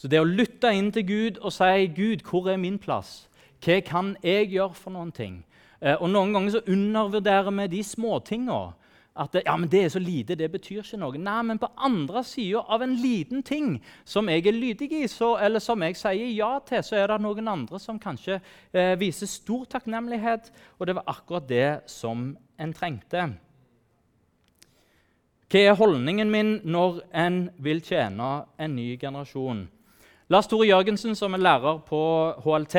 Så 0.00 0.08
det 0.08 0.20
å 0.20 0.24
lytte 0.24 0.70
inn 0.72 0.88
til 0.92 1.04
Gud 1.04 1.38
og 1.44 1.52
si 1.52 1.86
'Gud, 1.92 2.24
hvor 2.24 2.48
er 2.48 2.56
min 2.56 2.78
plass?' 2.78 3.28
Hva 3.60 3.80
kan 3.84 4.16
jeg 4.24 4.48
gjøre 4.48 4.74
for 4.74 4.90
noen 4.90 5.12
ting? 5.12 5.44
Eh, 5.82 5.96
og 6.00 6.08
Noen 6.10 6.32
ganger 6.32 6.50
så 6.50 6.60
undervurderer 6.66 7.50
vi 7.50 7.66
de 7.66 7.82
småtinga. 7.84 8.72
At 9.20 9.32
det, 9.32 9.42
ja, 9.46 9.56
men 9.56 9.68
det 9.68 9.84
er 9.84 9.88
så 9.88 9.98
lite, 9.98 10.34
det 10.34 10.52
betyr 10.52 10.80
ikke 10.80 10.96
noe. 10.96 11.18
Nei, 11.18 11.42
men 11.42 11.58
på 11.58 11.68
andre 11.76 12.22
sida 12.24 12.62
av 12.68 12.80
en 12.82 12.94
liten 12.96 13.42
ting 13.42 13.74
som 14.04 14.28
jeg 14.28 14.46
er 14.46 14.56
lydig 14.56 14.88
i, 15.02 15.06
så, 15.10 15.34
eller 15.36 15.60
som 15.60 15.82
jeg 15.82 15.98
sier 15.98 16.30
ja 16.32 16.58
til, 16.64 16.80
så 16.86 16.96
er 16.96 17.10
det 17.10 17.18
noen 17.20 17.48
andre 17.48 17.80
som 17.82 17.98
kanskje 18.00 18.38
eh, 18.72 18.94
viser 19.00 19.28
stor 19.28 19.66
takknemlighet. 19.68 20.48
Og 20.78 20.86
det 20.86 20.94
var 20.96 21.10
akkurat 21.12 21.48
det 21.48 21.80
som 21.90 22.30
en 22.56 22.72
trengte. 22.72 23.26
Hva 25.50 25.66
er 25.66 25.76
holdningen 25.76 26.30
min 26.30 26.54
når 26.64 27.02
en 27.12 27.42
vil 27.58 27.82
tjene 27.84 28.30
en 28.56 28.76
ny 28.78 28.94
generasjon? 28.96 29.66
Lars 30.30 30.46
Tore 30.46 30.68
Jørgensen, 30.68 31.16
som 31.18 31.34
er 31.34 31.40
lærer 31.42 31.80
på 31.82 32.00
HLT, 32.44 32.76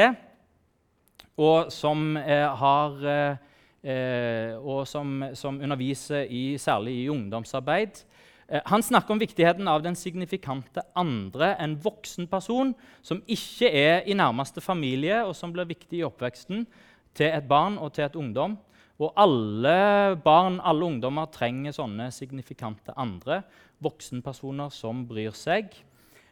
og 1.44 1.72
som, 1.72 2.16
eh, 2.16 2.48
har, 2.48 2.94
eh, 3.04 3.36
eh, 3.84 4.54
og 4.56 4.88
som, 4.88 5.26
som 5.34 5.60
underviser 5.60 6.32
i, 6.32 6.56
særlig 6.58 6.94
i 7.04 7.10
ungdomsarbeid, 7.10 8.06
eh, 8.48 8.62
han 8.66 8.82
snakker 8.82 9.12
om 9.12 9.20
viktigheten 9.20 9.68
av 9.68 9.84
den 9.84 9.96
signifikante 9.96 10.82
andre, 10.96 11.58
en 11.60 11.76
voksen 11.76 12.28
person 12.28 12.74
som 13.04 13.22
ikke 13.28 13.68
er 13.68 14.08
i 14.08 14.14
nærmeste 14.14 14.62
familie, 14.62 15.26
og 15.26 15.36
som 15.36 15.52
blir 15.52 15.68
viktig 15.68 16.00
i 16.00 16.08
oppveksten 16.08 16.66
til 17.14 17.36
et 17.36 17.50
barn 17.50 17.78
og 17.78 17.92
til 17.92 18.06
et 18.06 18.16
ungdom. 18.16 18.58
Og 18.98 19.12
alle 19.18 20.16
barn, 20.24 20.62
alle 20.64 20.86
ungdommer, 20.86 21.26
trenger 21.26 21.76
sånne 21.76 22.14
signifikante 22.16 22.96
andre, 22.96 23.44
voksenpersoner 23.84 24.72
som 24.72 25.04
bryr 25.06 25.36
seg. 25.36 25.76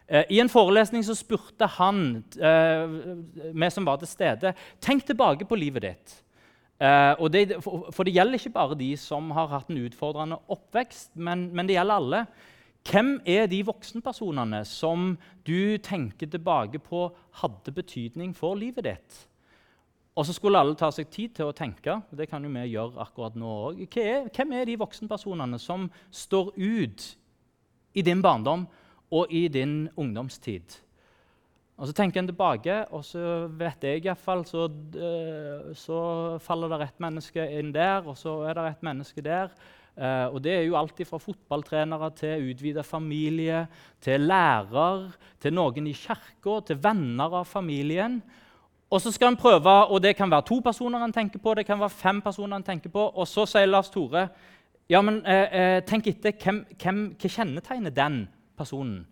Eh, 0.10 0.26
I 0.30 0.40
en 0.42 0.50
forelesning 0.50 1.06
så 1.06 1.14
spurte 1.18 1.68
han 1.78 2.24
eh, 2.42 2.96
vi 3.54 3.70
som 3.70 3.86
var 3.86 4.02
til 4.02 4.10
stede, 4.10 4.56
tenk 4.82 5.06
tilbake 5.06 5.46
på 5.46 5.58
livet 5.60 5.86
ditt. 5.86 6.16
Eh, 6.82 7.26
det, 7.30 7.60
for, 7.62 8.04
det 8.04 8.16
gjelder 8.16 8.40
ikke 8.40 8.56
bare 8.56 8.78
de 8.80 8.90
som 8.98 9.30
har 9.38 9.52
hatt 9.54 9.70
en 9.70 9.84
utfordrende 9.86 10.40
oppvekst, 10.50 11.14
men, 11.16 11.50
men 11.54 11.70
det 11.70 11.78
gjelder 11.78 12.02
alle. 12.02 12.24
Hvem 12.90 13.20
er 13.28 13.50
de 13.52 13.60
voksenpersonene 13.68 14.64
som 14.66 15.12
du 15.46 15.78
tenker 15.84 16.30
tilbake 16.32 16.80
på 16.82 17.10
hadde 17.44 17.76
betydning 17.76 18.34
for 18.34 18.58
livet 18.58 18.88
ditt? 18.88 19.26
Og 20.18 20.26
så 20.26 20.34
skulle 20.34 20.60
alle 20.60 20.76
ta 20.76 20.90
seg 20.92 21.12
tid 21.12 21.36
til 21.38 21.52
å 21.52 21.56
tenke. 21.56 21.94
og 21.94 22.18
det 22.18 22.28
kan 22.32 22.44
jo 22.44 22.50
vi 22.50 22.66
gjøre 22.72 23.00
akkurat 23.04 23.36
nå 23.38 23.52
også. 23.70 24.08
Hvem 24.34 24.52
er 24.58 24.66
de 24.66 24.80
voksenpersonene 24.80 25.60
som 25.60 25.86
står 26.12 26.54
ut 26.58 27.06
i 27.94 28.02
din 28.02 28.22
barndom, 28.22 28.66
og 29.12 29.32
i 29.34 29.48
din 29.48 29.90
ungdomstid. 29.98 30.80
Og 31.80 31.88
Så 31.88 31.94
tenker 31.96 32.20
en 32.20 32.28
tilbake, 32.28 32.86
og 32.92 33.06
så 33.08 33.48
vet 33.56 33.84
jeg 33.88 34.04
iallfall 34.04 34.44
så, 34.44 34.66
uh, 34.68 35.70
så 35.72 36.00
faller 36.44 36.74
det 36.74 36.90
et 36.90 36.98
menneske 37.00 37.46
inn 37.56 37.72
der, 37.72 38.04
og 38.04 38.18
så 38.20 38.42
er 38.50 38.58
det 38.58 38.66
et 38.68 38.84
menneske 38.84 39.24
der. 39.24 39.54
Uh, 39.96 40.36
og 40.36 40.44
Det 40.44 40.58
er 40.58 40.66
jo 40.68 40.76
alt 40.76 41.00
fra 41.08 41.18
fotballtrenere 41.18 42.10
til 42.20 42.52
utvida 42.52 42.84
familie, 42.84 43.66
til 44.02 44.28
lærer, 44.28 45.08
til 45.40 45.56
noen 45.56 45.88
i 45.88 45.96
kirka, 45.96 46.60
til 46.68 46.84
venner 46.84 47.40
av 47.40 47.48
familien. 47.48 48.20
Og 48.92 49.00
så 49.02 49.12
skal 49.16 49.32
en 49.32 49.40
prøve, 49.40 49.86
og 49.88 50.02
Det 50.02 50.18
kan 50.18 50.32
være 50.32 50.50
to 50.52 50.60
personer 50.60 51.00
en 51.00 51.14
tenker 51.14 51.40
på, 51.40 51.54
det 51.54 51.66
kan 51.66 51.80
være 51.80 51.90
fem 51.90 52.22
personer 52.22 52.58
en 52.58 52.64
tenker 52.64 52.90
på. 52.90 53.08
Og 53.16 53.28
så 53.28 53.46
sier 53.46 53.66
Lars 53.66 53.90
Tore 53.90 54.28
ja, 54.90 55.02
men 55.02 55.22
uh, 55.22 55.80
tenk 55.86 56.08
etter 56.08 56.34
hvem, 56.34 56.66
hvem, 56.82 57.02
hva 57.16 57.30
kjennetegner 57.30 57.94
den 57.94 58.28
personen? 58.60 59.04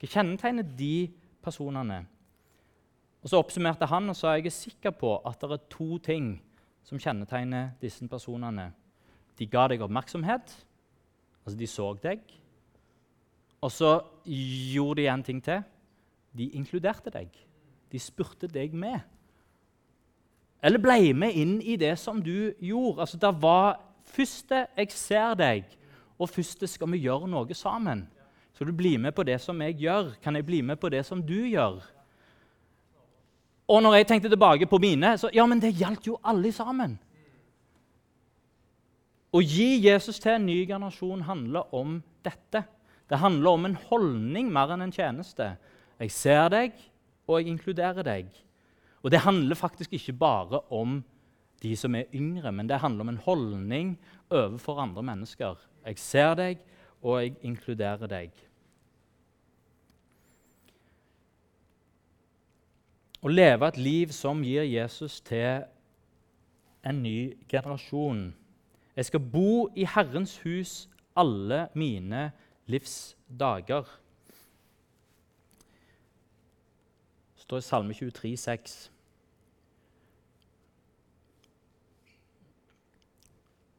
Hva 0.00 0.08
kjennetegner 0.10 0.66
de 0.76 1.08
personene? 1.44 2.02
Og 3.22 3.30
Så 3.30 3.40
oppsummerte 3.42 3.88
han 3.90 4.08
og 4.12 4.16
sa 4.16 4.36
jeg 4.36 4.46
er 4.46 4.54
sikker 4.54 4.92
på 4.94 5.16
at 5.26 5.40
det 5.42 5.56
er 5.56 5.70
to 5.72 5.98
ting 5.98 6.36
som 6.86 7.00
kjennetegner 7.00 7.72
disse 7.80 8.06
personene. 8.08 8.70
De 9.38 9.48
ga 9.50 9.66
deg 9.68 9.82
oppmerksomhet, 9.82 10.52
altså 11.44 11.58
de 11.58 11.66
så 11.66 11.88
deg. 12.02 12.22
Og 13.60 13.72
så 13.72 13.98
gjorde 14.24 15.02
de 15.02 15.08
en 15.10 15.24
ting 15.26 15.42
til. 15.42 15.64
De 16.36 16.52
inkluderte 16.54 17.10
deg. 17.10 17.32
De 17.92 17.98
spurte 17.98 18.46
deg 18.46 18.74
med. 18.74 19.00
Eller 20.62 20.82
ble 20.82 21.12
med 21.14 21.34
inn 21.34 21.58
i 21.62 21.76
det 21.80 21.96
som 21.98 22.22
du 22.22 22.52
gjorde. 22.60 23.00
Altså, 23.00 23.16
Det 23.16 23.42
var 23.42 23.80
første 24.04 24.66
'jeg 24.76 24.92
ser 24.92 25.34
deg', 25.34 25.76
og 26.18 26.28
første 26.28 26.66
'skal 26.66 26.92
vi 26.92 26.98
gjøre 26.98 27.28
noe 27.28 27.54
sammen'. 27.54 28.06
Skal 28.56 28.70
du 28.70 28.72
bli 28.72 28.94
med 28.96 29.12
på 29.12 29.20
det 29.28 29.36
som 29.44 29.58
jeg 29.60 29.76
gjør? 29.82 30.14
Kan 30.24 30.38
jeg 30.38 30.46
bli 30.48 30.62
med 30.64 30.78
på 30.80 30.88
det 30.88 31.02
som 31.04 31.20
du 31.20 31.36
gjør? 31.44 31.82
Og 33.68 33.82
når 33.82 33.98
jeg 33.98 34.06
tenkte 34.08 34.30
tilbake 34.32 34.66
på 34.70 34.78
mine, 34.80 35.10
så 35.20 35.28
ja, 35.34 35.44
men 35.46 35.60
det 35.60 35.74
gjaldt 35.76 36.06
jo 36.08 36.16
alle 36.24 36.48
sammen. 36.56 36.94
Å 39.28 39.42
gi 39.44 39.82
Jesus 39.84 40.22
til 40.22 40.38
en 40.38 40.46
ny 40.48 40.62
generasjon 40.70 41.26
handler 41.26 41.74
om 41.76 41.98
dette. 42.24 42.62
Det 43.10 43.20
handler 43.20 43.58
om 43.58 43.68
en 43.68 43.76
holdning 43.90 44.48
mer 44.54 44.72
enn 44.72 44.86
en 44.86 44.94
tjeneste. 44.94 45.50
Jeg 46.00 46.14
ser 46.16 46.48
deg, 46.54 46.80
og 47.28 47.42
jeg 47.42 47.52
inkluderer 47.52 48.08
deg. 48.08 48.32
Og 49.04 49.12
det 49.12 49.20
handler 49.26 49.58
faktisk 49.58 49.92
ikke 49.98 50.16
bare 50.16 50.62
om 50.72 51.02
de 51.60 51.76
som 51.76 51.92
er 51.98 52.08
yngre, 52.16 52.54
men 52.56 52.72
det 52.72 52.80
handler 52.80 53.04
om 53.04 53.12
en 53.12 53.22
holdning 53.28 53.94
overfor 54.30 54.80
andre 54.80 55.04
mennesker. 55.12 55.60
Jeg 55.84 56.00
ser 56.00 56.34
deg, 56.40 56.64
og 57.02 57.20
jeg 57.20 57.36
inkluderer 57.44 58.08
deg. 58.08 58.45
Å 63.24 63.32
leve 63.32 63.68
et 63.68 63.78
liv 63.80 64.12
som 64.14 64.42
gir 64.44 64.66
Jesus 64.68 65.20
til 65.24 65.64
en 66.86 67.02
ny 67.02 67.34
generasjon. 67.48 68.28
Jeg 68.96 69.08
skal 69.08 69.20
bo 69.20 69.68
i 69.76 69.86
Herrens 69.88 70.36
hus 70.44 70.88
alle 71.16 71.66
mine 71.74 72.30
livsdager. 72.66 73.88
Det 77.34 77.46
står 77.46 77.62
i 77.62 77.66
Salme 77.66 77.94
23, 77.94 78.34
23,6. 78.36 78.76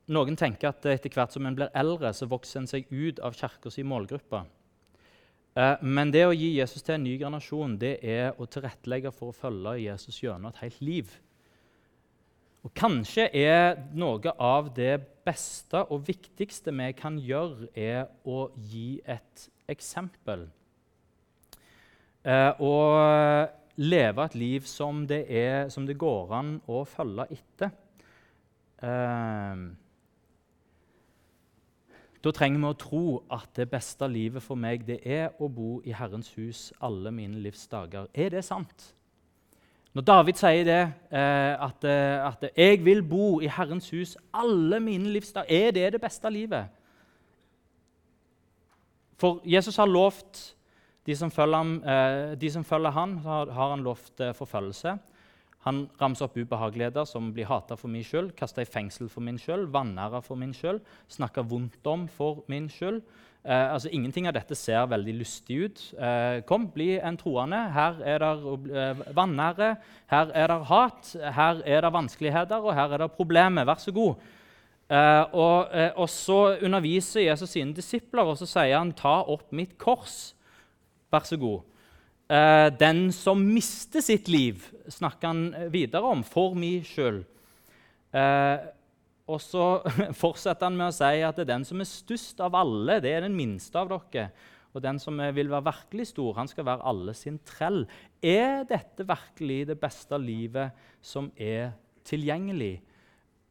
Noen 0.08 0.38
tenker 0.40 0.72
at 0.72 0.86
etter 0.88 1.12
hvert 1.12 1.34
som 1.36 1.46
en 1.46 1.56
blir 1.56 1.74
eldre, 1.76 2.14
så 2.16 2.30
vokser 2.32 2.62
en 2.62 2.70
seg 2.70 2.88
ut 2.94 3.20
av 3.20 3.36
kirkas 3.36 3.76
målgruppe. 3.84 4.46
Eh, 5.58 5.78
men 5.82 6.12
det 6.14 6.26
å 6.28 6.36
gi 6.36 6.52
Jesus 6.60 6.86
til 6.86 6.98
en 6.98 7.06
ny 7.08 7.16
generasjon 7.18 7.78
det 7.82 7.96
er 8.06 8.36
å 8.38 8.46
tilrettelegge 8.46 9.14
for 9.16 9.32
å 9.32 9.38
følge 9.38 9.80
Jesus 9.88 10.20
gjennom 10.22 10.52
et 10.52 10.62
helt 10.62 10.84
liv. 10.86 11.16
Og 12.66 12.74
Kanskje 12.78 13.30
er 13.38 13.78
noe 13.96 14.34
av 14.44 14.70
det 14.76 15.00
beste 15.26 15.82
og 15.94 16.04
viktigste 16.08 16.74
vi 16.76 16.92
kan 16.98 17.18
gjøre, 17.18 17.70
er 17.74 18.06
å 18.28 18.50
gi 18.70 19.00
et 19.08 19.48
eksempel. 19.72 20.46
Eh, 22.28 22.62
og 22.62 23.82
leve 23.82 24.26
et 24.26 24.38
liv 24.38 24.70
som 24.70 25.06
det, 25.10 25.24
er, 25.32 25.70
som 25.74 25.88
det 25.88 25.98
går 25.98 26.34
an 26.38 26.56
å 26.70 26.84
følge 26.90 27.30
etter. 27.38 27.74
Da 32.24 32.32
trenger 32.34 32.60
vi 32.60 32.70
å 32.70 32.78
tro 32.78 33.02
at 33.32 33.50
det 33.56 33.68
beste 33.70 34.08
livet 34.10 34.44
for 34.44 34.58
meg 34.60 34.86
det 34.88 35.00
er 35.06 35.36
å 35.40 35.50
bo 35.50 35.78
i 35.86 35.94
Herrens 35.94 36.32
hus 36.38 36.72
alle 36.82 37.12
mine 37.14 37.38
livs 37.44 37.68
dager. 37.70 38.08
Er 38.14 38.34
det 38.34 38.46
sant? 38.46 38.94
Når 39.98 40.06
David 40.06 40.38
sier 40.38 40.66
det, 40.66 40.82
eh, 41.10 41.54
at, 41.66 41.84
eh, 41.84 42.28
at 42.28 42.44
'jeg 42.56 42.86
vil 42.86 43.02
bo 43.02 43.40
i 43.42 43.48
Herrens 43.48 43.90
hus 43.90 44.18
alle 44.34 44.80
mine 44.80 45.10
livs 45.10 45.32
dager', 45.32 45.50
er 45.50 45.72
det 45.72 45.94
det 45.94 46.02
beste 46.02 46.30
livet? 46.30 46.68
For 49.18 49.42
Jesus 49.46 49.78
har 49.78 49.86
lovt 49.86 50.56
de 51.06 51.16
som 51.16 51.32
følger 51.32 51.58
ham, 51.58 51.78
eh, 53.18 53.24
har, 53.24 53.52
har 53.52 53.70
han 53.70 53.84
lovt 53.84 54.18
forfølgelse. 54.18 55.00
Han 55.68 55.84
ramser 56.00 56.30
opp 56.30 56.38
ubehageligheter 56.40 57.08
som 57.08 57.34
blir 57.36 57.50
hata 57.50 57.76
for 57.76 57.92
min 57.92 58.06
skyld, 58.08 58.32
kasta 58.40 58.64
i 58.64 58.70
fengsel 58.70 59.10
for 59.12 59.26
min 59.26 59.40
skyld, 59.42 59.68
vanæra 59.74 60.22
for 60.24 60.40
min 60.40 60.54
skyld, 60.56 60.80
snakka 61.12 61.44
vondt 61.44 61.88
om 61.92 62.06
for 62.08 62.46
min 62.48 62.70
skyld. 62.72 63.02
Eh, 63.44 63.74
altså, 63.74 63.92
ingenting 63.92 64.28
av 64.28 64.36
dette 64.36 64.56
ser 64.60 64.88
veldig 64.92 65.14
lystig 65.20 65.60
ut. 65.66 65.84
Eh, 66.00 66.40
kom, 66.48 66.70
bli 66.72 66.98
en 67.00 67.20
troende. 67.20 67.60
Her 67.76 68.00
er 68.04 68.24
det 68.24 68.32
eh, 68.72 69.04
vanære, 69.16 69.70
her 70.12 70.34
er 70.36 70.52
det 70.52 70.58
hat, 70.72 71.14
her 71.36 71.62
er 71.64 71.86
det 71.86 71.94
vanskeligheter, 71.96 72.64
og 72.64 72.76
her 72.76 72.96
er 72.96 73.06
det 73.06 73.14
problemer. 73.16 73.68
Vær 73.68 73.80
så 73.84 73.94
god. 73.96 74.18
Eh, 74.88 75.24
og, 75.36 75.68
eh, 75.76 75.92
og, 75.96 76.10
så 76.10 76.58
underviser 76.64 77.28
Jesus 77.28 77.56
sine 77.56 77.76
disipler, 77.76 78.24
og 78.24 78.38
så 78.40 78.48
sier 78.48 78.78
han, 78.78 78.94
'Ta 78.94 79.22
opp 79.28 79.52
mitt 79.52 79.78
kors'. 79.78 80.34
Vær 81.12 81.24
så 81.28 81.38
god. 81.38 81.62
Uh, 82.28 82.68
den 82.76 83.08
som 83.16 83.40
mister 83.40 84.04
sitt 84.04 84.28
liv, 84.28 84.66
snakker 84.92 85.32
han 85.32 85.72
videre 85.72 86.10
om, 86.12 86.26
for 86.28 86.58
mi 86.60 86.82
skyld. 86.84 87.22
Uh, 88.12 88.60
og 89.28 89.40
så 89.44 89.66
fortsetter 90.22 90.68
han 90.68 90.76
med 90.80 90.92
å 90.92 90.96
si 90.96 91.24
at 91.24 91.40
det 91.40 91.46
er 91.46 91.54
den 91.56 91.66
som 91.68 91.84
er 91.84 91.90
størst 91.90 92.44
av 92.44 92.56
alle, 92.60 93.00
det 93.04 93.14
er 93.16 93.28
den 93.28 93.36
minste 93.38 93.80
av 93.80 93.92
dere. 93.92 94.30
Og 94.76 94.84
den 94.84 95.00
som 95.02 95.18
vil 95.34 95.50
være 95.50 95.66
virkelig 95.72 96.12
stor, 96.12 96.36
han 96.38 96.50
skal 96.52 96.68
være 96.68 96.86
alle 96.86 97.16
sin 97.18 97.40
trell. 97.48 97.86
Er 98.22 98.68
dette 98.68 99.08
virkelig 99.08 99.64
det 99.72 99.80
beste 99.82 100.20
livet 100.22 100.76
som 101.02 101.32
er 101.34 101.72
tilgjengelig? 102.06 102.76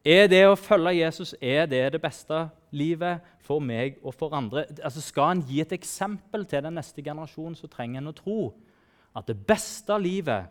Er 0.06 0.28
det 0.30 0.44
å 0.46 0.54
følge 0.54 1.00
Jesus 1.00 1.32
er 1.40 1.64
det 1.66 1.82
det 1.96 2.00
beste 2.02 2.44
livet 2.76 3.24
for 3.42 3.58
meg 3.58 3.96
og 4.04 4.14
for 4.14 4.36
andre? 4.38 4.62
Altså 4.78 5.02
Skal 5.02 5.32
en 5.32 5.42
gi 5.48 5.58
et 5.64 5.74
eksempel 5.74 6.46
til 6.46 6.62
den 6.62 6.78
neste 6.78 7.02
generasjonen, 7.02 7.56
så 7.58 7.66
trenger 7.66 8.04
en 8.04 8.12
å 8.12 8.14
tro 8.14 8.38
at 9.16 9.28
det 9.28 9.38
beste 9.48 9.96
livet, 10.02 10.50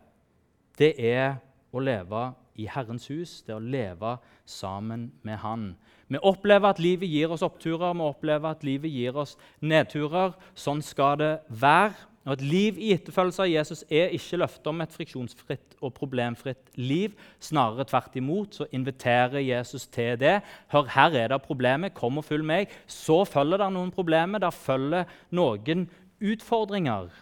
det 0.79 0.95
er 0.97 1.37
å 1.75 1.83
leve 1.83 2.31
i 2.55 2.67
Herrens 2.71 3.07
hus, 3.11 3.41
det 3.45 3.53
er 3.53 3.59
å 3.59 3.71
leve 3.71 4.15
sammen 4.47 5.09
med 5.27 5.39
Han. 5.43 5.69
Vi 6.07 6.21
opplever 6.21 6.69
at 6.69 6.81
livet 6.81 7.09
gir 7.09 7.31
oss 7.33 7.43
oppturer, 7.45 7.93
vi 7.93 8.05
opplever 8.05 8.51
at 8.51 8.63
livet 8.63 8.91
gir 8.93 9.17
oss 9.17 9.35
nedturer. 9.59 10.35
Sånn 10.55 10.83
skal 10.85 11.17
det 11.21 11.31
være. 11.49 11.95
Og 12.25 12.33
Et 12.33 12.41
liv 12.41 12.77
i 12.81 12.91
etterfølgelse 12.95 13.43
av 13.43 13.49
Jesus 13.51 13.83
er 13.85 14.13
ikke 14.15 14.39
løftet 14.41 14.69
om 14.71 14.79
et 14.81 14.93
friksjonsfritt 14.93 15.75
og 15.77 15.93
problemfritt 15.93 16.71
liv. 16.77 17.13
Snarere 17.37 17.85
tvert 17.85 18.17
imot 18.17 18.57
så 18.57 18.65
inviterer 18.73 19.45
Jesus 19.45 19.85
til 19.93 20.17
det. 20.17 20.39
Hør, 20.73 20.89
her 20.89 21.13
er 21.13 21.27
det 21.29 21.41
problemer. 21.45 21.93
Kom 21.93 22.17
og 22.17 22.25
følg 22.25 22.45
meg. 22.45 22.73
Så 22.87 23.19
følger 23.29 23.61
det 23.61 23.69
noen 23.75 23.93
problemer. 23.93 24.41
Der 24.41 24.49
følger 24.49 25.05
noen 25.29 25.85
utfordringer. 26.17 27.13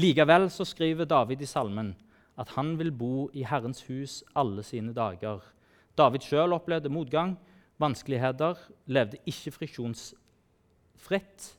Likevel 0.00 0.48
så 0.50 0.64
skriver 0.64 1.04
David 1.04 1.42
i 1.44 1.46
salmen 1.46 1.92
at 2.40 2.48
han 2.56 2.78
vil 2.78 2.92
bo 2.96 3.28
i 3.36 3.44
Herrens 3.44 3.82
hus 3.88 4.22
alle 4.34 4.62
sine 4.64 4.94
dager. 4.96 5.42
David 5.98 6.24
sjøl 6.24 6.54
opplevde 6.56 6.88
motgang, 6.88 7.34
vanskeligheter, 7.82 8.56
levde 8.86 9.20
ikke 9.28 9.52
friksjonsfritt. 9.52 11.50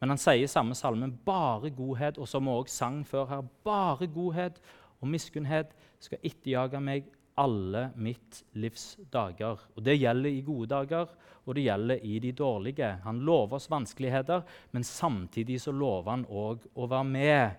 Men 0.00 0.14
han 0.14 0.20
sier 0.20 0.44
i 0.44 0.48
samme 0.48 0.74
salmen 0.76 1.12
bare 1.26 1.70
godhet, 1.76 2.18
og 2.18 2.28
som 2.28 2.48
vi 2.48 2.54
også 2.56 2.76
sang 2.76 3.02
før 3.06 3.28
her, 3.28 3.44
bare 3.64 4.08
godhet 4.08 4.60
og 5.00 5.08
miskunnhet 5.12 5.76
skal 6.00 6.24
etterjage 6.24 6.80
meg 6.80 7.10
alle 7.36 7.90
mitt 7.96 8.42
livs 8.56 8.96
dager. 9.12 9.60
Og 9.76 9.84
Det 9.84 9.98
gjelder 9.98 10.30
i 10.30 10.40
gode 10.40 10.66
dager, 10.66 11.06
og 11.46 11.54
det 11.54 11.62
gjelder 11.62 12.02
i 12.02 12.18
de 12.18 12.32
dårlige. 12.32 12.98
Han 13.04 13.20
lover 13.20 13.56
oss 13.56 13.70
vanskeligheter, 13.70 14.42
men 14.72 14.84
samtidig 14.84 15.60
så 15.60 15.72
lover 15.72 16.10
han 16.10 16.26
òg 16.26 16.64
å 16.74 16.88
være 16.90 17.04
med. 17.04 17.50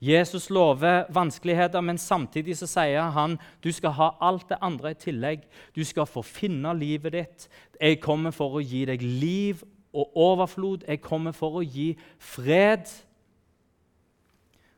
Jesus 0.00 0.50
lover 0.50 1.06
vanskeligheter, 1.08 1.80
men 1.80 1.98
samtidig 1.98 2.56
så 2.58 2.68
sier 2.68 3.10
han 3.16 3.38
du 3.64 3.72
skal 3.72 3.96
ha 3.96 4.10
alt 4.20 4.48
det 4.48 4.58
andre 4.60 4.92
i 4.92 5.00
tillegg. 5.00 5.46
Du 5.74 5.84
skal 5.84 6.06
få 6.06 6.22
finne 6.22 6.74
livet 6.76 7.12
ditt. 7.12 7.48
Jeg 7.80 8.00
kommer 8.00 8.30
for 8.30 8.58
å 8.58 8.62
gi 8.62 8.84
deg 8.84 9.02
liv 9.02 9.64
og 9.96 10.12
overflod. 10.16 10.84
Jeg 10.86 11.00
kommer 11.00 11.32
for 11.32 11.58
å 11.58 11.64
gi 11.64 11.94
fred. 12.18 12.84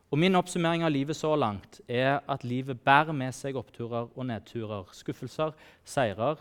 Og 0.09 0.19
Min 0.19 0.39
oppsummering 0.39 0.87
av 0.87 0.93
livet 0.95 1.17
så 1.17 1.35
langt 1.37 1.83
er 1.85 2.23
at 2.25 2.45
livet 2.45 2.81
bærer 2.81 3.13
med 3.13 3.35
seg 3.37 3.59
oppturer 3.61 4.07
og 4.09 4.25
nedturer. 4.25 4.87
Skuffelser, 4.97 5.53
seirer, 5.85 6.41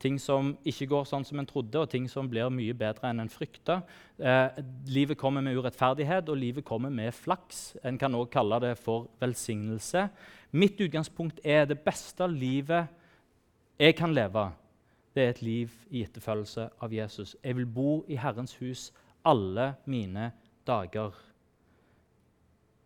ting 0.00 0.18
som 0.20 0.50
ikke 0.68 0.88
går 0.90 1.06
sånn 1.08 1.24
som 1.24 1.40
en 1.40 1.48
trodde, 1.48 1.80
og 1.80 1.88
ting 1.92 2.06
som 2.12 2.28
blir 2.28 2.52
mye 2.52 2.76
bedre 2.76 3.08
enn 3.08 3.22
en 3.24 3.32
frykta. 3.32 3.78
Eh, 4.20 4.60
livet 4.92 5.16
kommer 5.20 5.44
med 5.44 5.56
urettferdighet, 5.56 6.28
og 6.28 6.40
livet 6.40 6.64
kommer 6.64 6.92
med 6.92 7.16
flaks. 7.16 7.78
En 7.84 7.96
kan 8.00 8.14
også 8.16 8.32
kalle 8.36 8.60
det 8.66 8.74
for 8.80 9.08
velsignelse. 9.20 10.08
Mitt 10.52 10.80
utgangspunkt 10.80 11.40
er 11.44 11.64
det 11.68 11.80
beste 11.84 12.28
livet 12.28 12.88
jeg 13.80 13.96
kan 13.96 14.12
leve. 14.12 14.50
Det 15.14 15.24
er 15.24 15.32
et 15.32 15.42
liv 15.42 15.72
i 15.90 16.04
etterfølgelse 16.04 16.68
av 16.84 16.92
Jesus. 16.92 17.32
Jeg 17.42 17.56
vil 17.56 17.66
bo 17.66 18.02
i 18.08 18.20
Herrens 18.20 18.58
hus 18.60 18.90
alle 19.24 19.72
mine 19.88 20.30
dager 20.68 21.16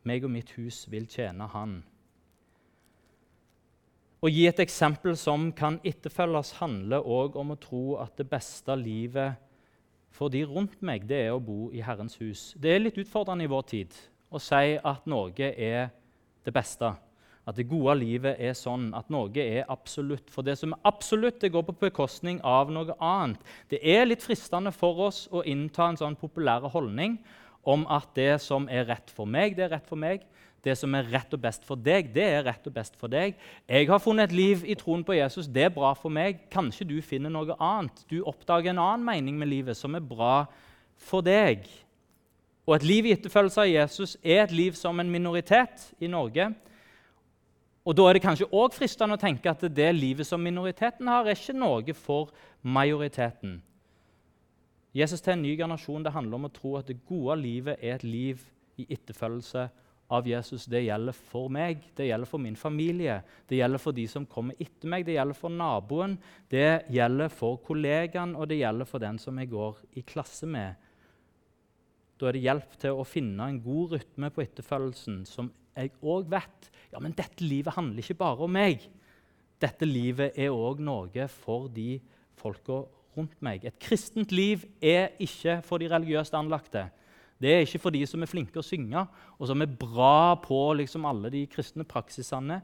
meg 0.08 0.24
og 0.24 0.32
mitt 0.34 0.54
hus 0.58 0.84
vil 0.92 1.08
tjene 1.10 1.48
Han. 1.52 1.82
Å 4.24 4.30
gi 4.32 4.46
et 4.48 4.60
eksempel 4.62 5.18
som 5.20 5.50
kan 5.52 5.76
etterfølges, 5.84 6.54
handler 6.62 7.04
òg 7.04 7.34
om 7.36 7.52
å 7.52 7.60
tro 7.60 7.82
at 8.00 8.14
det 8.16 8.24
beste 8.30 8.72
livet 8.80 9.40
for 10.14 10.32
de 10.32 10.44
rundt 10.46 10.78
meg, 10.80 11.04
det 11.10 11.26
er 11.26 11.34
å 11.34 11.42
bo 11.42 11.68
i 11.74 11.82
Herrens 11.84 12.16
hus. 12.22 12.52
Det 12.56 12.70
er 12.72 12.80
litt 12.80 13.00
utfordrende 13.02 13.44
i 13.44 13.50
vår 13.50 13.66
tid 13.68 13.96
å 14.30 14.40
si 14.40 14.76
at 14.78 15.10
Norge 15.10 15.50
er 15.52 15.90
det 16.46 16.54
beste. 16.54 16.92
At 17.44 17.58
det 17.58 17.66
gode 17.68 17.98
livet 18.00 18.40
er 18.40 18.54
sånn 18.56 18.86
at 18.96 19.10
Norge 19.12 19.42
er 19.44 19.66
absolutt. 19.68 20.30
For 20.32 20.46
det 20.46 20.54
som 20.56 20.72
er 20.72 20.86
absolutt, 20.88 21.42
det 21.42 21.52
går 21.52 21.66
på 21.66 21.76
bekostning 21.82 22.38
av 22.40 22.72
noe 22.72 22.96
annet. 23.04 23.42
Det 23.68 23.82
er 23.82 24.06
litt 24.06 24.24
fristende 24.24 24.72
for 24.72 25.10
oss 25.10 25.26
å 25.28 25.42
innta 25.44 25.90
en 25.90 26.00
sånn 26.00 26.16
populær 26.16 26.64
holdning 26.72 27.18
om 27.64 27.87
at 27.90 28.09
det 28.16 28.38
som 28.44 28.68
er 28.70 28.87
rett 28.88 29.12
for 29.14 29.29
meg, 29.29 29.57
det 29.57 29.66
er 29.66 29.77
rett 29.77 29.88
for 29.88 30.00
meg. 30.00 30.24
Det 30.64 30.72
som 30.81 30.94
er 30.96 31.09
rett 31.12 31.35
og 31.37 31.42
best 31.42 31.66
for 31.68 31.77
deg, 31.77 32.09
det 32.14 32.24
er 32.24 32.44
rett 32.46 32.68
og 32.68 32.72
best 32.72 32.94
for 32.96 33.12
deg. 33.12 33.35
Jeg 33.68 33.88
har 33.90 34.00
funnet 34.00 34.31
et 34.31 34.37
liv 34.37 34.62
i 34.64 34.77
troen 34.81 35.03
på 35.05 35.16
Jesus. 35.18 35.48
Det 35.50 35.66
er 35.66 35.74
bra 35.74 35.90
for 35.98 36.12
meg. 36.12 36.46
Kanskje 36.53 36.87
du 36.88 36.96
finner 37.05 37.33
noe 37.33 37.57
annet. 37.61 38.00
Du 38.09 38.22
oppdager 38.24 38.72
en 38.72 38.81
annen 38.81 39.05
mening 39.05 39.37
med 39.37 39.50
livet 39.50 39.77
som 39.77 39.92
er 39.96 40.05
bra 40.05 40.46
for 40.96 41.24
deg. 41.24 41.66
Og 42.64 42.79
et 42.79 42.87
liv 42.88 43.11
i 43.11 43.12
etterfølgelse 43.12 43.61
av 43.61 43.68
Jesus 43.68 44.16
er 44.22 44.46
et 44.46 44.57
liv 44.57 44.77
som 44.79 45.00
en 45.00 45.11
minoritet 45.12 45.90
i 46.00 46.09
Norge. 46.09 46.48
Og 47.85 47.96
Da 47.96 48.09
er 48.09 48.16
det 48.16 48.24
kanskje 48.24 48.48
òg 48.48 48.72
fristende 48.72 49.18
å 49.18 49.20
tenke 49.20 49.50
at 49.50 49.61
det 49.68 49.90
livet 49.92 50.24
som 50.24 50.40
minoriteten 50.40 51.09
har, 51.12 51.29
er 51.29 51.37
ikke 51.37 51.53
noe 51.53 51.92
for 51.92 52.33
majoriteten. 52.62 53.59
Jesus 54.94 55.22
til 55.24 55.35
en 55.35 55.42
ny 55.42 55.57
generasjon 55.59 56.04
det 56.07 56.12
handler 56.14 56.38
om 56.38 56.46
å 56.46 56.52
tro 56.54 56.76
at 56.78 56.90
det 56.90 57.00
gode 57.09 57.35
livet 57.40 57.80
er 57.83 57.96
et 57.96 58.07
liv 58.07 58.44
i 58.78 58.87
etterfølgelse 58.94 59.64
av 60.14 60.28
Jesus. 60.28 60.68
Det 60.70 60.85
gjelder 60.85 61.16
for 61.16 61.50
meg, 61.52 61.83
det 61.96 62.07
gjelder 62.11 62.30
for 62.30 62.42
min 62.42 62.59
familie, 62.59 63.18
det 63.50 63.59
gjelder 63.59 63.83
for 63.83 63.96
de 63.96 64.04
som 64.11 64.26
kommer 64.30 64.59
etter 64.62 64.90
meg, 64.90 65.07
det 65.07 65.16
gjelder 65.16 65.38
for 65.38 65.54
naboen, 65.54 66.16
det 66.52 66.85
gjelder 66.94 67.33
for 67.33 67.59
kollegaen, 67.66 68.37
og 68.38 68.48
det 68.50 68.61
gjelder 68.61 68.88
for 68.88 69.02
den 69.02 69.18
som 69.22 69.40
jeg 69.40 69.50
går 69.50 69.83
i 69.98 70.04
klasse 70.07 70.46
med. 70.46 70.78
Da 72.20 72.30
er 72.30 72.37
det 72.37 72.44
hjelp 72.44 72.76
til 72.80 72.98
å 73.00 73.07
finne 73.09 73.48
en 73.50 73.62
god 73.64 73.96
rytme 73.96 74.30
på 74.30 74.44
etterfølgelsen, 74.44 75.24
som 75.26 75.50
jeg 75.74 75.90
òg 76.07 76.28
vet 76.30 76.70
ja, 76.92 77.00
men 77.02 77.16
dette 77.18 77.42
livet 77.42 77.74
handler 77.74 78.04
ikke 78.04 78.20
bare 78.20 78.46
om 78.46 78.52
meg. 78.54 78.85
Dette 79.59 79.87
livet 79.88 80.37
er 80.38 80.54
òg 80.54 80.78
noe 80.85 81.26
for 81.33 81.66
de 81.74 81.96
folka 82.38 82.85
rundt 83.16 83.40
meg. 83.42 83.64
Et 83.64 83.79
kristent 83.79 84.33
liv 84.33 84.64
er 84.83 85.14
ikke 85.22 85.61
for 85.66 85.83
de 85.83 85.88
religiøst 85.90 86.35
anlagte. 86.35 86.88
Det 87.40 87.53
er 87.53 87.64
ikke 87.64 87.83
for 87.83 87.94
de 87.94 88.05
som 88.07 88.22
er 88.22 88.31
flinke 88.31 88.61
å 88.61 88.64
synge, 88.64 89.07
og 89.38 89.48
som 89.50 89.62
er 89.62 89.77
bra 89.81 90.35
på 90.40 90.61
liksom, 90.79 91.05
alle 91.09 91.33
de 91.35 91.44
kristne 91.50 91.85
praksisene. 91.85 92.61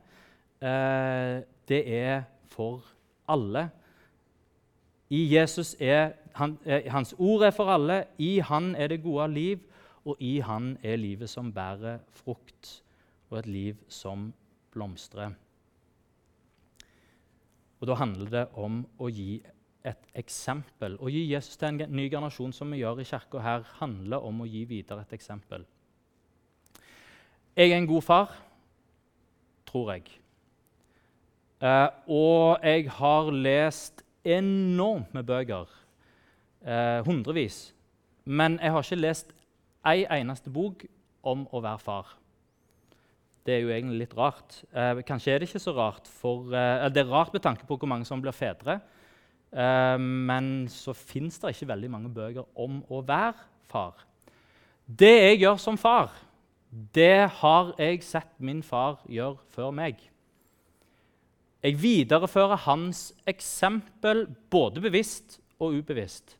Eh, 0.63 1.43
det 1.69 1.83
er 1.87 2.23
for 2.53 2.85
alle. 3.29 3.69
I 5.11 5.25
Jesus 5.35 5.75
er 5.81 6.13
han, 6.35 6.59
eh, 6.65 6.91
Hans 6.93 7.15
ord 7.19 7.43
er 7.43 7.51
for 7.51 7.71
alle. 7.73 8.05
I 8.19 8.39
Han 8.39 8.75
er 8.75 8.89
det 8.89 9.03
gode 9.03 9.29
liv, 9.35 9.59
og 10.05 10.17
i 10.21 10.39
Han 10.41 10.79
er 10.83 10.97
livet 10.97 11.31
som 11.31 11.53
bærer 11.53 11.99
frukt, 12.13 12.83
og 13.31 13.39
et 13.39 13.47
liv 13.47 13.77
som 13.89 14.33
blomstrer. 14.73 15.35
Og 17.81 17.87
Da 17.87 17.95
handler 17.95 18.31
det 18.31 18.49
om 18.55 18.87
å 18.99 19.09
gi 19.09 19.43
et 19.87 20.11
eksempel. 20.21 20.97
Å 21.01 21.11
gi 21.11 21.25
Jesus 21.31 21.57
til 21.57 21.71
en 21.71 21.97
ny 21.97 22.07
generasjon, 22.13 22.53
som 22.53 22.71
vi 22.73 22.83
gjør 22.83 23.01
i 23.01 23.09
kirka 23.09 23.43
her, 23.45 23.65
handler 23.79 24.25
om 24.27 24.43
å 24.43 24.49
gi 24.49 24.65
videre 24.69 25.05
et 25.07 25.17
eksempel. 25.17 25.65
Jeg 27.57 27.73
er 27.73 27.77
en 27.79 27.89
god 27.89 28.05
far, 28.05 28.37
tror 29.69 29.93
jeg. 29.95 30.07
Eh, 31.61 31.89
og 32.09 32.65
jeg 32.65 32.89
har 32.97 33.33
lest 33.33 34.05
enormt 34.25 35.13
med 35.15 35.27
bøker. 35.29 35.69
Eh, 36.61 37.01
hundrevis. 37.05 37.71
Men 38.25 38.59
jeg 38.61 38.73
har 38.73 38.85
ikke 38.85 39.01
lest 39.01 39.35
ei 39.89 40.05
eneste 40.05 40.53
bok 40.53 40.85
om 41.27 41.47
å 41.53 41.63
være 41.65 41.83
far. 41.83 42.17
Det 43.47 43.57
er 43.57 43.63
jo 43.65 43.73
egentlig 43.73 44.03
litt 44.05 44.17
rart. 44.17 44.61
Eh, 44.73 45.01
kanskje 45.09 45.35
er 45.35 45.41
det 45.41 45.49
ikke 45.49 45.63
så 45.63 45.73
rart, 45.77 46.09
for, 46.09 46.53
eh, 46.55 46.89
det 46.89 47.05
er 47.05 47.13
rart 47.13 47.33
med 47.33 47.43
tanke 47.43 47.67
på 47.67 47.77
hvor 47.77 47.89
mange 47.89 48.05
som 48.05 48.21
blir 48.21 48.37
fedre. 48.37 48.81
Eh, 49.51 49.99
men 49.99 50.69
så 50.71 50.95
fins 50.95 51.39
det 51.43 51.55
ikke 51.55 51.71
veldig 51.73 51.91
mange 51.91 52.13
bøker 52.15 52.47
om 52.55 52.81
å 52.91 53.03
være 53.07 53.35
far. 53.71 54.07
Det 54.87 55.11
jeg 55.11 55.41
gjør 55.43 55.59
som 55.63 55.79
far, 55.79 56.15
det 56.95 57.31
har 57.41 57.75
jeg 57.79 58.03
sett 58.07 58.33
min 58.39 58.63
far 58.63 59.01
gjøre 59.11 59.39
før 59.55 59.75
meg. 59.75 59.99
Jeg 61.61 61.77
viderefører 61.83 62.63
hans 62.65 63.11
eksempel 63.29 64.25
både 64.51 64.81
bevisst 64.81 65.41
og 65.61 65.77
ubevisst. 65.77 66.40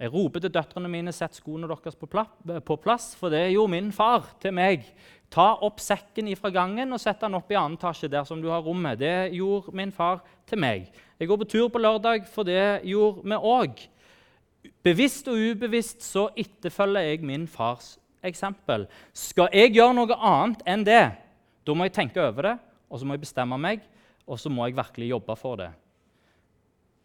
Jeg 0.00 0.12
roper 0.12 0.40
til 0.40 0.50
døtrene 0.50 0.88
mine 0.88 1.12
'sett 1.12 1.34
skoene 1.36 1.68
deres 1.68 1.94
på 1.96 2.76
plass', 2.76 3.16
for 3.16 3.28
det 3.30 3.52
gjorde 3.52 3.70
min 3.70 3.92
far 3.92 4.24
til 4.40 4.52
meg. 4.52 4.84
Ta 5.30 5.54
opp 5.62 5.80
sekken 5.80 6.28
ifra 6.28 6.50
gangen 6.50 6.92
og 6.92 7.00
sett 7.00 7.20
den 7.20 7.34
opp 7.34 7.50
i 7.50 7.54
annen 7.54 7.78
etasje, 7.78 8.08
der 8.08 8.24
som 8.24 8.42
du 8.42 8.48
har 8.48 8.60
rommet. 8.60 8.98
Det 8.98 9.32
gjorde 9.32 9.72
min 9.72 9.92
far 9.92 10.20
til 10.46 10.58
meg. 10.58 10.90
Jeg 11.18 11.28
går 11.28 11.38
på 11.38 11.48
tur 11.48 11.68
på 11.68 11.78
lørdag, 11.78 12.26
for 12.26 12.42
det 12.42 12.82
gjorde 12.84 13.22
vi 13.24 13.36
òg. 13.36 13.88
Bevisst 14.82 15.28
og 15.28 15.38
ubevisst 15.38 16.02
så 16.02 16.28
etterfølger 16.36 17.00
jeg 17.00 17.22
min 17.22 17.46
fars 17.46 17.98
eksempel. 18.22 18.86
Skal 19.12 19.48
jeg 19.52 19.72
gjøre 19.74 19.94
noe 19.94 20.18
annet 20.18 20.62
enn 20.66 20.84
det, 20.84 21.12
da 21.64 21.74
må 21.74 21.84
jeg 21.84 21.94
tenke 21.96 22.20
over 22.22 22.42
det, 22.42 22.56
og 22.90 22.98
så 22.98 23.06
må 23.06 23.14
jeg 23.14 23.24
bestemme 23.24 23.58
meg, 23.58 23.80
og 24.26 24.38
så 24.38 24.50
må 24.50 24.66
jeg 24.66 24.76
virkelig 24.76 25.08
jobbe 25.14 25.36
for 25.38 25.56
det. 25.56 25.70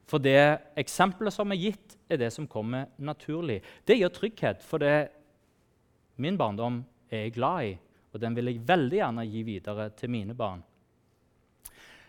For 0.07 0.23
det 0.23 0.39
eksempelet 0.79 1.35
som 1.35 1.51
er 1.51 1.59
gitt, 1.59 1.97
er 2.09 2.21
det 2.21 2.31
som 2.33 2.47
kommer 2.47 2.87
naturlig. 2.97 3.59
Det 3.83 3.97
gir 3.99 4.11
trygghet, 4.13 4.63
for 4.63 4.79
det 4.79 5.09
min 6.17 6.37
barndom 6.39 6.79
er 7.11 7.27
jeg 7.27 7.35
glad 7.35 7.65
i, 7.67 7.77
og 8.13 8.21
den 8.21 8.35
vil 8.35 8.49
jeg 8.49 8.63
veldig 8.67 8.97
gjerne 9.01 9.27
gi 9.27 9.43
videre 9.45 9.89
til 9.99 10.09
mine 10.09 10.33
barn. 10.37 10.63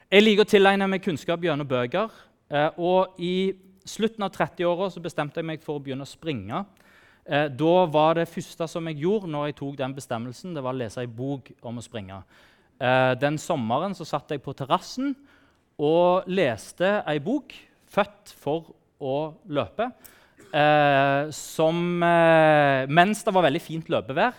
Jeg 0.09 0.25
liker 0.25 0.47
å 0.47 0.49
tilegne 0.49 0.87
meg 0.89 1.03
kunnskap 1.05 1.43
gjennom 1.45 1.69
bøker. 1.69 2.13
Eh, 2.49 2.79
og 2.81 3.19
I 3.21 3.53
slutten 3.85 4.25
av 4.25 4.33
30-åra 4.33 4.89
bestemte 5.05 5.43
jeg 5.43 5.49
meg 5.51 5.65
for 5.65 5.77
å 5.77 5.83
begynne 5.85 6.07
å 6.07 6.09
springe. 6.09 6.63
Eh, 7.29 7.51
da 7.53 7.75
var 7.93 8.15
Det 8.15 8.29
første 8.29 8.69
som 8.69 8.87
jeg 8.89 9.03
gjorde 9.03 9.29
når 9.29 9.51
jeg 9.51 9.57
tok 9.59 9.77
den 9.77 9.95
bestemmelsen, 9.95 10.55
det 10.55 10.63
var 10.65 10.73
å 10.73 10.81
lese 10.81 11.03
en 11.03 11.13
bok 11.13 11.51
om 11.61 11.77
å 11.77 11.85
springe. 11.85 12.23
Eh, 12.81 13.15
den 13.21 13.37
sommeren 13.37 13.95
så 13.95 14.07
satt 14.07 14.31
jeg 14.31 14.41
på 14.41 14.55
terrassen 14.57 15.13
og 15.79 16.25
leste 16.27 17.03
ei 17.07 17.19
bok, 17.19 17.53
'Født 17.89 18.35
for 18.37 18.75
å 19.01 19.17
løpe', 19.49 19.91
som, 21.35 21.77
mens 22.89 23.21
det 23.25 23.35
var 23.35 23.45
veldig 23.45 23.61
fint 23.61 23.91
løpevær. 23.93 24.33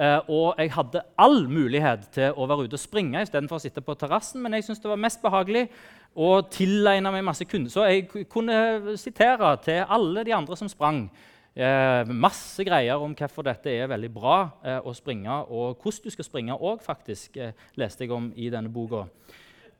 eh, 0.00 0.20
og 0.30 0.54
jeg 0.58 0.70
hadde 0.72 1.02
all 1.18 1.42
mulighet 1.50 2.06
til 2.14 2.36
å 2.36 2.46
være 2.48 2.68
ute 2.68 2.78
og 2.78 2.82
springe 2.82 3.22
istedenfor 3.24 3.58
å 3.58 3.64
sitte 3.64 3.82
på 3.84 3.96
terrassen. 3.98 4.40
Men 4.42 4.54
jeg 4.54 4.64
syntes 4.64 4.82
det 4.82 4.92
var 4.92 5.02
mest 5.02 5.20
behagelig 5.22 5.66
å 6.14 6.40
tilegne 6.50 7.12
meg 7.12 7.26
masse 7.26 7.44
kunder. 7.44 7.70
Så 7.72 7.84
jeg 7.88 8.26
kunne 8.30 8.96
sitere 9.00 9.56
til 9.64 9.84
alle 9.88 10.24
de 10.24 10.34
andre 10.36 10.56
som 10.56 10.70
sprang. 10.70 11.08
Uh, 11.50 12.06
masse 12.06 12.62
greier 12.64 13.02
om 13.02 13.10
hvorfor 13.18 13.42
dette 13.42 13.72
er 13.74 13.88
veldig 13.90 14.08
bra 14.14 14.36
uh, 14.62 14.76
å 14.86 14.94
springe, 14.94 15.34
og 15.50 15.82
hvordan 15.82 16.06
du 16.06 16.14
skal 16.14 16.24
springe 16.24 16.54
òg, 16.54 16.78
faktisk, 16.80 17.36
leste 17.76 18.06
jeg 18.06 18.14
om 18.14 18.28
i 18.38 18.46
denne 18.54 18.70
boka. 18.70 19.08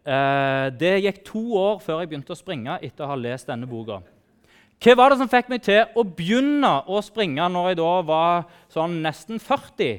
Det 0.00 0.92
gikk 1.04 1.18
to 1.28 1.42
år 1.60 1.80
før 1.84 1.98
jeg 2.00 2.08
begynte 2.08 2.32
å 2.32 2.38
springe 2.38 2.78
etter 2.80 3.04
å 3.04 3.10
ha 3.10 3.16
lest 3.20 3.50
denne 3.50 3.68
boka. 3.68 3.98
Hva 4.80 4.94
var 4.96 5.12
det 5.12 5.18
som 5.20 5.28
fikk 5.28 5.50
meg 5.52 5.60
til 5.60 5.82
å 5.92 6.04
begynne 6.08 6.70
å 6.88 7.02
springe 7.04 7.44
når 7.52 7.66
jeg 7.68 7.78
da 7.82 7.90
var 8.08 8.46
sånn 8.72 8.94
nesten 9.04 9.36
40? 9.36 9.98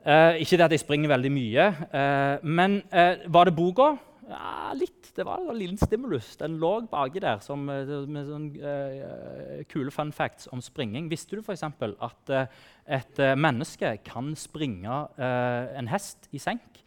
Eh, 0.00 0.38
ikke 0.44 0.56
det 0.56 0.68
at 0.68 0.74
jeg 0.76 0.84
springer 0.84 1.10
veldig 1.10 1.32
mye, 1.34 1.66
eh, 1.90 2.46
men 2.46 2.78
eh, 2.94 3.26
var 3.26 3.50
det 3.50 3.56
boka? 3.58 3.90
Ja, 4.30 4.70
litt. 4.78 5.10
Det 5.16 5.24
var 5.26 5.42
en 5.42 5.58
liten 5.58 5.80
stimulus. 5.80 6.36
Den 6.38 6.60
lå 6.62 6.70
baki 6.86 7.20
der 7.20 7.40
som, 7.42 7.66
eh, 7.68 7.90
med 8.06 8.28
sånne 8.28 8.70
eh, 8.70 9.64
kule 9.68 9.90
fun 9.90 10.12
facts 10.14 10.46
om 10.54 10.62
springing. 10.62 11.10
Visste 11.10 11.34
du 11.34 11.42
f.eks. 11.42 11.66
at 11.66 12.30
eh, 12.30 12.46
et 12.86 13.18
menneske 13.34 13.96
kan 14.06 14.30
springe 14.38 15.02
en 15.18 15.90
hest 15.90 16.30
i 16.32 16.38
senk? 16.38 16.80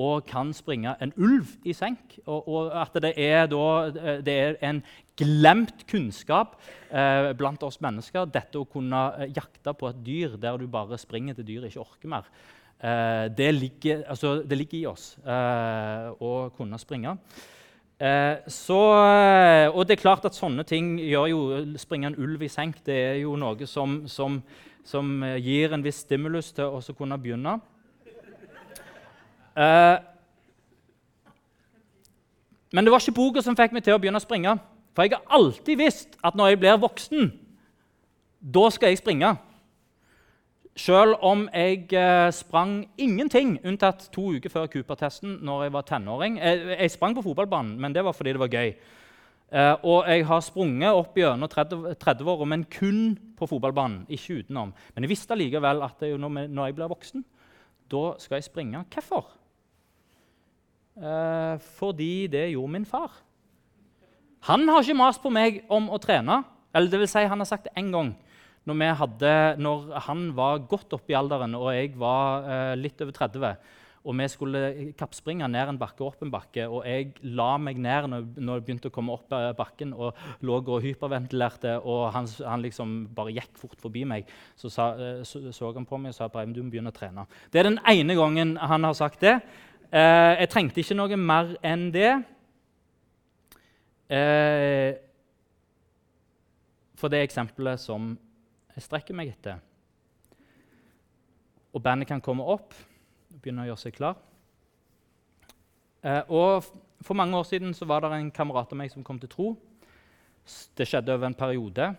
Og 0.00 0.24
kan 0.28 0.52
springe 0.56 0.94
en 1.02 1.12
ulv 1.20 1.50
i 1.68 1.74
senk. 1.76 2.16
Og, 2.24 2.48
og 2.48 2.70
at 2.80 2.96
det 3.04 3.12
er, 3.20 3.44
da, 3.50 4.20
det 4.24 4.36
er, 4.36 4.58
en 4.64 4.82
glemt 5.20 5.84
kunnskap 5.90 6.56
eh, 6.88 7.30
blant 7.36 7.62
oss 7.66 7.80
mennesker, 7.84 8.28
dette 8.32 8.60
å 8.60 8.68
kunne 8.68 9.02
eh, 9.18 9.34
jakte 9.36 9.74
på 9.76 9.90
et 9.90 10.00
dyr 10.06 10.38
der 10.40 10.56
du 10.56 10.64
bare 10.70 10.98
springer 11.00 11.36
til 11.36 11.48
dyret 11.50 11.68
ikke 11.68 11.84
orker 11.84 12.12
mer. 12.14 12.30
Eh, 12.80 13.26
det, 13.36 13.50
ligger, 13.58 14.04
altså, 14.08 14.38
det, 14.40 14.56
ligger, 14.56 14.78
i 14.78 14.86
oss 14.88 15.10
eh, 15.20 16.08
å 16.16 16.32
kunne 16.56 16.80
springe. 16.80 17.18
Eh, 18.00 18.48
så, 18.48 18.80
eh, 19.04 19.66
og 19.68 19.84
det 19.84 19.98
er 19.98 20.04
klart 20.06 20.24
at 20.24 20.38
sånne 20.38 20.64
ting 20.64 20.94
gjør 21.04 21.28
jo 21.34 21.42
springe 21.82 22.08
en 22.08 22.16
ulv 22.16 22.46
i 22.46 22.52
senk. 22.52 22.80
Det 22.86 22.96
er 23.10 23.18
jo 23.20 23.36
noe 23.40 23.68
som, 23.68 24.00
som, 24.08 24.40
som 24.88 25.12
gir 25.36 25.76
en 25.76 25.84
viss 25.84 26.00
stimulus 26.06 26.54
til 26.56 26.80
å 26.80 26.96
kunne 26.96 27.20
begynne. 27.20 27.58
Uh, 29.60 30.00
men 32.72 32.86
det 32.86 32.92
var 32.92 33.02
ikke 33.02 33.18
boka 33.18 33.42
som 33.42 33.56
fikk 33.58 33.74
meg 33.74 33.84
til 33.84 33.96
å 33.96 34.00
begynne 34.00 34.20
å 34.20 34.24
springe. 34.24 34.54
For 34.94 35.06
jeg 35.06 35.16
har 35.16 35.36
alltid 35.36 35.78
visst 35.78 36.18
at 36.26 36.36
når 36.38 36.52
jeg 36.52 36.60
blir 36.62 36.82
voksen, 36.82 37.30
da 38.40 38.68
skal 38.72 38.92
jeg 38.92 39.00
springe. 39.00 39.32
Selv 40.78 41.18
om 41.26 41.48
jeg 41.50 41.90
eh, 41.98 42.30
sprang 42.32 42.84
ingenting, 42.98 43.56
unntatt 43.66 44.06
to 44.14 44.30
uker 44.38 44.52
før 44.52 44.68
Cooper-testen 44.70 45.40
når 45.44 45.66
jeg 45.66 45.74
var 45.74 45.86
tenåring. 45.88 46.38
Jeg, 46.38 46.62
jeg, 46.78 46.92
sprang 46.94 47.16
på 47.16 47.24
fotballbanen, 47.26 47.74
men 47.80 47.94
det 47.94 48.04
var 48.06 48.14
fordi 48.16 48.36
det 48.36 48.42
var 48.42 48.54
gøy. 48.54 48.70
Eh, 49.50 49.74
og 49.82 50.06
jeg 50.06 50.24
har 50.30 50.46
sprunget 50.46 50.94
opp 50.94 51.18
gjennom 51.18 51.50
30-åra, 51.50 52.46
men 52.48 52.64
kun 52.70 53.18
på 53.36 53.50
fotballbanen. 53.50 54.06
ikke 54.08 54.44
utenom. 54.44 54.72
Men 54.94 55.04
jeg 55.04 55.10
visste 55.10 55.36
likevel 55.36 55.82
at 55.82 56.06
når 56.06 56.64
jeg 56.70 56.78
blir 56.78 56.94
voksen, 56.94 57.26
da 57.90 58.04
skal 58.22 58.38
jeg 58.38 58.46
springe. 58.46 58.84
Hvorfor? 58.94 59.39
Eh, 60.98 61.58
fordi 61.78 62.26
det 62.32 62.50
gjorde 62.52 62.72
min 62.72 62.88
far. 62.88 63.12
Han 64.48 64.68
har 64.68 64.82
ikke 64.82 64.96
mast 64.96 65.22
på 65.22 65.32
meg 65.32 65.62
om 65.68 65.90
å 65.92 66.00
trene. 66.00 66.42
Eller 66.74 66.90
det 66.90 67.02
vil 67.02 67.10
si, 67.10 67.22
han 67.26 67.42
har 67.42 67.48
sagt 67.48 67.68
det 67.68 67.76
én 67.78 67.92
gang. 67.92 68.14
Når, 68.68 68.80
hadde, 69.00 69.34
når, 69.58 69.92
han 70.06 70.30
var 70.36 70.62
godt 70.68 70.92
oppe 70.94 71.14
i 71.14 71.16
alderen 71.18 71.56
og 71.58 71.70
jeg 71.72 71.94
var 71.98 72.44
eh, 72.44 72.74
litt 72.78 73.00
over 73.02 73.14
30, 73.16 73.54
og 74.00 74.16
vi 74.16 74.26
skulle 74.32 74.60
kappspringe 74.96 75.48
ned 75.50 75.72
en 75.72 75.78
bakke 75.80 76.00
og 76.04 76.14
opp 76.14 76.22
en 76.24 76.32
bakke, 76.32 76.64
og 76.68 76.86
jeg 76.88 77.10
la 77.36 77.50
meg 77.60 77.80
ned 77.80 78.06
når, 78.08 78.28
når 78.38 78.60
jeg 78.60 78.66
begynte 78.68 78.92
å 78.92 78.94
komme 78.94 79.16
opp 79.16 79.32
eh, 79.36 79.50
bakken 79.56 79.92
og 79.92 80.20
lå 80.46 80.60
og 80.60 80.84
hyperventilerte, 80.84 81.78
og 81.80 82.06
han, 82.14 82.28
han 82.46 82.64
liksom 82.64 82.94
bare 83.16 83.34
gikk 83.36 83.58
fort 83.60 83.80
forbi 83.80 84.06
meg, 84.08 84.30
så, 84.56 84.72
sa, 84.72 84.90
eh, 84.96 85.24
så, 85.28 85.42
så 85.56 85.72
han 85.76 85.88
på 85.88 86.00
meg 86.00 86.14
og 86.14 86.20
sa 86.20 86.30
at 86.30 86.54
du 86.54 86.62
må 86.62 86.72
begynne 86.72 86.92
å 86.92 86.96
trene. 86.96 87.26
Det 87.52 87.60
er 87.60 87.68
den 87.68 87.80
ene 87.92 88.16
gangen 88.16 88.56
han 88.60 88.88
har 88.88 88.96
sagt 88.96 89.24
det. 89.24 89.38
Eh, 89.90 90.36
jeg 90.38 90.50
trengte 90.52 90.78
ikke 90.78 90.94
noe 90.94 91.16
mer 91.18 91.56
enn 91.66 91.88
det. 91.90 92.10
Eh, 94.06 94.92
for 96.94 97.10
det 97.10 97.24
eksempelet 97.24 97.80
som 97.82 98.12
jeg 98.76 98.84
strekker 98.86 99.18
meg 99.18 99.32
etter. 99.32 99.58
Og 101.74 101.82
bandet 101.82 102.06
kan 102.10 102.22
komme 102.22 102.46
opp 102.46 102.70
og 102.70 103.40
begynne 103.42 103.64
å 103.64 103.70
gjøre 103.72 103.82
seg 103.82 103.96
klar. 103.98 104.20
Eh, 106.06 106.22
og 106.30 106.70
For 107.00 107.16
mange 107.16 107.32
år 107.32 107.46
siden 107.48 107.72
var 107.88 108.02
det 108.04 108.12
en 108.12 108.30
kamerat 108.30 108.72
av 108.74 108.76
meg 108.76 108.90
som 108.92 109.02
kom 109.02 109.18
til 109.18 109.30
tro. 109.32 109.46
Det 110.76 110.84
skjedde 110.84 111.14
over 111.14 111.26
en 111.26 111.34
periode. 111.34 111.94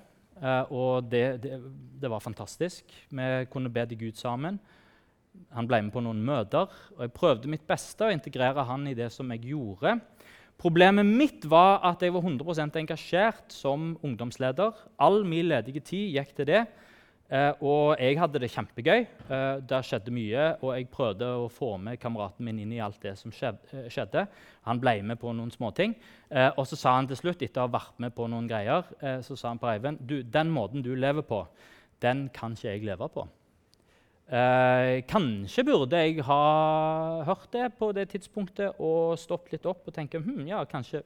og 0.70 1.04
det, 1.10 1.42
det, 1.42 1.58
det, 2.02 2.10
var 2.10 2.20
fantastisk. 2.20 2.86
Vi 3.10 3.46
kunne 3.50 3.70
be 3.70 3.86
til 3.86 3.98
Gud 3.98 4.16
sammen. 4.16 4.60
Han 5.56 5.68
ble 5.68 5.82
med 5.86 5.94
på 5.94 6.04
noen 6.04 6.22
møter, 6.26 6.70
og 6.96 7.02
jeg 7.06 7.14
prøvde 7.16 7.52
mitt 7.52 7.66
beste 7.68 8.08
å 8.08 8.14
integrere 8.14 8.66
han 8.68 8.88
i 8.88 8.96
det 8.98 9.10
som 9.14 9.32
jeg 9.34 9.52
gjorde. 9.52 9.98
Problemet 10.62 11.08
mitt 11.08 11.48
var 11.50 11.80
at 11.88 12.04
jeg 12.06 12.14
var 12.14 12.22
100% 12.22 12.78
engasjert 12.84 13.54
som 13.56 13.96
ungdomsleder. 14.06 14.76
All 15.02 15.24
min 15.26 15.50
ledige 15.50 15.82
tid 15.82 16.12
gikk 16.20 16.36
til 16.38 16.52
det. 16.52 16.66
Eh, 17.32 17.54
og 17.64 17.96
jeg 17.96 18.18
hadde 18.20 18.42
det 18.44 18.50
kjempegøy. 18.52 19.06
Eh, 19.08 19.62
det 19.64 19.80
skjedde 19.88 20.12
mye, 20.12 20.48
og 20.60 20.74
jeg 20.76 20.90
prøvde 20.92 21.30
å 21.40 21.48
få 21.52 21.78
med 21.80 22.00
kameraten 22.02 22.44
min 22.44 22.60
inn 22.60 22.74
i 22.76 22.82
alt 22.84 23.00
det 23.02 23.16
som 23.20 23.32
eh, 23.32 23.88
skjedde. 23.88 24.26
Han 24.68 24.82
ble 24.84 24.98
med 25.08 25.20
på 25.22 25.32
noen 25.32 25.52
småting. 25.54 25.96
Og 26.32 26.64
så 26.68 26.78
sa 26.80 26.94
han 26.96 27.08
til 27.10 27.20
slutt, 27.20 27.42
etter 27.44 27.64
å 27.64 27.70
ha 27.70 27.72
vært 27.74 27.98
med 28.04 28.14
på 28.16 28.28
noen 28.32 28.46
greier, 28.48 28.86
så 29.26 29.36
sa 29.36 29.50
han 29.50 29.60
på 29.60 29.68
Eivind 29.68 30.00
du, 30.08 30.22
den 30.24 30.48
måten 30.54 30.80
du 30.86 30.94
lever 30.96 31.26
på, 31.28 31.42
den 32.00 32.30
kan 32.32 32.56
ikke 32.56 32.70
jeg 32.70 32.86
leve 32.88 33.10
på. 33.12 33.26
Eh, 34.32 35.02
kanskje 35.12 35.66
burde 35.68 36.00
jeg 36.00 36.24
ha 36.24 36.44
hørt 37.28 37.50
det 37.52 37.66
på 37.76 37.90
det 37.92 38.06
tidspunktet 38.14 38.78
og 38.80 39.18
stoppet 39.20 39.58
litt 39.58 39.66
opp 39.68 39.90
og 39.90 39.96
tenkt 39.96 40.16
hm, 40.16 40.46
ja, 40.48 40.62
kanskje 40.64 41.02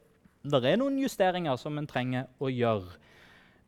det 0.45 0.59
er 0.69 0.77
noen 0.77 0.99
justeringer 1.01 1.57
som 1.57 1.79
en 1.79 1.88
trenger 1.89 2.27
å 2.38 2.51
gjøre. 2.53 2.99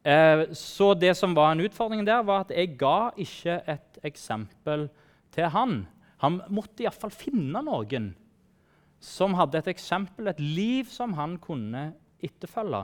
Eh, 0.05 0.43
så 0.53 0.91
det 0.93 1.15
som 1.17 1.33
var 1.33 1.55
en 1.55 1.63
utfordring 1.65 2.05
der, 2.05 2.21
var 2.21 2.45
at 2.45 2.53
jeg 2.53 2.75
ga 2.77 3.09
ikke 3.17 3.55
et 3.65 3.97
eksempel 4.05 4.85
til 5.33 5.49
han. 5.55 5.79
Han 6.21 6.37
måtte 6.53 6.85
iallfall 6.85 7.13
finne 7.13 7.63
noen 7.65 8.11
som 9.01 9.33
hadde 9.37 9.57
et 9.57 9.71
eksempel, 9.73 10.29
et 10.29 10.41
liv 10.41 10.85
som 10.89 11.15
han 11.17 11.33
kunne 11.41 11.89
etterfølge. 12.21 12.83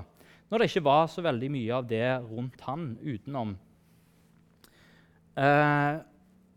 Når 0.50 0.58
det 0.58 0.70
ikke 0.72 0.86
var 0.90 1.06
så 1.10 1.22
veldig 1.26 1.52
mye 1.54 1.78
av 1.78 1.86
det 1.90 2.08
rundt 2.26 2.66
han 2.66 2.90
utenom. 3.06 3.54
Eh, 5.38 6.02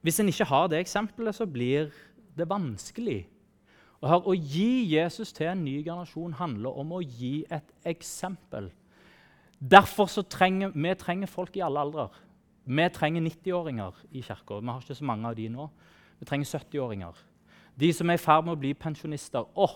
hvis 0.06 0.20
en 0.22 0.30
ikke 0.30 0.46
har 0.46 0.68
det 0.70 0.78
eksempelet, 0.78 1.34
så 1.34 1.48
blir 1.50 1.88
det 2.38 2.46
vanskelig. 2.46 3.24
Og 3.98 4.10
her, 4.10 4.20
Å 4.22 4.34
gi 4.38 4.84
Jesus 4.92 5.32
til 5.34 5.48
en 5.50 5.64
ny 5.64 5.80
generasjon 5.82 6.36
handler 6.38 6.78
om 6.78 6.92
å 6.94 7.00
gi 7.02 7.40
et 7.50 7.72
eksempel. 7.90 8.68
Derfor 9.58 10.06
så 10.06 10.22
trenger 10.22 10.70
vi 10.76 10.94
trenger 10.94 11.26
folk 11.26 11.56
i 11.56 11.64
alle 11.66 11.82
aldre. 11.82 12.06
Vi 12.66 12.86
trenger 12.94 13.24
90-åringer 13.24 13.98
i 14.12 14.22
kirka. 14.22 14.60
Vi 14.60 14.70
har 14.70 14.84
ikke 14.84 14.94
så 14.94 15.10
mange 15.10 15.26
av 15.26 15.34
de 15.34 15.48
nå. 15.50 15.66
Vi 16.20 16.28
trenger 16.28 16.52
70-åringer. 16.54 17.18
De 17.74 17.92
som 17.92 18.10
er 18.10 18.20
i 18.20 18.22
ferd 18.22 18.46
med 18.46 18.54
å 18.54 18.60
bli 18.62 18.74
pensjonister. 18.78 19.42
Åh, 19.58 19.74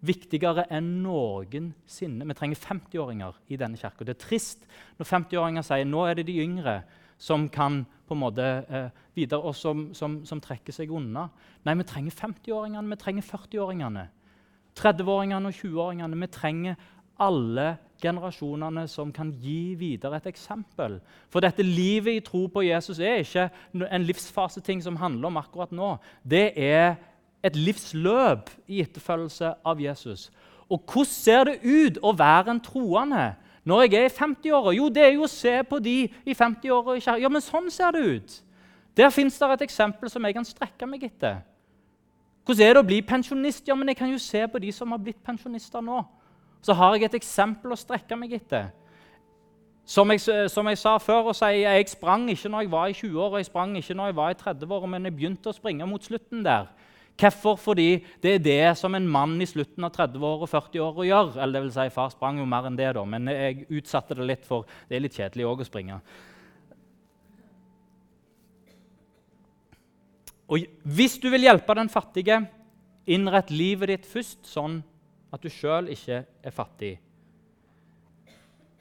viktigere 0.00 0.66
enn 0.74 0.96
noensinne. 1.04 2.26
Vi 2.26 2.38
trenger 2.38 2.66
50-åringer 2.66 3.38
i 3.46 3.58
denne 3.60 3.78
kirka. 3.78 4.02
Det 4.02 4.16
er 4.16 4.26
trist 4.26 4.66
når 4.98 5.06
50-åringer 5.06 5.66
sier 5.70 5.86
nå 5.86 6.02
er 6.08 6.18
det 6.18 6.26
de 6.32 6.40
yngre 6.42 6.80
som 7.18 7.48
kan 7.52 7.82
på 8.08 8.16
en 8.16 8.22
måte 8.22 8.44
eh, 8.44 8.90
videre, 9.14 9.42
og 9.42 9.56
som, 9.56 9.88
som, 9.94 10.20
som, 10.26 10.40
trekker 10.40 10.72
seg 10.72 10.92
unna. 10.94 11.26
Nei, 11.66 11.74
vi 11.80 11.86
trenger 11.88 12.14
50-åringene, 12.16 12.94
vi 12.94 13.00
trenger 13.02 13.26
40-åringene. 13.26 14.06
30-åringene 14.78 15.50
og 15.50 15.58
20-åringene. 15.58 16.20
Vi 16.22 16.30
trenger 16.32 16.78
alle 17.18 17.68
generasjonene 17.98 18.84
som 18.88 19.10
kan 19.14 19.32
gi 19.42 19.74
videre 19.78 20.20
et 20.20 20.28
eksempel. 20.30 21.00
For 21.32 21.42
dette 21.42 21.66
livet 21.66 22.14
i 22.14 22.24
tro 22.24 22.44
på 22.52 22.62
Jesus 22.62 23.00
er 23.02 23.24
ikke 23.24 23.48
en 23.74 24.06
livsfaseting 24.06 24.84
som 24.84 25.00
handler 25.00 25.32
om 25.32 25.40
akkurat 25.40 25.74
nå. 25.74 25.96
Det 26.22 26.52
er 26.54 26.94
et 27.42 27.58
livsløp 27.58 28.52
i 28.70 28.84
etterfølgelse 28.84 29.52
av 29.66 29.82
Jesus. 29.82 30.28
Og 30.70 30.82
hvordan 30.86 31.10
ser 31.10 31.44
det 31.48 31.58
ut 31.64 32.00
å 32.04 32.14
være 32.14 32.54
en 32.54 32.62
troende 32.62 33.26
når 33.68 33.84
jeg 33.84 33.98
er 34.00 34.08
i 34.08 34.16
50-åra? 34.16 34.74
Jo, 34.78 34.88
det 34.88 35.04
er 35.04 35.14
jo 35.14 35.26
å 35.26 35.30
se 35.30 35.54
på 35.68 35.80
de 35.84 35.96
i 36.08 36.36
50-åra. 36.36 37.18
Ja, 37.20 37.28
men 37.28 37.44
sånn 37.44 37.68
ser 37.72 37.92
det 37.96 38.04
ut. 38.06 38.36
Der 38.96 39.12
fins 39.14 39.36
det 39.38 39.50
et 39.54 39.66
eksempel 39.68 40.10
som 40.10 40.24
jeg 40.24 40.34
kan 40.34 40.46
strekke 40.46 40.88
meg 40.88 41.04
etter. 41.06 41.42
Hvordan 42.48 42.64
er 42.64 42.78
det 42.78 42.80
å 42.80 42.88
bli 42.88 43.02
pensjonist? 43.04 43.66
Ja, 43.68 43.76
men 43.76 43.92
Jeg 43.92 44.00
kan 44.00 44.10
jo 44.10 44.18
se 44.18 44.46
på 44.48 44.58
de 44.58 44.72
som 44.72 44.90
har 44.90 45.02
blitt 45.02 45.20
pensjonister 45.22 45.84
nå 45.84 46.00
så 46.62 46.74
har 46.74 46.96
jeg 46.96 47.08
et 47.08 47.18
eksempel 47.18 47.72
å 47.72 47.78
strekke 47.78 48.16
meg 48.18 48.34
etter. 48.38 48.70
Som 49.88 50.10
jeg, 50.12 50.20
som 50.52 50.66
jeg 50.68 50.78
sa 50.78 50.98
før, 51.00 51.30
jeg, 51.32 51.62
jeg 51.64 51.88
sprang 51.94 52.26
ikke 52.28 52.50
når 52.52 52.64
jeg 52.64 52.72
var 52.72 52.90
i 52.90 52.96
20-åra, 52.96 53.40
jeg 53.40 53.48
sprang 53.48 53.76
ikke 53.78 53.96
når 53.96 54.10
jeg 54.10 54.16
var 54.18 54.34
i 54.34 54.38
30-åra, 54.42 54.90
men 54.90 55.08
jeg 55.08 55.16
begynte 55.16 55.48
å 55.48 55.56
springe 55.56 55.86
mot 55.88 56.04
slutten 56.04 56.42
der. 56.44 56.68
Hvorfor? 57.18 57.56
Fordi 57.58 58.04
det 58.22 58.34
er 58.36 58.42
det 58.44 58.78
som 58.78 58.94
en 58.94 59.08
mann 59.10 59.40
i 59.42 59.46
slutten 59.48 59.84
av 59.86 59.90
30-åra 59.96 60.46
og 60.46 60.50
40-åra 60.52 61.06
gjør. 61.08 61.30
Eller 61.42 61.58
det 61.58 61.62
vil 61.64 61.72
si, 61.74 61.86
Far 61.94 62.12
sprang 62.14 62.38
jo 62.38 62.46
mer 62.46 62.68
enn 62.68 62.78
det, 62.78 62.92
da, 62.94 63.02
men 63.04 63.30
jeg 63.32 63.66
utsatte 63.80 64.14
det 64.18 64.28
litt, 64.28 64.44
for 64.46 64.68
det 64.88 64.98
er 64.98 65.02
litt 65.02 65.18
kjedelig 65.18 65.48
òg 65.48 65.64
å 65.64 65.66
springe. 65.66 65.98
Og 70.48 70.64
Hvis 70.84 71.18
du 71.20 71.28
vil 71.32 71.44
hjelpe 71.44 71.74
den 71.76 71.90
fattige, 71.92 72.40
innrett 73.08 73.50
livet 73.50 73.90
ditt 73.90 74.06
først 74.08 74.46
sånn 74.48 74.78
at 75.32 75.42
du 75.42 75.50
sjøl 75.52 75.90
ikke 75.92 76.22
er 76.24 76.54
fattig. 76.54 76.94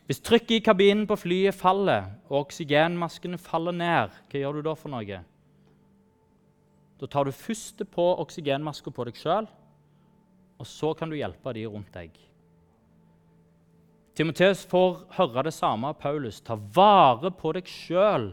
Hvis 0.07 0.21
trykket 0.23 0.61
i 0.61 0.63
kabinen 0.63 1.03
på 1.07 1.17
flyet 1.19 1.55
faller, 1.57 2.05
og 2.29 2.45
oksygenmaskene 2.45 3.39
faller 3.41 3.75
ned, 3.75 4.13
hva 4.29 4.39
gjør 4.39 4.59
du 4.59 4.69
da 4.69 4.75
for 4.79 4.93
noe? 4.93 5.19
Da 6.97 7.07
tar 7.07 7.25
du 7.25 7.31
først 7.31 7.83
på 7.93 8.05
oksygenmaska 8.23 8.91
på 8.93 9.05
deg 9.07 9.19
sjøl, 9.19 9.47
og 10.57 10.65
så 10.65 10.93
kan 10.97 11.11
du 11.11 11.17
hjelpe 11.17 11.53
de 11.53 11.67
rundt 11.69 11.93
deg. 11.93 12.15
Timoteus 14.17 14.63
får 14.65 15.03
høre 15.13 15.43
det 15.45 15.53
samme 15.53 15.91
av 15.91 15.99
Paulus. 16.01 16.39
Ta 16.41 16.55
vare 16.57 17.29
på 17.29 17.51
deg 17.53 17.69
sjøl 17.69 18.31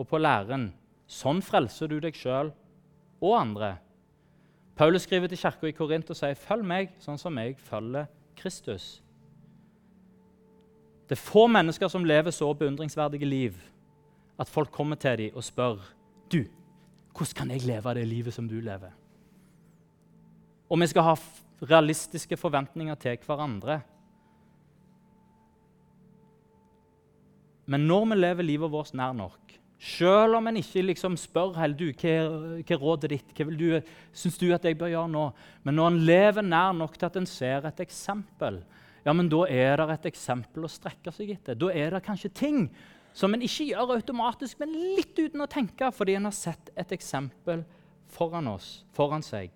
og 0.00 0.08
på 0.08 0.20
læren. 0.20 0.70
Sånn 1.04 1.42
frelser 1.44 1.90
du 1.92 1.98
deg 2.00 2.16
sjøl 2.16 2.48
og 3.20 3.34
andre. 3.36 3.74
Paulus 4.76 5.04
skriver 5.04 5.28
til 5.28 5.42
kirka 5.42 5.68
i 5.68 5.74
Korint 5.76 6.10
og 6.10 6.16
sier, 6.16 6.34
'Følg 6.34 6.64
meg 6.64 6.94
sånn 6.98 7.18
som 7.18 7.36
jeg 7.36 7.58
følger 7.58 8.06
Kristus'. 8.36 9.02
Det 11.08 11.18
er 11.18 11.30
få 11.30 11.46
mennesker 11.46 11.88
som 11.88 12.04
lever 12.04 12.30
så 12.30 12.54
beundringsverdige 12.54 13.28
liv 13.28 13.54
at 14.40 14.48
folk 14.48 14.70
kommer 14.70 14.96
til 14.96 15.18
dem 15.18 15.36
og 15.36 15.44
spør, 15.44 15.78
'Du, 16.30 16.48
hvordan 17.12 17.36
kan 17.36 17.50
jeg 17.54 17.66
leve 17.68 17.94
det 17.94 18.08
livet 18.08 18.34
som 18.34 18.48
du 18.48 18.60
lever?' 18.60 18.98
Og 20.72 20.80
vi 20.80 20.86
skal 20.88 21.04
ha 21.04 21.14
realistiske 21.62 22.36
forventninger 22.36 22.94
til 22.94 23.18
hverandre. 23.26 23.82
Men 27.66 27.86
når 27.86 28.06
vi 28.08 28.16
lever 28.16 28.42
livet 28.42 28.72
vårt 28.72 28.94
nær 28.94 29.12
nok, 29.12 29.52
selv 29.82 30.38
om 30.38 30.46
en 30.46 30.56
ikke 30.56 30.84
liksom 30.86 31.16
spør 31.18 31.56
heller, 31.58 31.76
du, 31.76 31.88
hva, 31.90 32.12
hva 32.62 32.74
er 32.76 32.80
rådet 32.80 33.10
ditt, 33.10 33.32
hva 33.34 33.46
vil 33.48 33.58
du, 33.58 33.94
syns 34.14 34.38
du 34.38 34.46
at 34.54 34.64
jeg 34.64 34.78
bør 34.78 34.92
gjøre 34.92 35.10
nå? 35.10 35.24
Men 35.66 35.78
når 35.78 35.90
en 35.90 36.00
lever 36.06 36.46
nær 36.46 36.72
nok 36.78 36.94
til 36.96 37.08
at 37.08 37.18
en 37.18 37.26
ser 37.26 37.66
et 37.66 37.82
eksempel, 37.82 38.60
ja, 39.02 39.12
men 39.12 39.30
da 39.30 39.42
er 39.50 39.82
det 39.82 39.88
et 39.96 40.10
eksempel 40.12 40.66
å 40.66 40.70
strekke 40.70 41.10
seg 41.14 41.32
etter. 41.34 41.58
Da 41.58 41.72
er 41.74 41.96
det 41.96 42.04
kanskje 42.06 42.30
ting 42.30 42.68
som 43.12 43.34
en 43.34 43.44
ikke 43.44 43.68
gjør 43.70 43.96
automatisk, 43.98 44.58
men 44.62 44.72
litt 44.96 45.18
uten 45.18 45.44
å 45.44 45.50
tenke, 45.50 45.90
fordi 45.92 46.16
en 46.16 46.28
har 46.30 46.36
sett 46.36 46.72
et 46.78 46.94
eksempel 46.96 47.64
foran 48.12 48.48
oss, 48.48 48.82
foran 48.96 49.24
seg. 49.24 49.52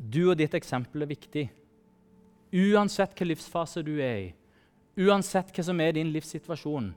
Du 0.00 0.30
og 0.30 0.38
ditt 0.40 0.54
eksempel 0.56 1.04
er 1.04 1.12
viktig. 1.12 1.46
Uansett 2.50 3.12
hvilken 3.12 3.30
livsfase 3.30 3.82
du 3.86 3.98
er 4.00 4.16
i 4.24 4.28
Uansett 5.00 5.52
hva 5.54 5.62
som 5.64 5.78
er 5.80 5.94
din 5.94 6.10
livssituasjon, 6.12 6.90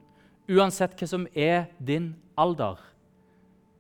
uansett 0.52 0.96
hva 0.98 1.08
som 1.08 1.28
er 1.38 1.70
din 1.78 2.10
alder. 2.36 2.80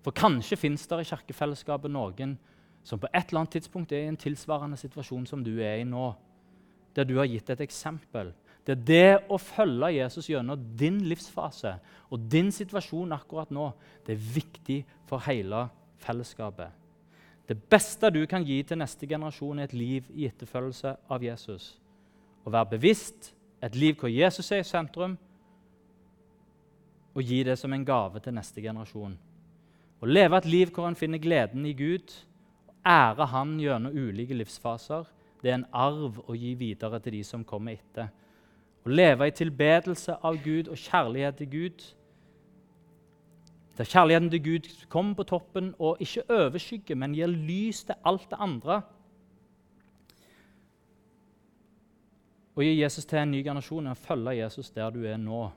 For 0.05 0.15
kanskje 0.15 0.59
fins 0.59 0.85
det 0.87 0.99
i 1.01 1.07
kirkefellesskapet 1.09 1.91
noen 1.91 2.37
som 2.85 3.01
på 3.01 3.09
et 3.09 3.25
eller 3.25 3.41
annet 3.41 3.55
tidspunkt 3.57 3.91
er 3.91 4.05
i 4.05 4.11
en 4.11 4.19
tilsvarende 4.19 4.77
situasjon 4.79 5.25
som 5.27 5.43
du 5.43 5.57
er 5.57 5.81
i 5.81 5.87
nå, 5.87 6.11
der 6.95 7.07
du 7.09 7.17
har 7.17 7.27
gitt 7.27 7.49
et 7.49 7.63
eksempel. 7.65 8.31
Det 8.63 8.75
er 8.77 8.83
det 8.87 9.31
å 9.31 9.37
følge 9.41 9.91
Jesus 9.97 10.29
gjennom 10.29 10.61
din 10.79 11.01
livsfase 11.09 11.75
og 12.13 12.29
din 12.31 12.51
situasjon 12.53 13.11
akkurat 13.15 13.51
nå, 13.51 13.71
det 14.05 14.15
er 14.15 14.29
viktig 14.35 14.77
for 15.09 15.23
hele 15.25 15.65
fellesskapet. 16.03 16.71
Det 17.47 17.57
beste 17.69 18.07
du 18.13 18.21
kan 18.29 18.45
gi 18.47 18.61
til 18.63 18.79
neste 18.79 19.07
generasjon, 19.07 19.59
er 19.59 19.67
et 19.67 19.75
liv 19.75 20.07
i 20.15 20.29
etterfølgelse 20.29 20.95
av 21.11 21.23
Jesus. 21.25 21.73
Å 22.47 22.51
være 22.53 22.77
bevisst 22.77 23.33
et 23.63 23.75
liv 23.75 23.99
hvor 23.99 24.11
Jesus 24.11 24.51
er 24.51 24.63
i 24.63 24.67
sentrum, 24.67 25.17
og 27.13 27.21
gi 27.21 27.43
det 27.45 27.57
som 27.59 27.73
en 27.75 27.85
gave 27.85 28.23
til 28.23 28.33
neste 28.33 28.63
generasjon. 28.63 29.13
Å 30.03 30.07
leve 30.07 30.39
et 30.39 30.47
liv 30.49 30.71
hvor 30.73 30.87
en 30.87 30.97
finner 30.97 31.21
gleden 31.21 31.67
i 31.67 31.75
Gud, 31.77 32.15
og 32.67 32.89
ære 32.89 33.27
Han 33.31 33.59
gjennom 33.61 33.93
ulike 33.95 34.35
livsfaser, 34.35 35.05
det 35.43 35.51
er 35.51 35.59
en 35.59 35.69
arv 35.75 36.23
å 36.27 36.35
gi 36.35 36.55
videre 36.55 36.99
til 37.03 37.19
de 37.19 37.23
som 37.27 37.43
kommer 37.43 37.75
etter. 37.75 38.09
Å 38.83 38.91
leve 38.91 39.27
i 39.27 39.35
tilbedelse 39.35 40.17
av 40.25 40.39
Gud 40.43 40.67
og 40.67 40.79
kjærlighet 40.79 41.37
til 41.39 41.51
Gud, 41.51 41.85
der 43.77 43.89
kjærligheten 43.89 44.29
til 44.29 44.43
Gud 44.43 44.67
kommer 44.89 45.15
på 45.17 45.23
toppen 45.23 45.71
og 45.79 46.01
ikke 46.03 46.27
overskygger, 46.29 46.99
men 46.99 47.15
gir 47.17 47.31
lys 47.31 47.83
til 47.87 47.97
alt 48.05 48.27
det 48.29 48.37
andre 48.43 48.83
Å 52.53 52.61
gi 52.61 52.75
Jesus 52.77 53.07
til 53.09 53.17
en 53.17 53.31
ny 53.33 53.39
generasjon 53.41 53.87
er 53.89 53.95
å 53.95 53.97
følge 53.97 54.35
Jesus 54.37 54.67
der 54.75 54.91
du 54.93 54.99
er 55.09 55.17
nå. 55.17 55.47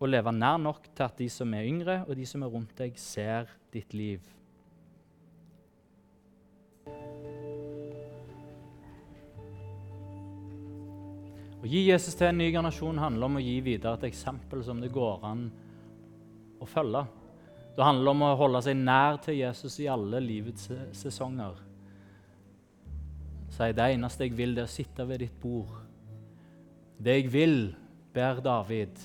Og 0.00 0.08
leve 0.08 0.32
nær 0.32 0.56
nok 0.56 0.86
til 0.88 1.04
at 1.04 1.18
de 1.20 1.26
som 1.28 1.52
er 1.52 1.68
yngre, 1.68 1.98
og 2.08 2.16
de 2.16 2.24
som 2.28 2.42
er 2.42 2.52
rundt 2.52 2.72
deg, 2.78 2.96
ser 2.96 3.50
ditt 3.74 3.92
liv. 3.92 4.24
Å 11.64 11.68
gi 11.68 11.86
Jesus 11.86 12.12
til 12.12 12.28
en 12.28 12.36
ny 12.36 12.50
generasjon 12.52 12.98
handler 13.00 13.24
om 13.24 13.38
å 13.38 13.40
gi 13.40 13.54
videre 13.64 13.96
et 13.96 14.10
eksempel 14.10 14.60
som 14.66 14.82
det 14.82 14.90
går 14.92 15.22
an 15.24 15.46
å 16.60 16.66
følge. 16.68 17.00
Det 17.72 17.86
handler 17.86 18.12
om 18.12 18.24
å 18.26 18.34
holde 18.36 18.60
seg 18.66 18.76
nær 18.76 19.16
til 19.24 19.38
Jesus 19.38 19.78
i 19.80 19.86
alle 19.88 20.20
livets 20.20 20.68
sesonger. 20.92 21.56
Si 23.54 23.70
det 23.72 23.86
eneste 23.94 24.28
jeg 24.28 24.36
vil, 24.36 24.52
det 24.52 24.66
er 24.66 24.68
å 24.68 24.74
sitte 24.74 25.08
ved 25.08 25.24
ditt 25.24 25.40
bord. 25.40 25.72
Det 27.00 27.16
jeg 27.16 27.32
vil, 27.32 27.58
ber 28.12 28.44
David, 28.44 29.00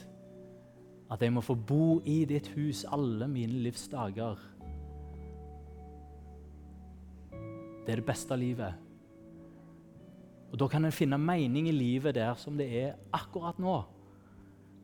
at 1.07 1.23
jeg 1.23 1.31
må 1.31 1.45
få 1.45 1.55
bo 1.55 2.01
i 2.03 2.25
ditt 2.27 2.51
hus 2.57 2.83
alle 2.91 3.31
mine 3.31 3.63
livs 3.63 3.87
dager. 3.87 4.35
Det 7.31 7.95
er 7.95 8.03
det 8.03 8.09
beste 8.11 8.35
livet. 8.35 8.88
Og 10.51 10.59
Da 10.59 10.67
kan 10.67 10.85
en 10.85 10.91
finne 10.91 11.17
mening 11.17 11.67
i 11.67 11.71
livet 11.71 12.15
der 12.15 12.33
som 12.33 12.57
det 12.57 12.67
er 12.83 12.93
akkurat 13.13 13.59
nå. 13.59 13.83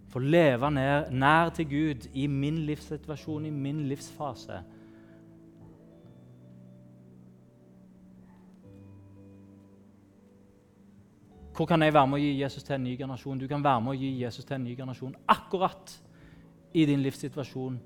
Få 0.10 0.20
leve 0.20 0.72
nær, 0.72 1.10
nær 1.12 1.50
til 1.50 1.66
Gud 1.66 2.08
i 2.14 2.28
min 2.28 2.58
livssituasjon, 2.58 3.46
i 3.46 3.50
min 3.50 3.88
livsfase. 3.88 4.62
Hvor 11.56 11.66
kan 11.66 11.82
jeg 11.82 11.94
være 11.94 12.08
med 12.08 12.20
å 12.20 12.20
gi 12.20 12.42
Jesus 12.42 12.64
til 12.64 12.76
en 12.76 12.84
ny 12.84 12.98
generasjon? 13.00 13.40
Du 13.40 13.48
kan 13.48 13.64
være 13.64 13.82
med 13.82 13.94
å 13.94 14.00
gi 14.00 14.10
Jesus 14.22 14.46
til 14.46 14.58
en 14.58 14.66
ny 14.68 14.76
generasjon 14.76 15.16
akkurat 15.28 15.94
i 16.76 16.84
din 16.86 17.00
livssituasjon 17.00 17.78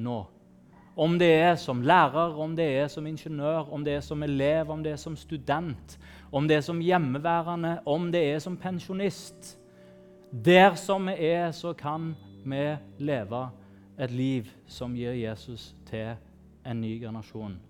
nå. 0.00 0.18
Om 0.98 1.18
det 1.18 1.30
er 1.30 1.54
som 1.54 1.82
lærer, 1.82 2.34
om 2.34 2.56
det 2.56 2.66
er 2.80 2.88
som 2.90 3.06
ingeniør, 3.06 3.68
om 3.70 3.84
det 3.86 3.92
er 3.94 4.00
som 4.02 4.22
elev, 4.22 4.70
om 4.70 4.82
det 4.82 4.92
er 4.92 4.98
som 4.98 5.16
student, 5.16 5.98
om 6.32 6.48
det 6.48 6.56
er 6.56 6.64
som 6.66 6.80
hjemmeværende, 6.82 7.76
om 7.86 8.10
det 8.12 8.24
er 8.32 8.38
som 8.42 8.56
pensjonist. 8.56 9.54
Der 10.44 10.74
som 10.74 11.06
vi 11.06 11.14
er, 11.30 11.50
så 11.50 11.72
kan 11.72 12.16
vi 12.44 12.76
leve 12.98 13.46
et 13.98 14.10
liv 14.10 14.50
som 14.66 14.94
gir 14.94 15.14
Jesus 15.14 15.74
til 15.86 16.16
en 16.66 16.80
ny 16.80 16.98
generasjon. 17.00 17.60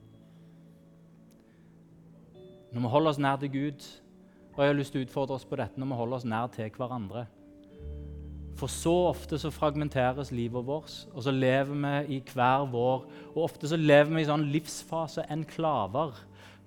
Når 2.73 2.81
vi 2.81 2.89
holder 2.89 3.11
oss 3.11 3.19
nær 3.19 3.37
til 3.37 3.53
Gud, 3.53 3.85
og 4.55 4.65
jeg 4.65 4.73
har 4.73 4.79
lyst 4.79 4.93
til 4.93 5.05
å 5.05 5.07
utfordre 5.07 5.37
oss 5.37 5.47
på 5.47 5.57
dette 5.57 5.81
når 5.81 5.93
vi 5.93 6.01
holder 6.01 6.17
oss 6.17 6.27
nær 6.29 6.49
til 6.53 6.73
hverandre 6.75 7.29
for 8.59 8.71
så 8.73 8.95
ofte 9.13 9.39
så 9.39 9.53
fragmenteres 9.55 10.33
livet 10.35 10.67
vårt, 10.67 10.95
og 11.15 11.23
så 11.23 11.35
lever 11.35 11.75
vi 11.75 12.17
i 12.17 12.23
hver 12.33 12.67
vår 12.73 13.05
Og 13.35 13.45
ofte 13.45 13.69
så 13.71 13.79
lever 13.79 14.17
vi 14.17 14.25
i 14.25 14.29
sånn 14.29 14.49
livsfase 14.51 15.23
enklaver, 15.31 16.17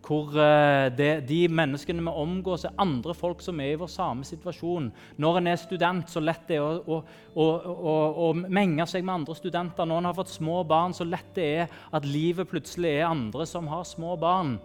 hvor 0.02 0.32
uh, 0.34 0.88
det, 0.98 1.28
de 1.30 1.42
menneskene 1.52 2.02
vi 2.02 2.14
omgås, 2.24 2.64
er 2.66 2.78
andre 2.82 3.14
folk 3.14 3.44
som 3.44 3.60
er 3.62 3.76
i 3.76 3.80
vår 3.82 3.92
samme 3.92 4.26
situasjon. 4.26 4.88
Når 5.22 5.38
en 5.38 5.52
er 5.52 5.60
student, 5.62 6.10
så 6.10 6.24
lett 6.24 6.48
det 6.50 6.58
er 6.58 6.64
å, 6.66 7.02
å, 7.36 7.46
å, 7.46 7.96
å, 8.26 8.32
menge 8.34 8.88
seg 8.90 9.06
med 9.06 9.20
andre 9.20 9.36
studenter. 9.38 9.86
Når 9.86 10.02
en 10.02 10.10
har 10.10 10.18
fått 10.18 10.34
små 10.34 10.64
barn, 10.66 10.96
så 10.98 11.06
lett 11.06 11.36
det 11.36 11.50
er 11.60 11.82
at 11.92 12.08
livet 12.08 12.50
plutselig 12.50 12.96
er 12.96 13.12
andre 13.12 13.46
som 13.50 13.70
har 13.70 13.86
små 13.86 14.16
barn 14.22 14.58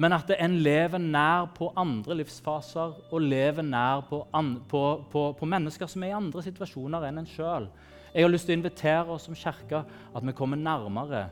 men 0.00 0.14
at 0.16 0.30
en 0.32 0.54
lever 0.64 1.02
nær 1.02 1.50
på 1.56 1.68
andre 1.78 2.16
livsfaser 2.22 2.94
og 3.12 3.24
lever 3.26 3.66
nær 3.66 4.06
på, 4.08 4.22
på, 4.70 4.84
på, 5.12 5.24
på 5.36 5.48
mennesker 5.48 5.90
som 5.90 6.06
er 6.06 6.14
i 6.14 6.16
andre 6.16 6.44
situasjoner 6.46 7.04
enn 7.08 7.20
en 7.20 7.28
sjøl. 7.28 7.68
Jeg 8.14 8.24
har 8.24 8.32
lyst 8.32 8.48
til 8.48 8.56
å 8.56 8.58
invitere 8.58 9.12
oss 9.12 9.28
som 9.28 9.36
kirke 9.36 9.82
at 9.84 10.24
vi 10.24 10.34
kommer 10.36 10.58
nærmere. 10.58 11.26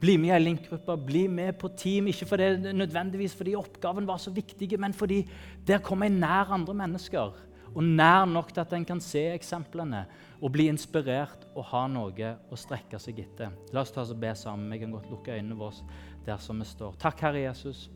Bli 0.00 0.14
med 0.20 0.30
i 0.30 0.36
ei 0.36 0.44
link-gruppe, 0.44 0.94
bli 1.08 1.24
med 1.32 1.56
på 1.58 1.72
team. 1.74 2.12
Ikke 2.12 2.28
fordi, 2.28 2.70
nødvendigvis 2.76 3.34
fordi 3.34 3.56
oppgaven 3.58 4.06
var 4.06 4.20
så 4.22 4.30
viktig, 4.30 4.70
men 4.78 4.94
fordi 4.94 5.24
der 5.66 5.82
kommer 5.82 6.06
jeg 6.06 6.20
nær 6.20 6.54
andre 6.54 6.76
mennesker. 6.78 7.42
Og 7.74 7.84
nær 7.84 8.24
nok 8.28 8.54
til 8.54 8.62
at 8.62 8.72
en 8.72 8.86
kan 8.88 9.00
se 9.04 9.26
eksemplene 9.34 10.06
og 10.40 10.52
bli 10.52 10.68
inspirert 10.70 11.44
og 11.56 11.64
ha 11.72 11.82
noe 11.90 12.30
å 12.52 12.56
strekke 12.60 13.00
seg 13.00 13.18
etter. 13.24 13.52
La 13.72 13.82
oss 13.82 13.92
ta 13.92 14.04
oss 14.04 14.12
og 14.14 14.20
be 14.20 14.32
sammen. 14.36 14.70
Vi 14.72 14.80
kan 14.84 14.94
godt 14.94 15.10
lukke 15.12 15.34
øynene 15.36 15.58
våre 15.58 15.80
der 16.26 16.40
som 16.42 16.58
vi 16.60 16.66
står. 16.68 16.96
Takk, 17.00 17.20
Herre 17.22 17.46
Jesus, 17.46 17.86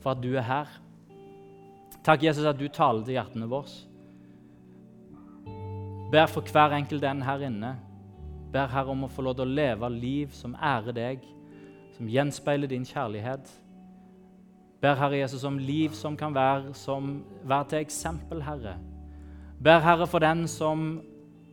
for 0.00 0.14
at 0.14 0.22
du 0.22 0.32
er 0.34 0.46
her. 0.46 0.72
Takk, 2.06 2.22
Jesus, 2.24 2.46
at 2.46 2.58
du 2.58 2.68
taler 2.68 3.04
til 3.04 3.18
hjertene 3.18 3.48
våre. 3.50 3.70
Ber 6.10 6.26
for 6.26 6.42
hver 6.42 6.74
enkelt 6.74 7.04
en 7.06 7.22
her 7.22 7.46
inne. 7.46 7.74
Ber 8.50 8.70
Herre 8.72 8.90
om 8.90 9.04
å 9.06 9.10
få 9.10 9.22
lov 9.22 9.36
til 9.38 9.46
å 9.46 9.58
leve 9.58 9.90
liv 9.94 10.32
som 10.34 10.56
ærer 10.56 10.96
deg, 10.96 11.26
som 11.94 12.08
gjenspeiler 12.10 12.70
din 12.70 12.86
kjærlighet. 12.86 13.50
Ber 14.82 14.96
Herre 14.98 15.20
Jesus 15.20 15.44
om 15.46 15.58
liv 15.60 15.94
som 15.94 16.16
kan 16.18 16.34
være, 16.34 16.72
som, 16.74 17.20
være 17.44 17.68
til 17.70 17.84
eksempel, 17.84 18.42
Herre. 18.42 18.78
Ber 19.60 19.82
Herre 19.84 20.08
for 20.08 20.24
den 20.24 20.46
som 20.48 21.02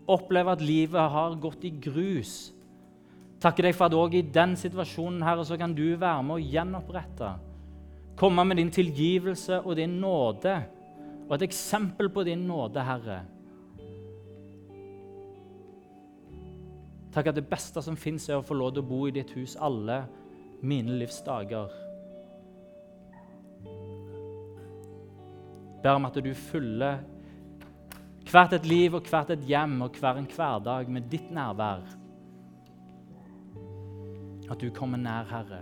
opplever 0.08 0.56
at 0.56 0.64
livet 0.64 1.12
har 1.12 1.36
gått 1.44 1.66
i 1.68 1.74
grus 1.84 2.54
Takker 3.42 3.68
deg 3.68 3.76
for 3.78 3.86
at 3.86 3.96
òg 3.98 4.16
i 4.18 4.26
den 4.34 4.56
situasjonen 4.58 5.22
Herre, 5.22 5.46
så 5.46 5.58
kan 5.60 5.76
du 5.78 5.86
være 5.94 6.24
med 6.26 6.40
å 6.40 6.42
gjenopprette. 6.42 7.32
Komme 8.18 8.46
med 8.50 8.58
din 8.58 8.72
tilgivelse 8.74 9.60
og 9.62 9.76
din 9.78 10.00
nåde, 10.02 10.56
og 11.28 11.36
et 11.36 11.46
eksempel 11.46 12.10
på 12.10 12.24
din 12.26 12.48
nåde, 12.50 12.82
Herre. 12.82 13.20
Takk 17.14 17.30
at 17.30 17.38
det 17.38 17.46
beste 17.50 17.82
som 17.82 17.98
fins, 17.98 18.26
er 18.30 18.40
å 18.40 18.46
få 18.46 18.58
lov 18.58 18.74
til 18.74 18.84
å 18.84 18.90
bo 18.90 19.04
i 19.08 19.14
ditt 19.14 19.36
hus 19.38 19.54
alle 19.62 20.04
mine 20.66 20.98
livs 20.98 21.20
dager. 21.26 21.70
Ber 25.84 25.94
om 25.94 26.10
at 26.10 26.18
du 26.22 26.34
fyller 26.34 27.04
hvert 28.28 28.58
et 28.58 28.66
liv 28.68 28.98
og 28.98 29.06
hvert 29.08 29.30
et 29.34 29.46
hjem 29.48 29.78
og 29.86 29.98
hver 30.02 30.18
en 30.20 30.28
hverdag 30.30 30.90
med 30.92 31.06
ditt 31.12 31.30
nærvær. 31.34 31.86
At 34.52 34.62
du 34.62 34.70
kommer 34.72 34.98
nær, 34.98 35.28
Herre. 35.28 35.60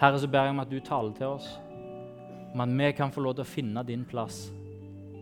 Herre, 0.00 0.18
så 0.18 0.26
ber 0.26 0.48
jeg 0.48 0.56
om 0.56 0.60
at 0.64 0.70
du 0.70 0.80
taler 0.82 1.12
til 1.14 1.26
oss, 1.36 1.46
om 2.54 2.60
at 2.64 2.74
vi 2.78 2.90
kan 2.98 3.12
få 3.14 3.22
lov 3.22 3.36
til 3.38 3.44
å 3.44 3.52
finne 3.52 3.84
din 3.86 4.02
plass 4.08 4.48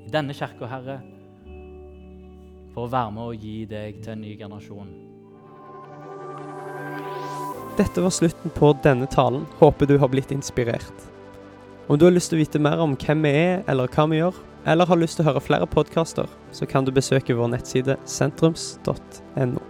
i 0.06 0.08
denne 0.12 0.32
kirka, 0.34 0.66
Herre, 0.70 0.96
for 2.72 2.86
å 2.86 2.90
være 2.90 3.12
med 3.12 3.28
og 3.28 3.44
gi 3.44 3.64
deg 3.68 4.00
til 4.00 4.14
en 4.14 4.24
ny 4.24 4.34
generasjon. 4.40 4.90
Dette 7.76 8.02
var 8.02 8.12
slutten 8.12 8.52
på 8.52 8.72
denne 8.84 9.06
talen. 9.08 9.46
Håper 9.60 9.88
du 9.88 9.98
har 9.98 10.10
blitt 10.12 10.32
inspirert. 10.34 11.06
Om 11.88 11.98
du 11.98 12.06
har 12.06 12.14
lyst 12.14 12.32
til 12.32 12.38
å 12.38 12.42
vite 12.42 12.60
mer 12.62 12.80
om 12.82 12.96
hvem 12.98 13.24
vi 13.24 13.32
er, 13.36 13.62
eller 13.70 13.90
hva 13.90 14.04
vi 14.10 14.20
gjør, 14.20 14.36
eller 14.68 14.88
har 14.90 15.00
lyst 15.00 15.18
til 15.18 15.24
å 15.24 15.30
høre 15.30 15.44
flere 15.44 15.68
podkaster, 15.70 16.28
så 16.52 16.68
kan 16.68 16.84
du 16.84 16.92
besøke 16.92 17.36
vår 17.36 17.52
nettside 17.54 17.96
sentrums.no. 18.04 19.69